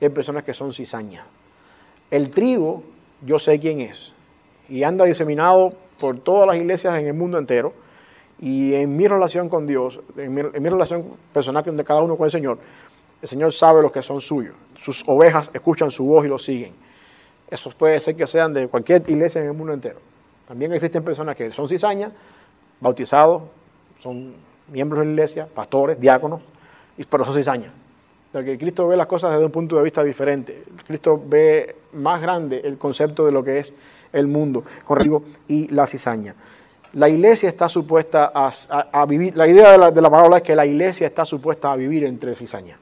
hay 0.00 0.08
personas 0.10 0.44
que 0.44 0.54
son 0.54 0.72
cizaña. 0.72 1.26
El 2.10 2.30
trigo, 2.30 2.82
yo 3.22 3.38
sé 3.38 3.58
quién 3.58 3.80
es. 3.80 4.14
Y 4.68 4.84
anda 4.84 5.04
diseminado 5.04 5.72
por 5.98 6.20
todas 6.20 6.46
las 6.46 6.56
iglesias 6.56 6.96
en 6.98 7.06
el 7.06 7.14
mundo 7.14 7.38
entero. 7.38 7.72
Y 8.40 8.74
en 8.74 8.96
mi 8.96 9.08
relación 9.08 9.48
con 9.48 9.66
Dios, 9.66 10.00
en 10.16 10.32
mi, 10.32 10.42
en 10.42 10.62
mi 10.62 10.68
relación 10.68 11.04
personal 11.32 11.64
de 11.64 11.84
cada 11.84 12.02
uno 12.02 12.16
con 12.16 12.26
el 12.26 12.30
Señor, 12.30 12.58
el 13.22 13.28
Señor 13.28 13.52
sabe 13.52 13.82
los 13.82 13.92
que 13.92 14.02
son 14.02 14.20
suyos. 14.20 14.54
Sus 14.78 15.06
ovejas 15.08 15.50
escuchan 15.52 15.90
su 15.90 16.04
voz 16.06 16.24
y 16.24 16.28
lo 16.28 16.38
siguen. 16.38 16.72
Esos 17.50 17.74
puede 17.74 17.98
ser 18.00 18.14
que 18.16 18.26
sean 18.26 18.52
de 18.52 18.68
cualquier 18.68 19.02
iglesia 19.08 19.40
en 19.40 19.48
el 19.48 19.54
mundo 19.54 19.72
entero. 19.72 19.98
También 20.46 20.72
existen 20.72 21.02
personas 21.02 21.34
que 21.36 21.50
son 21.52 21.68
cizañas, 21.68 22.12
bautizados, 22.80 23.42
son 24.02 24.34
miembros 24.70 25.00
de 25.00 25.06
la 25.06 25.10
iglesia, 25.12 25.46
pastores, 25.52 25.98
diáconos, 25.98 26.40
pero 27.10 27.24
son 27.24 27.34
cizañas. 27.34 27.72
Porque 28.32 28.58
Cristo 28.58 28.86
ve 28.86 28.96
las 28.96 29.06
cosas 29.06 29.32
desde 29.32 29.44
un 29.46 29.50
punto 29.52 29.76
de 29.76 29.82
vista 29.82 30.04
diferente. 30.04 30.62
Cristo 30.86 31.20
ve 31.26 31.76
más 31.94 32.20
grande 32.20 32.60
el 32.62 32.76
concepto 32.78 33.24
de 33.26 33.32
lo 33.32 33.42
que 33.42 33.58
es 33.58 33.72
el 34.12 34.26
mundo, 34.26 34.64
con 34.84 34.98
rigo 34.98 35.22
y 35.48 35.68
la 35.68 35.86
cizaña. 35.86 36.34
La 36.94 37.08
iglesia 37.08 37.48
está 37.48 37.68
supuesta 37.68 38.30
a, 38.34 38.50
a- 38.70 38.88
a 39.02 39.06
vivir, 39.06 39.36
la 39.36 39.46
idea 39.46 39.72
de 39.72 39.78
la, 39.78 39.90
de 39.90 40.00
la 40.00 40.10
palabra 40.10 40.38
es 40.38 40.42
que 40.42 40.54
la 40.56 40.64
iglesia 40.66 41.06
está 41.06 41.24
supuesta 41.24 41.72
a 41.72 41.76
vivir 41.76 42.04
entre 42.04 42.34
cizañas. 42.34 42.78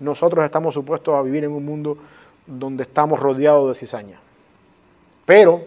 Nosotros 0.00 0.44
estamos 0.44 0.74
supuestos 0.74 1.14
a 1.14 1.22
vivir 1.22 1.44
en 1.44 1.52
un 1.52 1.64
mundo 1.64 1.98
donde 2.46 2.84
estamos 2.84 3.18
rodeados 3.20 3.68
de 3.68 3.74
cizaña. 3.74 4.18
Pero 5.24 5.62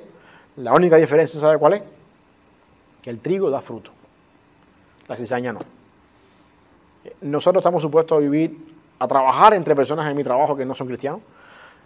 la 0.58 0.74
única 0.74 0.98
diferencia, 0.98 1.40
¿sabe 1.40 1.58
cuál 1.58 1.74
es? 1.74 1.84
Que 3.02 3.10
el 3.10 3.20
trigo 3.20 3.50
da 3.50 3.62
fruto, 3.62 3.92
la 5.08 5.16
cizaña 5.16 5.54
no. 5.54 5.60
Nosotros 7.22 7.62
estamos 7.62 7.82
supuestos 7.82 8.18
a 8.18 8.20
vivir, 8.20 8.58
a 9.00 9.08
trabajar 9.08 9.54
entre 9.54 9.76
personas 9.76 10.10
en 10.10 10.16
mi 10.16 10.24
trabajo 10.24 10.56
que 10.56 10.66
no 10.66 10.76
son 10.76 10.88
cristianos, 10.88 11.22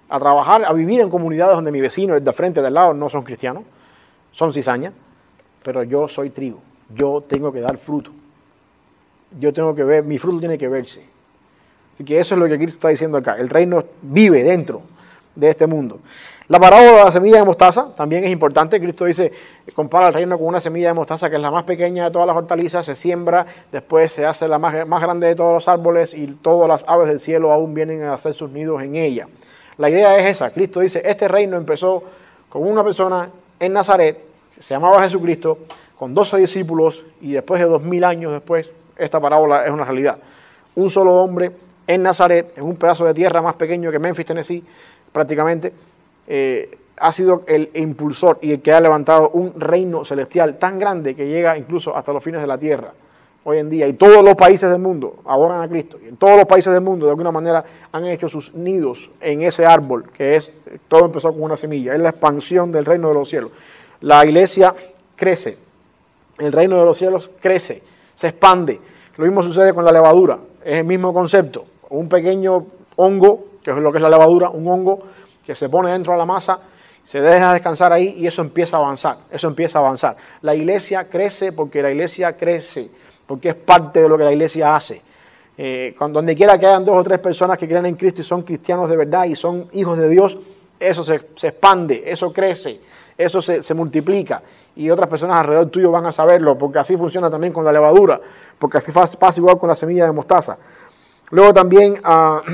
a 0.10 0.20
trabajar, 0.20 0.66
a 0.66 0.74
vivir 0.74 1.02
en 1.02 1.10
comunidades 1.10 1.56
donde 1.56 1.72
mi 1.72 1.82
vecino, 1.82 2.16
el 2.16 2.24
de 2.24 2.34
frente, 2.34 2.62
del 2.62 2.74
lado, 2.74 2.94
no 2.94 3.10
son 3.10 3.24
cristianos, 3.24 3.64
son 4.32 4.54
cizaña, 4.54 4.92
pero 5.64 5.84
yo 5.84 6.08
soy 6.08 6.30
trigo, 6.30 6.60
yo 6.94 7.24
tengo 7.28 7.52
que 7.52 7.62
dar 7.62 7.78
fruto. 7.78 8.12
Yo 9.38 9.52
tengo 9.52 9.76
que 9.76 9.84
ver, 9.84 10.04
mi 10.04 10.18
fruto 10.18 10.40
tiene 10.40 10.58
que 10.58 10.68
verse. 10.70 11.15
Así 11.96 12.04
que 12.04 12.20
eso 12.20 12.36
es 12.36 12.40
lo 12.42 12.48
que 12.48 12.58
Cristo 12.58 12.74
está 12.74 12.90
diciendo 12.90 13.18
acá. 13.18 13.38
El 13.40 13.50
reino 13.50 13.82
vive 14.02 14.44
dentro 14.44 14.82
de 15.34 15.50
este 15.50 15.66
mundo. 15.66 16.00
La 16.50 16.60
parábola 16.60 16.92
de 16.92 17.06
la 17.06 17.12
semilla 17.12 17.38
de 17.38 17.46
mostaza 17.46 17.96
también 17.96 18.26
es 18.26 18.32
importante. 18.32 18.82
Cristo 18.82 19.06
dice, 19.06 19.32
compara 19.74 20.10
el 20.10 20.14
reino 20.14 20.38
con 20.38 20.46
una 20.46 20.60
semilla 20.60 20.90
de 20.90 20.94
mostaza 20.94 21.30
que 21.30 21.38
es 21.38 21.42
la 21.42 21.52
más 21.52 21.64
pequeña 21.64 22.04
de 22.04 22.12
todas 22.12 22.28
las 22.28 22.36
hortalizas, 22.36 22.86
se 22.86 22.96
siembra, 22.96 23.46
después 23.72 24.12
se 24.12 24.26
hace 24.26 24.50
la 24.50 24.60
más, 24.60 24.86
más 24.86 25.02
grande 25.02 25.28
de 25.28 25.36
todos 25.36 25.54
los 25.54 25.68
árboles 25.70 26.14
y 26.14 26.28
todas 26.28 26.68
las 26.68 26.84
aves 26.86 27.08
del 27.08 27.20
cielo 27.20 27.54
aún 27.54 27.74
vienen 27.74 28.04
a 28.04 28.14
hacer 28.14 28.34
sus 28.34 28.52
nidos 28.52 28.84
en 28.84 28.98
ella. 28.98 29.30
La 29.78 29.90
idea 29.90 30.18
es 30.18 30.36
esa. 30.36 30.52
Cristo 30.52 30.82
dice, 30.82 31.02
este 31.06 31.30
reino 31.30 31.56
empezó 31.56 32.04
con 32.50 32.68
una 32.68 32.84
persona 32.84 33.30
en 33.58 33.72
Nazaret, 33.72 34.20
que 34.54 34.62
se 34.62 34.74
llamaba 34.74 35.02
Jesucristo, 35.02 35.60
con 35.98 36.14
12 36.14 36.38
discípulos 36.38 37.06
y 37.22 37.32
después 37.32 37.62
de 37.62 37.68
dos 37.68 37.82
mil 37.82 38.04
años 38.04 38.34
después, 38.34 38.70
esta 38.98 39.22
parábola 39.22 39.66
es 39.66 39.72
una 39.72 39.86
realidad. 39.86 40.18
Un 40.76 40.90
solo 40.90 41.16
hombre 41.16 41.52
en 41.88 42.04
Nazaret, 42.04 42.58
en 42.58 42.64
un 42.64 42.76
pedazo 42.76 43.06
de 43.06 43.14
tierra 43.14 43.42
más 43.42 43.56
pequeño 43.56 43.92
que 43.92 44.00
Memphis, 44.00 44.26
Tennessee, 44.26 44.64
prácticamente, 45.12 45.74
eh, 46.28 46.78
ha 46.98 47.12
sido 47.12 47.44
el 47.48 47.70
impulsor 47.76 48.40
y 48.42 48.54
el 48.54 48.62
que 48.62 48.72
ha 48.72 48.80
levantado 48.80 49.30
un 49.30 49.60
reino 49.60 50.06
celestial 50.06 50.58
tan 50.58 50.80
grande 50.80 51.16
que 51.16 51.28
llega 51.28 51.58
incluso 51.58 51.96
hasta 51.96 52.14
los 52.14 52.24
fines 52.24 52.42
de 52.42 52.48
la 52.48 52.58
tierra 52.58 52.94
hoy 53.46 53.60
en 53.60 53.70
día. 53.70 53.88
Y 53.88 53.94
todos 53.94 54.24
los 54.24 54.36
países 54.36 54.70
del 54.70 54.80
mundo 54.80 55.18
adoran 55.26 55.62
a 55.62 55.70
Cristo. 55.70 55.98
Y 56.04 56.10
en 56.10 56.18
todos 56.18 56.36
los 56.36 56.46
países 56.46 56.74
del 56.74 56.82
mundo, 56.82 57.06
de 57.06 57.12
alguna 57.12 57.32
manera, 57.32 57.64
han 57.92 58.06
hecho 58.06 58.28
sus 58.28 58.54
nidos 58.54 59.10
en 59.22 59.44
ese 59.44 59.66
árbol, 59.66 60.10
que 60.12 60.36
es, 60.36 60.52
todo 60.88 61.06
empezó 61.06 61.32
con 61.32 61.44
una 61.44 61.56
semilla, 61.56 61.94
es 61.94 62.02
la 62.02 62.10
expansión 62.10 62.72
del 62.72 62.86
reino 62.86 63.08
de 63.10 63.14
los 63.14 63.30
cielos. 63.30 63.52
La 64.02 64.26
iglesia 64.26 64.74
crece, 65.16 65.58
el 66.40 66.52
reino 66.52 66.78
de 66.80 66.86
los 66.86 66.98
cielos 66.98 67.30
crece, 67.40 67.82
se 68.16 68.30
expande. 68.30 68.80
Lo 69.18 69.26
mismo 69.26 69.44
sucede 69.44 69.74
con 69.74 69.86
la 69.86 69.92
levadura, 69.92 70.40
es 70.64 70.80
el 70.80 70.84
mismo 70.84 71.14
concepto. 71.14 71.66
Un 71.90 72.10
pequeño 72.10 72.66
hongo, 72.96 73.46
que 73.64 73.72
es 73.72 73.78
lo 73.78 73.92
que 73.92 73.98
es 73.98 74.02
la 74.02 74.10
levadura, 74.10 74.50
un 74.50 74.68
hongo 74.68 75.04
que 75.46 75.56
se 75.56 75.70
pone 75.70 75.92
dentro 75.92 76.14
de 76.14 76.20
la 76.20 76.26
masa, 76.26 76.60
se 77.04 77.22
deja 77.22 77.54
descansar 77.54 77.94
ahí 77.94 78.16
y 78.18 78.26
eso 78.26 78.42
empieza 78.42 78.78
a 78.78 78.80
avanzar, 78.80 79.18
eso 79.30 79.48
empieza 79.48 79.78
a 79.78 79.82
avanzar. 79.82 80.16
La 80.42 80.56
iglesia 80.56 81.08
crece 81.08 81.52
porque 81.52 81.82
la 81.82 81.92
iglesia 81.92 82.36
crece, 82.36 82.90
porque 83.28 83.50
es 83.50 83.56
parte 83.56 84.02
de 84.02 84.10
lo 84.10 84.18
que 84.18 84.24
la 84.24 84.32
iglesia 84.32 84.76
hace. 84.76 85.02
Eh, 85.58 85.96
donde 86.00 86.36
quiera 86.36 86.58
que 86.58 86.66
hayan 86.66 86.84
dos 86.84 86.98
o 86.98 87.04
tres 87.04 87.20
personas 87.20 87.58
que 87.58 87.68
creen 87.68 87.86
en 87.86 87.96
Cristo 87.96 88.22
y 88.22 88.24
son 88.24 88.42
cristianos 88.42 88.90
de 88.90 88.98
verdad 88.98 89.26
y 89.26 89.36
son 89.36 89.70
hijos 89.74 89.98
de 89.98 90.10
Dios, 90.10 90.38
eso 90.80 91.04
se, 91.04 91.22
se 91.36 91.50
expande, 91.50 92.04
eso 92.06 92.34
crece, 92.34 92.82
eso 93.18 93.42
se, 93.42 93.62
se 93.64 93.74
multiplica 93.74 94.42
y 94.76 94.90
otras 94.90 95.08
personas 95.08 95.38
alrededor 95.38 95.68
tuyo 95.68 95.92
van 95.92 96.06
a 96.06 96.12
saberlo, 96.12 96.58
porque 96.58 96.80
así 96.80 96.98
funciona 96.98 97.30
también 97.30 97.54
con 97.54 97.64
la 97.64 97.72
levadura, 97.72 98.20
porque 98.60 98.80
así 98.80 98.92
pasa 98.92 99.40
igual 99.40 99.58
con 99.58 99.70
la 99.70 99.76
semilla 99.76 100.06
de 100.06 100.12
mostaza. 100.12 100.58
Luego 101.32 101.54
también 101.54 102.00
ah, 102.04 102.42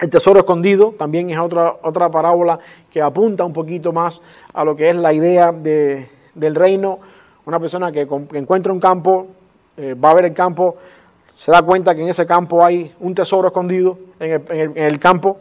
El 0.00 0.10
tesoro 0.10 0.40
escondido 0.40 0.92
también 0.98 1.30
es 1.30 1.38
otra, 1.38 1.76
otra 1.82 2.10
parábola 2.10 2.58
que 2.90 3.00
apunta 3.00 3.44
un 3.44 3.52
poquito 3.52 3.92
más 3.92 4.20
a 4.52 4.64
lo 4.64 4.74
que 4.74 4.88
es 4.90 4.96
la 4.96 5.12
idea 5.12 5.52
de- 5.52 6.08
del 6.34 6.56
reino. 6.56 6.98
Una 7.46 7.60
persona 7.60 7.92
que, 7.92 8.00
encuentra 8.32 8.72
un 8.72 8.80
campo, 8.80 9.28
eh, 9.76 9.94
va 9.94 10.10
a 10.10 10.14
ver 10.14 10.24
el 10.24 10.34
campo, 10.34 10.76
se 11.32 11.52
da 11.52 11.62
cuenta 11.62 11.94
que 11.94 12.02
en 12.02 12.08
ese 12.08 12.26
campo 12.26 12.64
hay 12.64 12.92
un 12.98 13.14
tesoro 13.14 13.46
escondido 13.48 13.96
en 14.18 14.32
el, 14.32 14.42
en 14.48 14.60
el- 14.60 14.76
en 14.76 14.84
el 14.84 14.98
campo, 14.98 15.36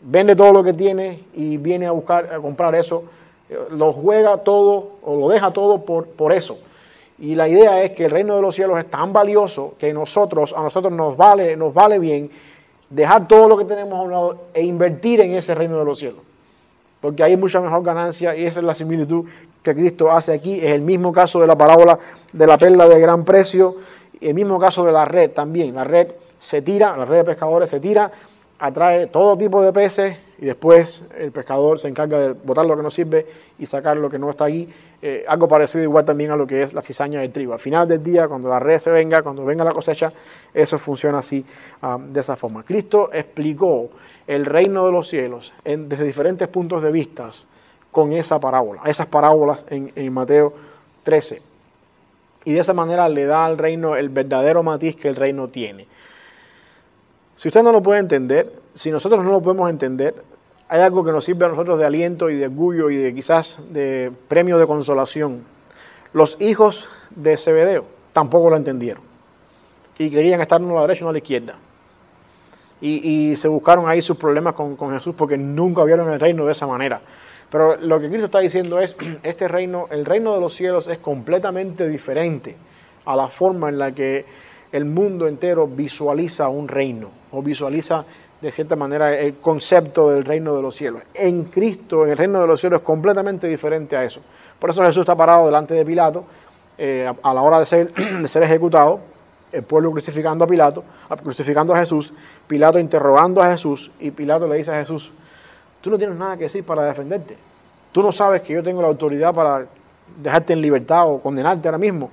vende 0.00 0.34
todo 0.34 0.52
lo 0.52 0.64
que 0.64 0.72
tiene 0.72 1.24
y 1.34 1.58
viene 1.58 1.86
a 1.86 1.90
buscar, 1.90 2.32
a 2.32 2.38
comprar 2.40 2.74
eso, 2.76 3.04
eh, 3.50 3.58
lo 3.72 3.92
juega 3.92 4.38
todo 4.38 4.92
o 5.02 5.16
lo 5.20 5.28
deja 5.28 5.50
todo 5.50 5.84
por, 5.84 6.06
por 6.06 6.32
eso. 6.32 6.56
Y 7.20 7.34
la 7.34 7.48
idea 7.48 7.82
es 7.82 7.92
que 7.92 8.04
el 8.04 8.10
reino 8.10 8.36
de 8.36 8.42
los 8.42 8.54
cielos 8.54 8.78
es 8.78 8.88
tan 8.90 9.12
valioso 9.12 9.74
que 9.78 9.92
nosotros, 9.92 10.54
a 10.56 10.62
nosotros 10.62 10.92
nos 10.92 11.16
vale, 11.16 11.56
nos 11.56 11.74
vale 11.74 11.98
bien 11.98 12.30
dejar 12.90 13.26
todo 13.26 13.48
lo 13.48 13.58
que 13.58 13.64
tenemos 13.64 13.98
a 13.98 14.02
un 14.02 14.10
lado 14.10 14.38
e 14.54 14.62
invertir 14.62 15.20
en 15.20 15.34
ese 15.34 15.54
reino 15.54 15.78
de 15.78 15.84
los 15.84 15.98
cielos. 15.98 16.20
Porque 17.00 17.22
hay 17.22 17.36
mucha 17.36 17.60
mejor 17.60 17.82
ganancia 17.82 18.36
y 18.36 18.44
esa 18.44 18.60
es 18.60 18.64
la 18.64 18.74
similitud 18.74 19.24
que 19.62 19.74
Cristo 19.74 20.10
hace 20.10 20.32
aquí. 20.32 20.58
Es 20.58 20.70
el 20.70 20.82
mismo 20.82 21.12
caso 21.12 21.40
de 21.40 21.46
la 21.46 21.56
parábola 21.56 21.98
de 22.32 22.46
la 22.46 22.56
perla 22.56 22.88
de 22.88 23.00
gran 23.00 23.24
precio, 23.24 23.76
el 24.20 24.34
mismo 24.34 24.58
caso 24.58 24.84
de 24.84 24.92
la 24.92 25.04
red 25.04 25.30
también. 25.30 25.74
La 25.74 25.84
red 25.84 26.08
se 26.38 26.62
tira, 26.62 26.96
la 26.96 27.04
red 27.04 27.18
de 27.18 27.24
pescadores 27.24 27.70
se 27.70 27.80
tira, 27.80 28.10
atrae 28.58 29.06
todo 29.06 29.36
tipo 29.36 29.62
de 29.62 29.72
peces 29.72 30.16
y 30.38 30.46
después 30.46 31.02
el 31.16 31.32
pescador 31.32 31.78
se 31.78 31.88
encarga 31.88 32.18
de 32.18 32.32
botar 32.32 32.64
lo 32.64 32.76
que 32.76 32.82
no 32.82 32.90
sirve 32.90 33.26
y 33.58 33.66
sacar 33.66 33.96
lo 33.96 34.08
que 34.08 34.18
no 34.18 34.30
está 34.30 34.44
ahí. 34.44 34.72
Eh, 35.00 35.24
algo 35.28 35.48
parecido 35.48 35.84
igual 35.84 36.04
también 36.04 36.30
a 36.30 36.36
lo 36.36 36.46
que 36.46 36.62
es 36.62 36.72
la 36.72 36.82
cizaña 36.82 37.20
del 37.20 37.32
trigo. 37.32 37.52
Al 37.52 37.60
final 37.60 37.86
del 37.86 38.02
día, 38.02 38.28
cuando 38.28 38.48
la 38.48 38.58
red 38.58 38.78
se 38.78 38.90
venga, 38.90 39.22
cuando 39.22 39.44
venga 39.44 39.64
la 39.64 39.72
cosecha, 39.72 40.12
eso 40.52 40.78
funciona 40.78 41.18
así, 41.18 41.44
ah, 41.82 41.98
de 42.00 42.20
esa 42.20 42.36
forma. 42.36 42.64
Cristo 42.64 43.10
explicó 43.12 43.90
el 44.26 44.44
reino 44.44 44.86
de 44.86 44.92
los 44.92 45.08
cielos 45.08 45.54
desde 45.64 46.04
diferentes 46.04 46.48
puntos 46.48 46.82
de 46.82 46.92
vista 46.92 47.30
con 47.90 48.12
esa 48.12 48.38
parábola, 48.38 48.82
esas 48.84 49.06
parábolas 49.06 49.64
en 49.70 50.12
Mateo 50.12 50.52
13. 51.02 51.42
Y 52.44 52.52
de 52.52 52.60
esa 52.60 52.74
manera 52.74 53.08
le 53.08 53.26
da 53.26 53.44
al 53.44 53.58
reino 53.58 53.96
el 53.96 54.08
verdadero 54.08 54.62
matiz 54.62 54.96
que 54.96 55.08
el 55.08 55.16
reino 55.16 55.48
tiene. 55.48 55.86
Si 57.38 57.46
usted 57.46 57.62
no 57.62 57.70
lo 57.70 57.80
puede 57.80 58.00
entender, 58.00 58.52
si 58.74 58.90
nosotros 58.90 59.24
no 59.24 59.30
lo 59.30 59.40
podemos 59.40 59.70
entender, 59.70 60.12
hay 60.68 60.80
algo 60.80 61.04
que 61.04 61.12
nos 61.12 61.24
sirve 61.24 61.46
a 61.46 61.48
nosotros 61.48 61.78
de 61.78 61.86
aliento 61.86 62.28
y 62.30 62.34
de 62.34 62.46
orgullo 62.46 62.90
y 62.90 62.96
de 62.96 63.14
quizás 63.14 63.60
de 63.70 64.10
premio 64.26 64.58
de 64.58 64.66
consolación. 64.66 65.44
Los 66.12 66.36
hijos 66.40 66.90
de 67.10 67.36
Zebedeo 67.36 67.84
tampoco 68.12 68.50
lo 68.50 68.56
entendieron 68.56 69.04
y 69.98 70.10
querían 70.10 70.40
estar 70.40 70.60
uno 70.60 70.72
a 70.72 70.74
la 70.74 70.80
derecha 70.82 71.00
y 71.00 71.02
uno 71.04 71.10
a 71.10 71.12
la 71.12 71.18
izquierda. 71.18 71.54
Y, 72.80 73.30
y 73.30 73.36
se 73.36 73.46
buscaron 73.46 73.88
ahí 73.88 74.02
sus 74.02 74.16
problemas 74.16 74.54
con, 74.54 74.74
con 74.74 74.92
Jesús 74.92 75.14
porque 75.16 75.36
nunca 75.36 75.84
vieron 75.84 76.10
el 76.10 76.18
reino 76.18 76.44
de 76.44 76.50
esa 76.50 76.66
manera. 76.66 77.00
Pero 77.50 77.76
lo 77.76 78.00
que 78.00 78.08
Cristo 78.08 78.26
está 78.26 78.40
diciendo 78.40 78.80
es, 78.80 78.96
este 79.22 79.46
reino, 79.46 79.86
el 79.90 80.04
reino 80.04 80.34
de 80.34 80.40
los 80.40 80.56
cielos 80.56 80.88
es 80.88 80.98
completamente 80.98 81.88
diferente 81.88 82.56
a 83.04 83.14
la 83.14 83.28
forma 83.28 83.68
en 83.68 83.78
la 83.78 83.92
que 83.92 84.26
el 84.72 84.84
mundo 84.84 85.26
entero 85.26 85.66
visualiza 85.66 86.48
un 86.48 86.68
reino 86.68 87.08
o 87.32 87.42
visualiza 87.42 88.04
de 88.40 88.52
cierta 88.52 88.76
manera 88.76 89.18
el 89.18 89.36
concepto 89.36 90.10
del 90.10 90.24
reino 90.24 90.54
de 90.54 90.62
los 90.62 90.76
cielos. 90.76 91.02
En 91.14 91.44
Cristo, 91.44 92.04
en 92.04 92.12
el 92.12 92.18
reino 92.18 92.40
de 92.40 92.46
los 92.46 92.60
cielos 92.60 92.80
es 92.80 92.86
completamente 92.86 93.46
diferente 93.48 93.96
a 93.96 94.04
eso. 94.04 94.20
Por 94.58 94.70
eso 94.70 94.82
Jesús 94.82 95.00
está 95.00 95.16
parado 95.16 95.46
delante 95.46 95.74
de 95.74 95.84
Pilato 95.84 96.24
eh, 96.76 97.12
a, 97.22 97.34
la 97.34 97.42
hora 97.42 97.58
de 97.58 97.66
ser, 97.66 97.92
de 97.94 98.28
ser 98.28 98.42
ejecutado, 98.42 99.00
el 99.50 99.62
pueblo 99.62 99.90
crucificando 99.90 100.44
a 100.44 100.46
Pilato, 100.46 100.84
crucificando 101.22 101.74
a 101.74 101.78
Jesús, 101.78 102.12
Pilato 102.46 102.78
interrogando 102.78 103.42
a 103.42 103.50
Jesús 103.50 103.90
y 103.98 104.10
Pilato 104.10 104.46
le 104.46 104.56
dice 104.56 104.72
a 104.72 104.78
Jesús, 104.78 105.10
tú 105.80 105.90
no 105.90 105.98
tienes 105.98 106.16
nada 106.16 106.36
que 106.36 106.44
decir 106.44 106.64
para 106.64 106.84
defenderte. 106.84 107.36
Tú 107.92 108.02
no 108.02 108.12
sabes 108.12 108.42
que 108.42 108.52
yo 108.52 108.62
tengo 108.62 108.82
la 108.82 108.88
autoridad 108.88 109.34
para 109.34 109.66
dejarte 110.22 110.52
en 110.52 110.60
libertad 110.60 111.08
o 111.08 111.20
condenarte 111.20 111.66
ahora 111.66 111.78
mismo. 111.78 112.10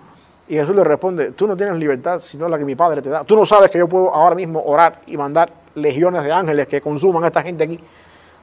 Y 0.47 0.55
Jesús 0.55 0.75
le 0.75 0.83
responde, 0.83 1.31
tú 1.31 1.47
no 1.47 1.57
tienes 1.57 1.75
libertad 1.75 2.21
sino 2.21 2.47
la 2.47 2.57
que 2.57 2.65
mi 2.65 2.75
Padre 2.75 3.01
te 3.01 3.09
da. 3.09 3.23
Tú 3.23 3.35
no 3.35 3.45
sabes 3.45 3.71
que 3.71 3.79
yo 3.79 3.87
puedo 3.87 4.13
ahora 4.13 4.35
mismo 4.35 4.63
orar 4.63 5.01
y 5.07 5.17
mandar 5.17 5.51
legiones 5.73 6.23
de 6.23 6.31
ángeles 6.31 6.67
que 6.67 6.81
consuman 6.81 7.23
a 7.23 7.27
esta 7.27 7.41
gente 7.41 7.63
aquí. 7.63 7.79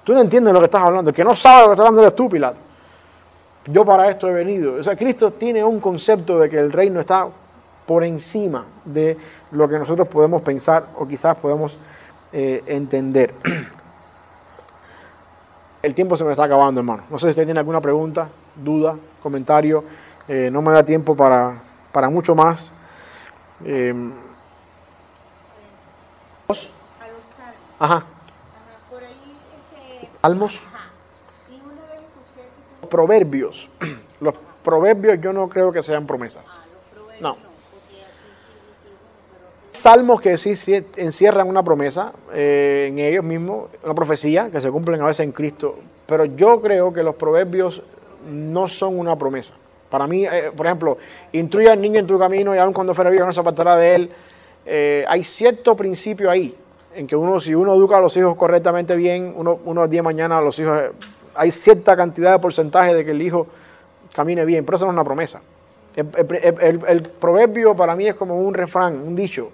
Tú 0.04 0.12
no 0.12 0.20
entiendes 0.20 0.52
lo 0.52 0.58
que 0.58 0.64
estás 0.64 0.82
hablando. 0.82 1.10
El 1.10 1.16
que 1.16 1.24
no 1.24 1.34
sabe 1.34 1.62
lo 1.62 1.68
que 1.68 1.72
estás 1.74 1.86
hablando 1.86 2.02
eres 2.02 2.16
tú. 2.16 2.28
Yo 3.66 3.84
para 3.84 4.10
esto 4.10 4.28
he 4.28 4.32
venido. 4.32 4.74
O 4.74 4.82
sea, 4.82 4.96
Cristo 4.96 5.30
tiene 5.30 5.62
un 5.62 5.78
concepto 5.78 6.38
de 6.40 6.48
que 6.48 6.58
el 6.58 6.72
reino 6.72 7.00
está 7.00 7.28
por 7.86 8.02
encima 8.02 8.66
de 8.84 9.16
lo 9.52 9.68
que 9.68 9.78
nosotros 9.78 10.08
podemos 10.08 10.42
pensar 10.42 10.86
o 10.96 11.06
quizás 11.06 11.36
podemos 11.36 11.76
eh, 12.32 12.62
entender. 12.66 13.34
El 15.82 15.94
tiempo 15.94 16.16
se 16.16 16.24
me 16.24 16.30
está 16.30 16.44
acabando, 16.44 16.80
hermano. 16.80 17.02
No 17.10 17.18
sé 17.18 17.26
si 17.26 17.30
usted 17.30 17.44
tiene 17.44 17.58
alguna 17.58 17.80
pregunta, 17.80 18.28
duda, 18.56 18.96
comentario. 19.22 19.84
Eh, 20.28 20.48
no 20.52 20.62
me 20.62 20.72
da 20.72 20.84
tiempo 20.84 21.16
para, 21.16 21.60
para 21.92 22.08
mucho 22.08 22.34
más. 22.34 22.72
Eh, 23.64 23.94
ajá, 27.78 28.04
Salmos, 30.22 30.62
proverbios. 32.88 33.68
Los 34.20 34.34
proverbios 34.62 35.20
yo 35.20 35.32
no 35.32 35.48
creo 35.48 35.72
que 35.72 35.82
sean 35.82 36.06
promesas. 36.06 36.44
No. 37.20 37.36
Salmos 39.72 40.20
que 40.20 40.36
sí, 40.36 40.54
sí 40.54 40.74
encierran 40.96 41.48
una 41.48 41.64
promesa 41.64 42.12
eh, 42.32 42.86
en 42.88 43.00
ellos 43.00 43.24
mismos, 43.24 43.70
una 43.82 43.94
profecía 43.94 44.48
que 44.50 44.60
se 44.60 44.70
cumplen 44.70 45.00
a 45.02 45.06
veces 45.06 45.24
en 45.24 45.32
Cristo. 45.32 45.76
Pero 46.06 46.24
yo 46.24 46.60
creo 46.60 46.92
que 46.92 47.02
los 47.02 47.16
proverbios 47.16 47.82
no 48.30 48.68
son 48.68 48.98
una 48.98 49.16
promesa. 49.16 49.54
Para 49.92 50.06
mí, 50.06 50.24
eh, 50.24 50.50
por 50.56 50.64
ejemplo, 50.64 50.96
instruye 51.32 51.68
al 51.68 51.78
niño 51.78 52.00
en 52.00 52.06
tu 52.06 52.18
camino 52.18 52.54
y 52.54 52.58
aun 52.58 52.72
cuando 52.72 52.94
fuera 52.94 53.10
viejo 53.10 53.26
no 53.26 53.32
se 53.34 53.40
apartará 53.40 53.76
de 53.76 53.94
él. 53.94 54.10
Eh, 54.64 55.04
hay 55.06 55.22
cierto 55.22 55.76
principio 55.76 56.30
ahí 56.30 56.56
en 56.94 57.06
que 57.06 57.14
uno, 57.14 57.38
si 57.38 57.54
uno 57.54 57.74
educa 57.74 57.98
a 57.98 58.00
los 58.00 58.16
hijos 58.16 58.34
correctamente 58.34 58.96
bien, 58.96 59.34
uno, 59.36 59.58
uno 59.66 59.86
día 59.86 59.98
de 59.98 60.04
mañana 60.04 60.40
los 60.40 60.58
hijos, 60.58 60.80
eh, 60.80 60.92
hay 61.34 61.52
cierta 61.52 61.94
cantidad 61.94 62.32
de 62.32 62.38
porcentaje 62.38 62.94
de 62.94 63.04
que 63.04 63.10
el 63.10 63.20
hijo 63.20 63.46
camine 64.14 64.46
bien, 64.46 64.64
pero 64.64 64.76
eso 64.76 64.86
no 64.86 64.92
es 64.92 64.94
una 64.94 65.04
promesa. 65.04 65.42
El, 65.94 67.02
proverbio 67.20 67.76
para 67.76 67.94
mí 67.94 68.06
es 68.06 68.14
como 68.14 68.38
un 68.38 68.54
refrán, 68.54 68.94
un 68.94 69.14
dicho, 69.14 69.50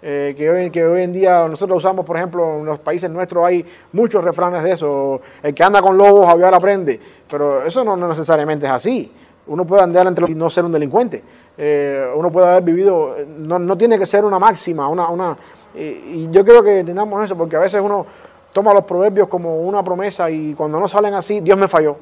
eh, 0.00 0.34
que, 0.34 0.50
hoy, 0.50 0.70
que 0.70 0.82
hoy 0.82 1.02
en 1.02 1.12
día 1.12 1.46
nosotros 1.46 1.76
usamos, 1.76 2.06
por 2.06 2.16
ejemplo, 2.16 2.60
en 2.60 2.64
los 2.64 2.78
países 2.78 3.10
nuestros 3.10 3.44
hay 3.44 3.66
muchos 3.92 4.24
refranes 4.24 4.62
de 4.62 4.72
eso. 4.72 5.20
El 5.42 5.54
que 5.54 5.62
anda 5.62 5.82
con 5.82 5.98
lobos, 5.98 6.26
aviar 6.26 6.54
aprende. 6.54 6.98
Pero 7.28 7.66
eso 7.66 7.84
no 7.84 7.96
necesariamente 7.96 8.64
es 8.64 8.72
así. 8.72 9.12
Uno 9.46 9.64
puede 9.66 9.82
andar 9.82 10.06
entre 10.06 10.22
los 10.22 10.30
y 10.30 10.34
no 10.34 10.48
ser 10.48 10.64
un 10.64 10.72
delincuente. 10.72 11.22
Eh, 11.58 12.10
uno 12.16 12.30
puede 12.30 12.46
haber 12.48 12.62
vivido, 12.62 13.16
no, 13.38 13.58
no 13.58 13.76
tiene 13.76 13.98
que 13.98 14.06
ser 14.06 14.24
una 14.24 14.38
máxima, 14.38 14.88
una, 14.88 15.08
una 15.08 15.36
y, 15.74 16.28
yo 16.30 16.44
creo 16.44 16.62
que 16.62 16.78
entendamos 16.80 17.24
eso, 17.24 17.36
porque 17.36 17.56
a 17.56 17.60
veces 17.60 17.80
uno 17.82 18.06
toma 18.52 18.72
los 18.72 18.84
proverbios 18.84 19.28
como 19.28 19.58
una 19.62 19.82
promesa 19.82 20.30
y 20.30 20.54
cuando 20.54 20.78
no 20.80 20.86
salen 20.88 21.14
así, 21.14 21.40
Dios 21.40 21.58
me 21.58 21.68
falló. 21.68 21.96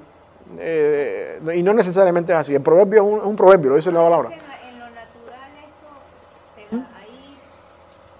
Eh, 0.58 1.40
y 1.54 1.62
no 1.62 1.72
necesariamente 1.72 2.32
es 2.32 2.38
así. 2.38 2.54
El 2.54 2.60
proverbio 2.62 3.02
es 3.02 3.08
un, 3.08 3.18
es 3.20 3.24
un 3.24 3.36
proverbio, 3.36 3.70
lo 3.70 3.76
dice 3.76 3.90
la 3.90 4.02
palabra. 4.02 4.28
en, 4.30 4.38
la- 4.38 4.68
en 4.70 4.78
lo 4.78 4.84
natural 4.86 5.50
eso 5.64 6.70
se 6.70 6.76
da. 6.76 6.86
Hay 7.00 7.36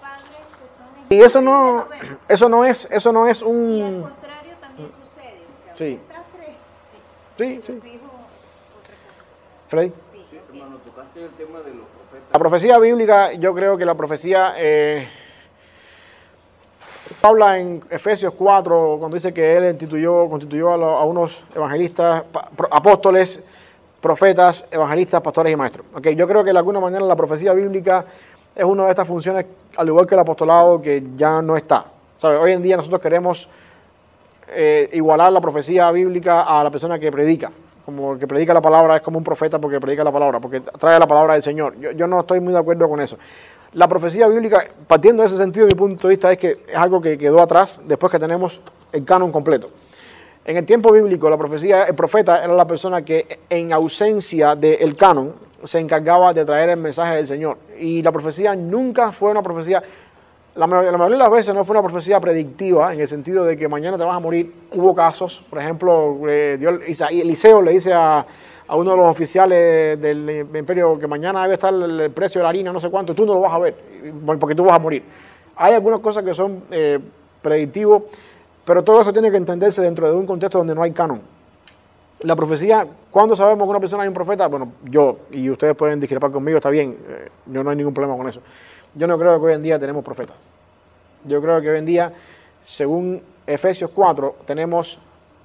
padres 0.01 0.41
que 0.51 0.67
son 0.77 1.19
Y 1.19 1.21
eso 1.23 1.41
no, 1.43 1.87
eso 2.29 2.49
no 2.49 2.65
es, 2.65 2.91
eso 2.91 3.13
no 3.13 3.27
es 3.29 3.41
Y 3.41 3.45
al 3.45 3.49
un, 3.51 4.03
contrario 4.03 4.53
también 4.61 4.89
sucede. 4.89 5.43
O 5.45 5.67
sea, 5.67 5.77
Sí. 5.77 5.93
un 5.93 5.99
desastre, 6.09 6.57
sí, 7.37 7.61
sí, 7.63 7.73
cosa. 7.75 7.89
Freddy. 9.73 9.89
Sí, 9.89 10.19
Sí, 10.31 10.37
ok. 10.37 10.55
hermano, 10.55 10.77
tocaste 10.85 11.25
el 11.25 11.31
tema 11.31 11.61
de 11.61 11.71
los 11.71 11.87
profetas. 11.87 12.29
La 12.31 12.39
profecía 12.39 12.79
bíblica, 12.79 13.33
yo 13.33 13.55
creo 13.55 13.79
que 13.79 13.87
la 13.87 13.95
profecía 13.95 14.53
eh, 14.59 15.09
habla 17.23 17.59
en 17.59 17.83
Efesios 17.89 18.35
4, 18.37 18.97
cuando 18.99 19.15
dice 19.15 19.33
que 19.33 19.57
él 19.57 19.65
instituyó, 19.71 20.29
constituyó 20.29 20.75
a, 20.75 20.77
lo- 20.77 20.97
a 20.99 21.05
unos 21.07 21.41
evangelistas, 21.55 22.25
pa- 22.25 22.51
pro- 22.55 22.69
apóstoles, 22.71 23.43
profetas, 24.01 24.67
evangelistas, 24.71 25.23
pastores 25.23 25.51
y 25.53 25.57
maestros. 25.57 25.87
Okay, 25.95 26.15
yo 26.15 26.29
creo 26.29 26.45
que 26.45 26.53
de 26.53 26.59
alguna 26.59 26.79
manera 26.81 27.05
la 27.07 27.17
profecía 27.17 27.55
bíblica 27.55 28.05
es 28.55 28.65
una 28.65 28.85
de 28.85 28.91
estas 28.91 29.09
funciones, 29.09 29.47
al 29.77 29.89
igual 29.89 30.07
que 30.07 30.15
el 30.15 30.21
apostolado, 30.21 30.83
que 30.83 31.03
ya 31.17 31.41
no 31.41 31.57
está. 31.57 31.87
¿Sabe? 32.19 32.37
Hoy 32.37 32.53
en 32.53 32.61
día 32.63 32.77
nosotros 32.77 33.01
queremos 33.01 33.49
eh, 34.49 34.91
igualar 34.93 35.33
la 35.33 35.41
profecía 35.41 35.91
bíblica 35.91 36.43
a 36.43 36.63
la 36.63 36.71
persona 36.71 36.99
que 36.99 37.11
predica. 37.11 37.51
Como 37.85 38.13
el 38.13 38.19
que 38.19 38.27
predica 38.27 38.55
la 38.55 38.61
palabra 38.61 38.97
es 38.97 39.03
como 39.03 39.19
un 39.19 39.25
profeta 39.25 39.59
porque 39.59 39.81
predica 39.81 40.05
la 40.05 40.13
palabra, 40.13 40.41
porque 40.41 40.61
trae 40.61 40.99
la 40.99 41.07
palabra 41.07 41.35
del 41.35 41.43
Señor. 41.43 41.79
Yo, 41.81 41.91
yo 41.93 42.07
no 42.07 42.21
estoy 42.21 42.41
muy 42.41 42.53
de 42.53 42.59
acuerdo 42.59 42.89
con 42.89 43.01
eso. 43.01 43.19
La 43.75 43.89
profecía 43.89 44.29
bíblica, 44.29 44.65
partiendo 44.87 45.23
de 45.23 45.29
ese 45.29 45.39
sentido, 45.39 45.67
mi 45.67 45.75
punto 45.75 46.07
de 46.07 46.15
vista 46.15 46.31
es 46.31 46.39
que 46.39 46.51
es 46.51 46.77
algo 46.77 47.01
que 47.01 47.17
quedó 47.17 47.41
atrás 47.41 47.81
después 47.87 48.13
que 48.13 48.19
tenemos 48.19 48.61
el 48.93 49.05
canon 49.05 49.33
completo. 49.33 49.71
En 50.45 50.57
el 50.57 50.67
tiempo 50.67 50.93
bíblico, 50.93 51.31
la 51.31 51.39
profecía, 51.39 51.85
el 51.85 51.95
profeta 51.95 52.45
era 52.45 52.53
la 52.53 52.67
persona 52.67 53.03
que 53.05 53.39
en 53.49 53.73
ausencia 53.73 54.57
del 54.57 54.97
canon 54.97 55.33
se 55.65 55.79
encargaba 55.79 56.35
de 56.35 56.45
traer 56.45 56.71
el 56.71 56.79
mensaje 56.79 57.17
del 57.17 57.27
Señor. 57.27 57.59
Y 57.79 58.03
la 58.03 58.13
profecía 58.13 58.55
nunca 58.55 59.13
fue 59.13 59.31
una 59.31 59.43
profecía 59.43 59.83
la, 60.55 60.67
ma- 60.67 60.83
la 60.83 60.99
mayoría 60.99 61.17
de 61.19 61.23
las 61.25 61.31
veces 61.31 61.55
no 61.55 61.65
fue 61.65 61.79
una 61.79 61.89
profecía 61.89 62.21
predictiva 62.21 62.93
en 62.93 63.01
el 63.01 63.09
sentido 63.09 63.45
de 63.45 63.57
que 63.57 63.69
mañana 63.69 63.97
te 63.97 64.05
vas 64.05 64.17
a 64.17 64.21
morir. 64.21 64.53
Hubo 64.73 64.95
casos, 64.95 65.43
por 65.49 65.61
ejemplo, 65.61 66.19
eh, 66.29 66.59
Eliseo 67.11 67.63
le 67.63 67.73
dice 67.73 67.93
a, 67.93 68.25
a 68.69 68.77
uno 68.77 68.91
de 68.93 68.97
los 68.97 69.07
oficiales 69.07 70.01
del 70.01 70.47
imperio 70.55 70.99
que 70.99 71.07
mañana 71.07 71.43
debe 71.43 71.55
estar 71.55 71.73
el, 71.73 72.11
precio 72.11 72.41
de 72.41 72.43
la 72.45 72.51
harina, 72.51 72.73
no 72.73 72.81
sé 72.81 72.91
cuánto, 72.91 73.15
tú 73.15 73.25
no 73.25 73.35
lo 73.35 73.41
vas 73.41 73.53
a 73.53 73.59
ver, 73.59 73.75
porque 74.39 74.55
tú 74.55 74.65
vas 74.65 74.77
a 74.77 74.79
morir. 74.79 75.03
Hay 75.57 75.75
algunas 75.75 76.01
cosas 76.01 76.25
que 76.25 76.35
son 76.35 76.65
eh, 76.71 76.99
predictivos, 77.41 78.05
pero 78.65 78.83
todo 78.83 79.03
eso 79.03 79.13
tiene 79.13 79.31
que 79.31 79.37
entenderse 79.37 79.83
dentro 79.83 80.09
de 80.11 80.17
un 80.17 80.27
contexto 80.27 80.59
donde 80.59 80.75
no 80.75 80.83
hay 80.83 80.93
canon. 80.93 81.21
La 82.21 82.37
profecía, 82.37 82.87
¿cuándo 83.11 83.35
sabemos 83.35 83.67
que 83.67 83.71
una 83.71 83.81
persona 83.81 84.05
es 84.05 84.09
un 84.09 84.15
profeta? 84.15 84.47
Bueno, 84.47 84.73
yo, 84.85 85.17
y 85.33 85.51
ustedes 85.51 85.75
pueden 85.75 85.99
discrepar 85.99 86.31
conmigo, 86.31 86.59
está 86.59 86.71
bien, 86.71 86.97
eh, 87.09 87.29
yo 87.47 87.65
no 87.65 87.71
hay 87.71 87.77
ningún 87.77 87.93
problema 87.93 88.17
con 88.17 88.29
eso. 88.29 88.41
Yo 88.95 89.07
no 89.07 89.19
creo 89.19 89.41
que 89.41 89.47
hoy 89.47 89.55
en 89.55 89.63
día 89.63 89.79
tenemos 89.79 90.05
profetas. 90.05 90.37
Yo 91.25 91.41
creo 91.41 91.61
que 91.61 91.71
hoy 91.71 91.79
en 91.79 91.87
día, 91.87 92.13
según 92.61 93.23
Efesios 93.47 93.91
4, 93.95 94.37
tenemos 94.45 94.99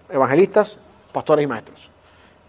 evangelistas, 0.10 0.78
pastores 1.14 1.44
y 1.44 1.48
maestros. 1.48 1.90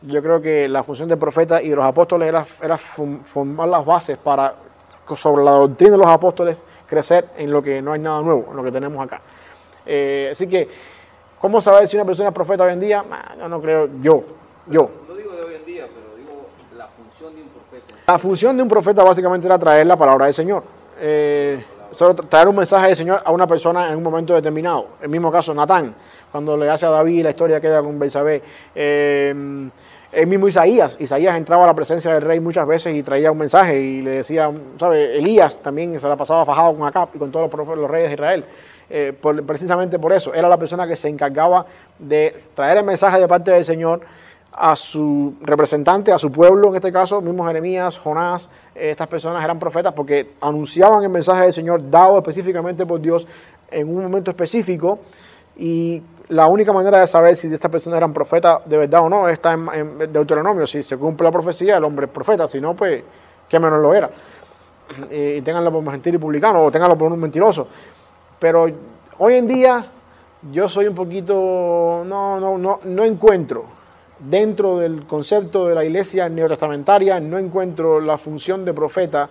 Yo 0.03 0.23
creo 0.23 0.41
que 0.41 0.69
la 0.69 0.83
función 0.83 1.09
del 1.09 1.19
profeta 1.19 1.63
y 1.63 1.69
de 1.69 1.77
los 1.77 1.85
apóstoles 1.85 2.29
era, 2.29 2.79
formar 2.79 3.69
las 3.69 3.85
bases 3.85 4.19
para, 4.19 4.55
sobre 5.15 5.45
la 5.45 5.53
doctrina 5.53 5.93
de 5.93 5.99
los 5.99 6.07
apóstoles, 6.07 6.63
crecer 6.87 7.27
en 7.37 7.51
lo 7.51 7.63
que 7.63 7.81
no 7.83 7.93
hay 7.93 8.01
nada 8.01 8.21
nuevo, 8.23 8.47
en 8.51 8.57
lo 8.57 8.65
que 8.65 8.73
tenemos 8.73 9.05
acá. 9.05 9.21
Eh, 9.87 10.31
así 10.33 10.49
que, 10.49 10.69
¿cómo 11.41 11.61
saber 11.61 11.87
si 11.87 11.97
una 11.97 12.05
persona 12.05 12.29
es 12.29 12.35
profeta 12.35 12.65
hoy 12.65 12.73
en 12.73 12.81
día? 12.81 13.05
Ah, 13.11 13.35
Yo 13.39 13.49
no 13.49 13.61
creo, 13.61 13.89
yo, 14.01 14.25
yo. 14.67 14.91
No 15.09 15.15
digo 15.15 15.33
de 15.35 15.43
hoy 15.43 15.55
en 15.55 15.65
día, 15.65 15.87
pero 15.87 16.17
digo 16.17 16.47
la 16.77 16.87
función 16.89 17.35
de 17.35 17.43
un 17.43 17.49
profeta. 17.49 17.95
La 18.07 18.19
función 18.19 18.57
de 18.57 18.63
un 18.63 18.69
profeta 18.69 19.03
básicamente 19.03 19.47
era 19.47 19.59
traer 19.59 19.87
la 19.87 19.97
palabra 19.97 20.27
del 20.27 20.35
Señor. 20.35 20.78
Eh, 21.01 21.65
solo 21.91 22.15
tra- 22.15 22.29
traer 22.29 22.49
un 22.49 22.57
mensaje 22.57 22.89
del 22.89 22.97
Señor 22.97 23.23
a 23.25 23.31
una 23.33 23.47
persona 23.47 23.91
en 23.91 23.97
un 23.97 24.03
momento 24.03 24.35
determinado. 24.35 24.87
El 25.01 25.09
mismo 25.09 25.31
caso, 25.31 25.55
Natán, 25.55 25.95
cuando 26.31 26.57
le 26.57 26.69
hace 26.69 26.87
a 26.87 26.91
David 26.91 27.25
la 27.25 27.31
historia 27.31 27.61
queda 27.61 27.81
con 27.83 27.99
Belsabé. 27.99 28.43
Eh, 28.75 29.35
el 30.11 30.27
mismo 30.27 30.49
Isaías. 30.49 30.97
Isaías 31.01 31.37
entraba 31.37 31.65
a 31.65 31.67
la 31.67 31.75
presencia 31.75 32.13
del 32.15 32.23
rey 32.23 32.41
muchas 32.41 32.67
veces 32.67 32.95
y 32.95 33.03
traía 33.03 33.31
un 33.31 33.39
mensaje 33.39 33.79
y 33.79 34.01
le 34.01 34.11
decía, 34.13 34.51
¿sabe? 34.81 35.19
Elías 35.19 35.61
también 35.61 36.01
se 36.01 36.09
la 36.09 36.17
pasaba 36.17 36.47
fajado 36.47 36.75
con 36.75 36.89
Acab 36.89 37.11
y 37.15 37.19
con 37.19 37.31
todos 37.31 37.53
los, 37.53 37.77
los 37.77 37.91
reyes 37.91 38.09
de 38.09 38.15
Israel. 38.15 38.45
Eh, 38.91 39.13
precisamente 39.47 39.99
por 39.99 40.15
eso, 40.15 40.33
era 40.33 40.49
la 40.49 40.57
persona 40.57 40.87
que 40.87 40.97
se 40.97 41.09
encargaba 41.09 41.67
de 41.99 42.45
traer 42.55 42.79
el 42.79 42.85
mensaje 42.85 43.21
de 43.21 43.29
parte 43.29 43.51
del 43.51 43.67
Señor 43.67 44.01
a 44.61 44.75
su 44.75 45.35
representante, 45.41 46.13
a 46.13 46.19
su 46.19 46.33
pueblo, 46.33 46.71
en 46.71 46.77
este 46.77 46.93
caso, 46.93 47.21
mismo 47.21 47.47
Jeremías, 47.47 47.97
Jonás, 47.99 48.51
eh, 48.75 48.91
estas 48.91 49.07
personas 49.07 49.43
eran 49.45 49.59
profetas 49.59 49.93
porque 49.93 50.33
anunciaban 50.41 51.03
el 51.05 51.11
mensaje 51.11 51.43
del 51.43 51.53
Señor 51.53 51.89
dado 51.89 52.19
específicamente 52.19 52.85
por 52.85 53.01
Dios 53.01 53.27
en 53.71 53.89
un 53.89 54.03
momento 54.03 54.33
específico 54.33 54.99
y 55.57 56.03
la 56.31 56.49
única 56.49 56.73
manera 56.73 56.99
de 56.99 57.07
saber 57.07 57.37
si 57.37 57.47
estas 57.53 57.71
personas 57.71 57.99
eran 57.99 58.13
profetas 58.13 58.69
de 58.69 58.79
verdad 58.79 59.03
o 59.05 59.09
no 59.09 59.29
está 59.29 59.53
en, 59.53 59.69
en 59.73 60.13
Deuteronomio, 60.13 60.67
si 60.67 60.83
se 60.83 60.99
cumple 60.99 61.27
la 61.27 61.31
profecía, 61.31 61.77
el 61.77 61.85
hombre 61.85 62.07
es 62.07 62.13
profeta, 62.13 62.49
si 62.49 62.61
no, 62.61 62.75
pues, 62.75 63.03
que 63.49 63.61
menos 63.61 63.81
lo 63.81 63.95
era. 63.95 64.11
Y 65.11 65.41
ténganlo 65.43 65.71
por 65.71 65.83
mentir 65.83 66.15
y 66.15 66.19
publicano 66.19 66.65
o 66.65 66.71
ténganlo 66.71 66.99
por 66.99 67.13
un 67.13 67.21
mentiroso. 67.21 67.69
Pero 68.39 68.67
hoy 69.19 69.35
en 69.35 69.47
día 69.47 69.87
yo 70.51 70.69
soy 70.69 70.89
un 70.89 70.95
poquito, 70.95 72.03
no, 72.05 72.41
no, 72.41 72.59
no, 72.59 72.81
no 72.85 73.05
encuentro 73.05 73.78
dentro 74.19 74.79
del 74.79 75.07
concepto 75.07 75.67
de 75.67 75.75
la 75.75 75.85
iglesia 75.85 76.29
neotestamentaria, 76.29 77.21
no 77.21 77.39
encuentro 77.39 78.01
la 78.01 78.19
función 78.19 78.65
de 78.65 78.75
profeta 78.75 79.29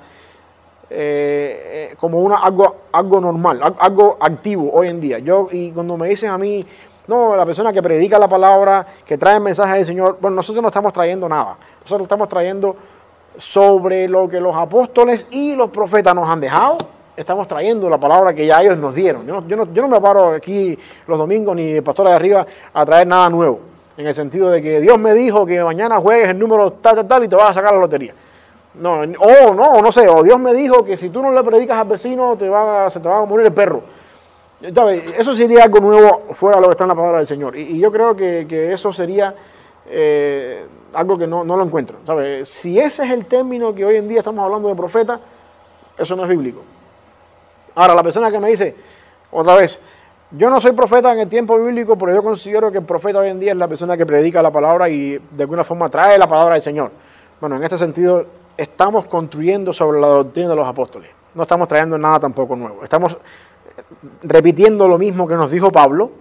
eh, 0.89 1.89
eh, 1.91 1.95
como 1.99 2.21
una, 2.21 2.37
algo, 2.37 2.75
algo 2.93 3.19
normal, 3.19 3.59
al- 3.61 3.75
algo 3.79 4.17
activo 4.19 4.71
hoy 4.73 4.87
en 4.87 5.01
día. 5.01 5.19
Yo, 5.19 5.49
y 5.51 5.71
cuando 5.71 5.97
me 5.97 6.07
dicen 6.07 6.29
a 6.29 6.37
mí, 6.37 6.65
no, 7.07 7.35
la 7.35 7.45
persona 7.45 7.73
que 7.73 7.81
predica 7.81 8.17
la 8.17 8.27
palabra, 8.27 8.85
que 9.05 9.17
trae 9.17 9.37
el 9.37 9.43
del 9.43 9.85
Señor, 9.85 10.17
bueno, 10.21 10.35
nosotros 10.37 10.61
no 10.61 10.69
estamos 10.69 10.93
trayendo 10.93 11.27
nada, 11.27 11.57
nosotros 11.81 12.03
estamos 12.05 12.29
trayendo 12.29 12.75
sobre 13.37 14.07
lo 14.07 14.27
que 14.29 14.39
los 14.39 14.55
apóstoles 14.55 15.27
y 15.31 15.55
los 15.55 15.69
profetas 15.69 16.15
nos 16.15 16.27
han 16.27 16.39
dejado, 16.41 16.77
estamos 17.15 17.47
trayendo 17.47 17.89
la 17.89 17.97
palabra 17.97 18.33
que 18.33 18.45
ya 18.45 18.61
ellos 18.61 18.77
nos 18.77 18.95
dieron. 18.95 19.25
Yo 19.27 19.41
no, 19.41 19.47
yo 19.47 19.55
no, 19.57 19.73
yo 19.73 19.81
no 19.81 19.87
me 19.89 19.99
paro 20.01 20.29
aquí 20.33 20.77
los 21.05 21.17
domingos 21.17 21.55
ni 21.55 21.71
de 21.73 21.81
pastora 21.81 22.11
de 22.11 22.15
arriba 22.15 22.45
a 22.73 22.85
traer 22.85 23.07
nada 23.07 23.29
nuevo, 23.29 23.59
en 23.97 24.07
el 24.07 24.13
sentido 24.13 24.49
de 24.49 24.61
que 24.61 24.79
Dios 24.79 24.97
me 24.99 25.13
dijo 25.13 25.45
que 25.45 25.63
mañana 25.63 25.97
juegues 25.99 26.29
el 26.29 26.39
número 26.39 26.71
tal, 26.73 26.95
tal, 26.95 27.07
tal 27.07 27.23
y 27.23 27.27
te 27.27 27.35
vas 27.35 27.49
a 27.49 27.53
sacar 27.55 27.73
la 27.73 27.79
lotería. 27.79 28.13
No, 28.75 29.01
o 29.01 29.53
no, 29.53 29.81
no 29.81 29.91
sé, 29.91 30.07
o 30.07 30.21
Dios 30.23 30.39
me 30.39 30.53
dijo 30.53 30.85
que 30.85 30.95
si 30.95 31.09
tú 31.09 31.23
no 31.23 31.31
le 31.31 31.43
predicas 31.43 31.79
al 31.79 31.87
vecino 31.87 32.37
te 32.37 32.47
va, 32.47 32.89
se 32.89 32.99
te 32.99 33.09
va 33.09 33.19
a 33.19 33.25
morir 33.25 33.47
el 33.47 33.53
perro. 33.53 33.81
Eso 35.17 35.33
sería 35.33 35.63
algo 35.63 35.79
nuevo 35.79 36.27
fuera 36.31 36.57
de 36.57 36.61
lo 36.61 36.67
que 36.67 36.71
está 36.73 36.83
en 36.83 36.89
la 36.89 36.95
palabra 36.95 37.17
del 37.19 37.27
Señor. 37.27 37.55
Y, 37.57 37.79
yo 37.79 37.91
creo 37.91 38.15
que, 38.15 38.45
que 38.47 38.71
eso 38.71 38.93
sería 38.93 39.33
eh, 39.89 40.65
algo 40.93 41.17
que 41.17 41.25
no, 41.25 41.43
no 41.43 41.57
lo 41.57 41.63
encuentro. 41.63 41.97
Si 42.45 42.79
ese 42.79 43.03
es 43.03 43.11
el 43.11 43.25
término 43.25 43.73
que 43.73 43.85
hoy 43.85 43.95
en 43.95 44.07
día 44.07 44.19
estamos 44.19 44.43
hablando 44.43 44.67
de 44.67 44.75
profeta, 44.75 45.19
eso 45.97 46.15
no 46.15 46.23
es 46.23 46.29
bíblico. 46.29 46.61
Ahora, 47.75 47.95
la 47.95 48.03
persona 48.03 48.31
que 48.31 48.39
me 48.39 48.49
dice, 48.49 48.75
otra 49.31 49.55
vez, 49.55 49.79
yo 50.31 50.49
no 50.49 50.59
soy 50.59 50.73
profeta 50.73 51.13
en 51.13 51.19
el 51.19 51.29
tiempo 51.29 51.57
bíblico, 51.57 51.97
pero 51.97 52.13
yo 52.13 52.21
considero 52.21 52.71
que 52.71 52.79
el 52.79 52.83
profeta 52.83 53.19
hoy 53.19 53.29
en 53.29 53.39
día 53.39 53.51
es 53.51 53.57
la 53.57 53.67
persona 53.67 53.95
que 53.95 54.05
predica 54.05 54.41
la 54.41 54.51
palabra 54.51 54.89
y 54.89 55.17
de 55.17 55.43
alguna 55.43 55.63
forma 55.63 55.87
trae 55.87 56.17
la 56.17 56.27
palabra 56.27 56.55
del 56.55 56.63
Señor. 56.63 56.91
Bueno, 57.39 57.55
en 57.55 57.63
este 57.63 57.77
sentido, 57.77 58.25
estamos 58.57 59.05
construyendo 59.05 59.71
sobre 59.71 60.01
la 60.01 60.07
doctrina 60.07 60.49
de 60.49 60.55
los 60.55 60.67
apóstoles. 60.67 61.09
No 61.33 61.43
estamos 61.43 61.67
trayendo 61.67 61.97
nada 61.97 62.19
tampoco 62.19 62.55
nuevo. 62.55 62.83
Estamos 62.83 63.17
repitiendo 64.23 64.87
lo 64.87 64.97
mismo 64.97 65.27
que 65.27 65.35
nos 65.35 65.49
dijo 65.49 65.71
Pablo 65.71 66.11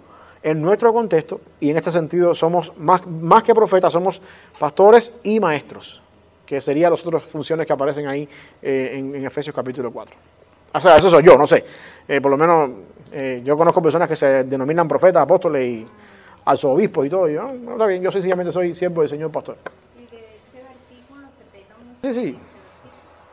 en 0.43 0.63
nuestro 0.63 0.93
contexto 0.93 1.41
y 1.59 1.71
en 1.71 1.77
este 1.77 1.91
sentido 1.91 2.35
somos 2.35 2.73
más, 2.79 3.05
más 3.07 3.43
que 3.43 3.55
profetas, 3.55 3.93
somos 3.93 4.21
pastores 4.59 5.13
y 5.25 5.41
maestros, 5.41 6.01
que 6.45 6.61
serían 6.61 6.93
las 6.93 7.05
otras 7.05 7.25
funciones 7.25 7.67
que 7.67 7.73
aparecen 7.73 8.07
ahí 8.07 8.29
eh, 8.63 8.93
en, 8.95 9.15
en 9.17 9.25
Efesios 9.25 9.57
capítulo 9.57 9.91
4. 9.91 10.15
O 10.75 10.81
sea, 10.81 10.97
eso 10.97 11.11
soy 11.11 11.25
yo, 11.25 11.37
no 11.37 11.47
sé. 11.47 11.65
Eh, 12.07 12.21
por 12.21 12.31
lo 12.31 12.37
menos 12.37 12.71
eh, 13.13 13.43
yo 13.45 13.57
conozco 13.57 13.83
personas 13.83 14.09
que 14.09 14.17
se 14.17 14.45
denominan 14.45 14.89
profetas, 14.89 15.23
apóstoles 15.23 15.67
y 15.67 15.87
arzobispos 16.45 17.07
y 17.07 17.11
todo. 17.11 17.29
Y 17.29 17.35
yo, 17.35 17.53
no, 17.53 17.73
está 17.73 17.87
bien, 17.87 18.03
yo 18.03 18.11
sencillamente 18.11 18.53
soy 18.53 18.75
siervo 18.75 19.03
del 19.03 19.11
Señor 19.11 19.31
pastor. 19.31 19.57
Y 19.97 20.01
de 20.01 20.17
ese 20.17 20.63
versículo 20.63 21.27
se 21.37 21.45
pega 21.53 21.75
mucho. 21.79 22.01
Sí, 22.03 22.15
sí. 22.15 22.39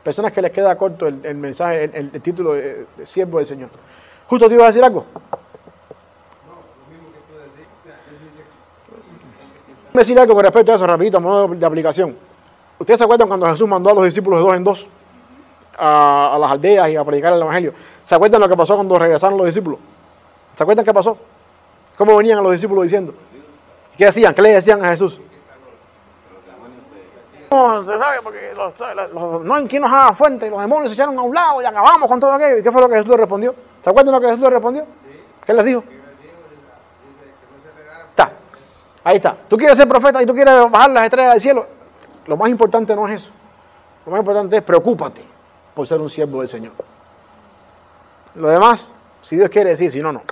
Personas 0.02 0.32
que 0.32 0.42
les 0.42 0.52
queda 0.52 0.76
corto 0.76 1.06
el, 1.06 1.24
el 1.24 1.34
mensaje, 1.36 1.90
el, 1.92 2.10
título 2.20 2.52
de, 2.52 2.86
de 2.96 3.06
siervo 3.06 3.38
del 3.38 3.46
Señor. 3.46 3.70
Justo 4.26 4.48
te 4.48 4.54
iba 4.54 4.64
a 4.64 4.68
decir 4.68 4.84
algo. 4.84 5.06
Decir 9.94 10.18
algo 10.18 10.34
con 10.34 10.42
respecto 10.42 10.72
a 10.72 10.74
eso, 10.74 10.86
rapidito, 10.86 11.18
a 11.18 11.20
modo 11.20 11.48
de 11.48 11.64
aplicación. 11.64 12.16
¿Ustedes 12.78 12.98
se 12.98 13.04
acuerdan 13.04 13.28
cuando 13.28 13.46
Jesús 13.46 13.68
mandó 13.68 13.90
a 13.90 13.94
los 13.94 14.04
discípulos 14.04 14.40
de 14.40 14.44
dos 14.44 14.56
en 14.56 14.64
dos 14.64 14.86
a, 15.78 16.36
las 16.40 16.50
aldeas 16.50 16.88
y 16.88 16.96
a 16.96 17.04
predicar 17.04 17.32
el 17.32 17.42
Evangelio? 17.42 17.72
¿Se 18.02 18.14
acuerdan 18.14 18.40
lo 18.40 18.48
que 18.48 18.56
pasó 18.56 18.74
cuando 18.74 18.98
regresaron 18.98 19.36
los 19.38 19.46
discípulos? 19.46 19.78
¿Se 20.56 20.62
acuerdan 20.62 20.84
qué 20.84 20.94
pasó? 20.94 21.16
¿Cómo 21.96 22.16
venían 22.16 22.42
los 22.42 22.52
discípulos 22.52 22.84
diciendo? 22.84 23.14
¿Qué 23.96 24.06
decían? 24.06 24.34
¿Qué 24.34 24.42
le 24.42 24.50
decían 24.50 24.84
a 24.84 24.88
Jesús? 24.88 25.18
No, 27.50 27.82
se 27.82 27.98
sabe, 27.98 28.18
porque 28.22 28.52
no 29.44 29.54
hay 29.54 29.66
quien 29.66 29.82
nos 29.82 29.92
haga 29.92 30.12
fuente, 30.12 30.50
los 30.50 30.60
demonios 30.60 30.90
se 30.90 30.94
echaron 30.94 31.16
a 31.16 31.22
un 31.22 31.32
lado 31.32 31.62
y 31.62 31.64
acabamos 31.64 32.08
con 32.08 32.18
todo 32.18 32.32
aquello. 32.32 32.58
¿Y 32.58 32.62
qué 32.64 32.72
fue 32.72 32.80
lo 32.80 32.88
que 32.88 32.94
Jesús 32.94 33.10
le 33.10 33.16
respondió? 33.16 33.54
¿Se 33.80 33.90
acuerdan 33.90 34.12
lo 34.12 34.20
que 34.20 34.26
Jesús 34.26 34.40
le 34.40 34.50
respondió? 34.50 34.86
¿Qué 35.46 35.54
les 35.54 35.64
dijo? 35.64 35.84
Está. 38.10 38.32
Ahí 39.04 39.16
está. 39.16 39.36
Tú 39.46 39.56
quieres 39.56 39.76
ser 39.76 39.86
profeta 39.86 40.20
y 40.20 40.26
tú 40.26 40.34
quieres 40.34 40.68
bajar 40.68 40.90
las 40.90 41.04
estrellas 41.04 41.34
del 41.34 41.40
cielo. 41.40 41.66
Lo 42.26 42.36
más 42.36 42.50
importante 42.50 42.96
no 42.96 43.06
es 43.06 43.22
eso. 43.22 43.30
Lo 44.04 44.10
más 44.10 44.18
importante 44.18 44.56
es 44.56 44.62
preocúpate 44.62 45.33
por 45.74 45.86
ser 45.86 46.00
un 46.00 46.08
siervo 46.08 46.40
del 46.40 46.48
Señor. 46.48 46.72
Lo 48.36 48.48
demás, 48.48 48.90
si 49.22 49.36
Dios 49.36 49.48
quiere 49.50 49.70
decir, 49.70 49.90
si 49.90 50.00
no, 50.00 50.12
no. 50.12 50.22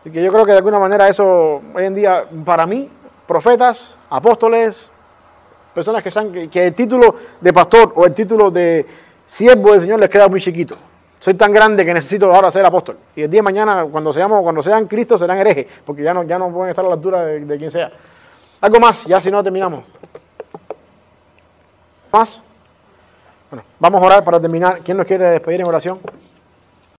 Así 0.00 0.10
que 0.10 0.22
yo 0.22 0.32
creo 0.32 0.44
que 0.44 0.52
de 0.52 0.58
alguna 0.58 0.78
manera 0.78 1.08
eso, 1.08 1.60
hoy 1.74 1.84
en 1.84 1.94
día, 1.94 2.24
para 2.44 2.66
mí, 2.66 2.88
profetas, 3.26 3.96
apóstoles, 4.10 4.90
personas 5.74 6.02
que, 6.02 6.10
que, 6.10 6.48
que 6.48 6.66
el 6.66 6.74
título 6.74 7.14
de 7.40 7.52
pastor 7.52 7.92
o 7.96 8.04
el 8.04 8.14
título 8.14 8.50
de 8.50 8.86
siervo 9.26 9.72
del 9.72 9.80
Señor 9.80 10.00
les 10.00 10.08
queda 10.08 10.28
muy 10.28 10.40
chiquito. 10.40 10.76
Soy 11.20 11.34
tan 11.34 11.52
grande 11.52 11.84
que 11.84 11.92
necesito 11.92 12.32
ahora 12.32 12.50
ser 12.50 12.64
apóstol. 12.64 12.96
Y 13.16 13.22
el 13.22 13.30
día 13.30 13.38
de 13.38 13.42
mañana, 13.42 13.84
cuando, 13.90 14.12
seamos, 14.12 14.40
cuando 14.42 14.62
sean 14.62 14.86
Cristo, 14.86 15.18
serán 15.18 15.38
herejes, 15.38 15.66
porque 15.84 16.02
ya 16.02 16.14
no, 16.14 16.22
ya 16.22 16.38
no 16.38 16.50
pueden 16.50 16.70
estar 16.70 16.84
a 16.84 16.88
la 16.88 16.94
altura 16.94 17.24
de, 17.24 17.40
de 17.40 17.58
quien 17.58 17.70
sea. 17.70 17.90
Algo 18.60 18.80
más, 18.80 19.04
ya 19.04 19.20
si 19.20 19.30
no 19.30 19.42
terminamos. 19.42 19.84
¿Más? 22.12 22.40
Bueno, 23.50 23.64
vamos 23.78 24.02
a 24.02 24.06
orar 24.06 24.24
para 24.24 24.40
terminar. 24.40 24.80
¿Quién 24.84 24.96
nos 24.98 25.06
quiere 25.06 25.24
despedir 25.26 25.60
en 25.60 25.66
oración? 25.66 25.98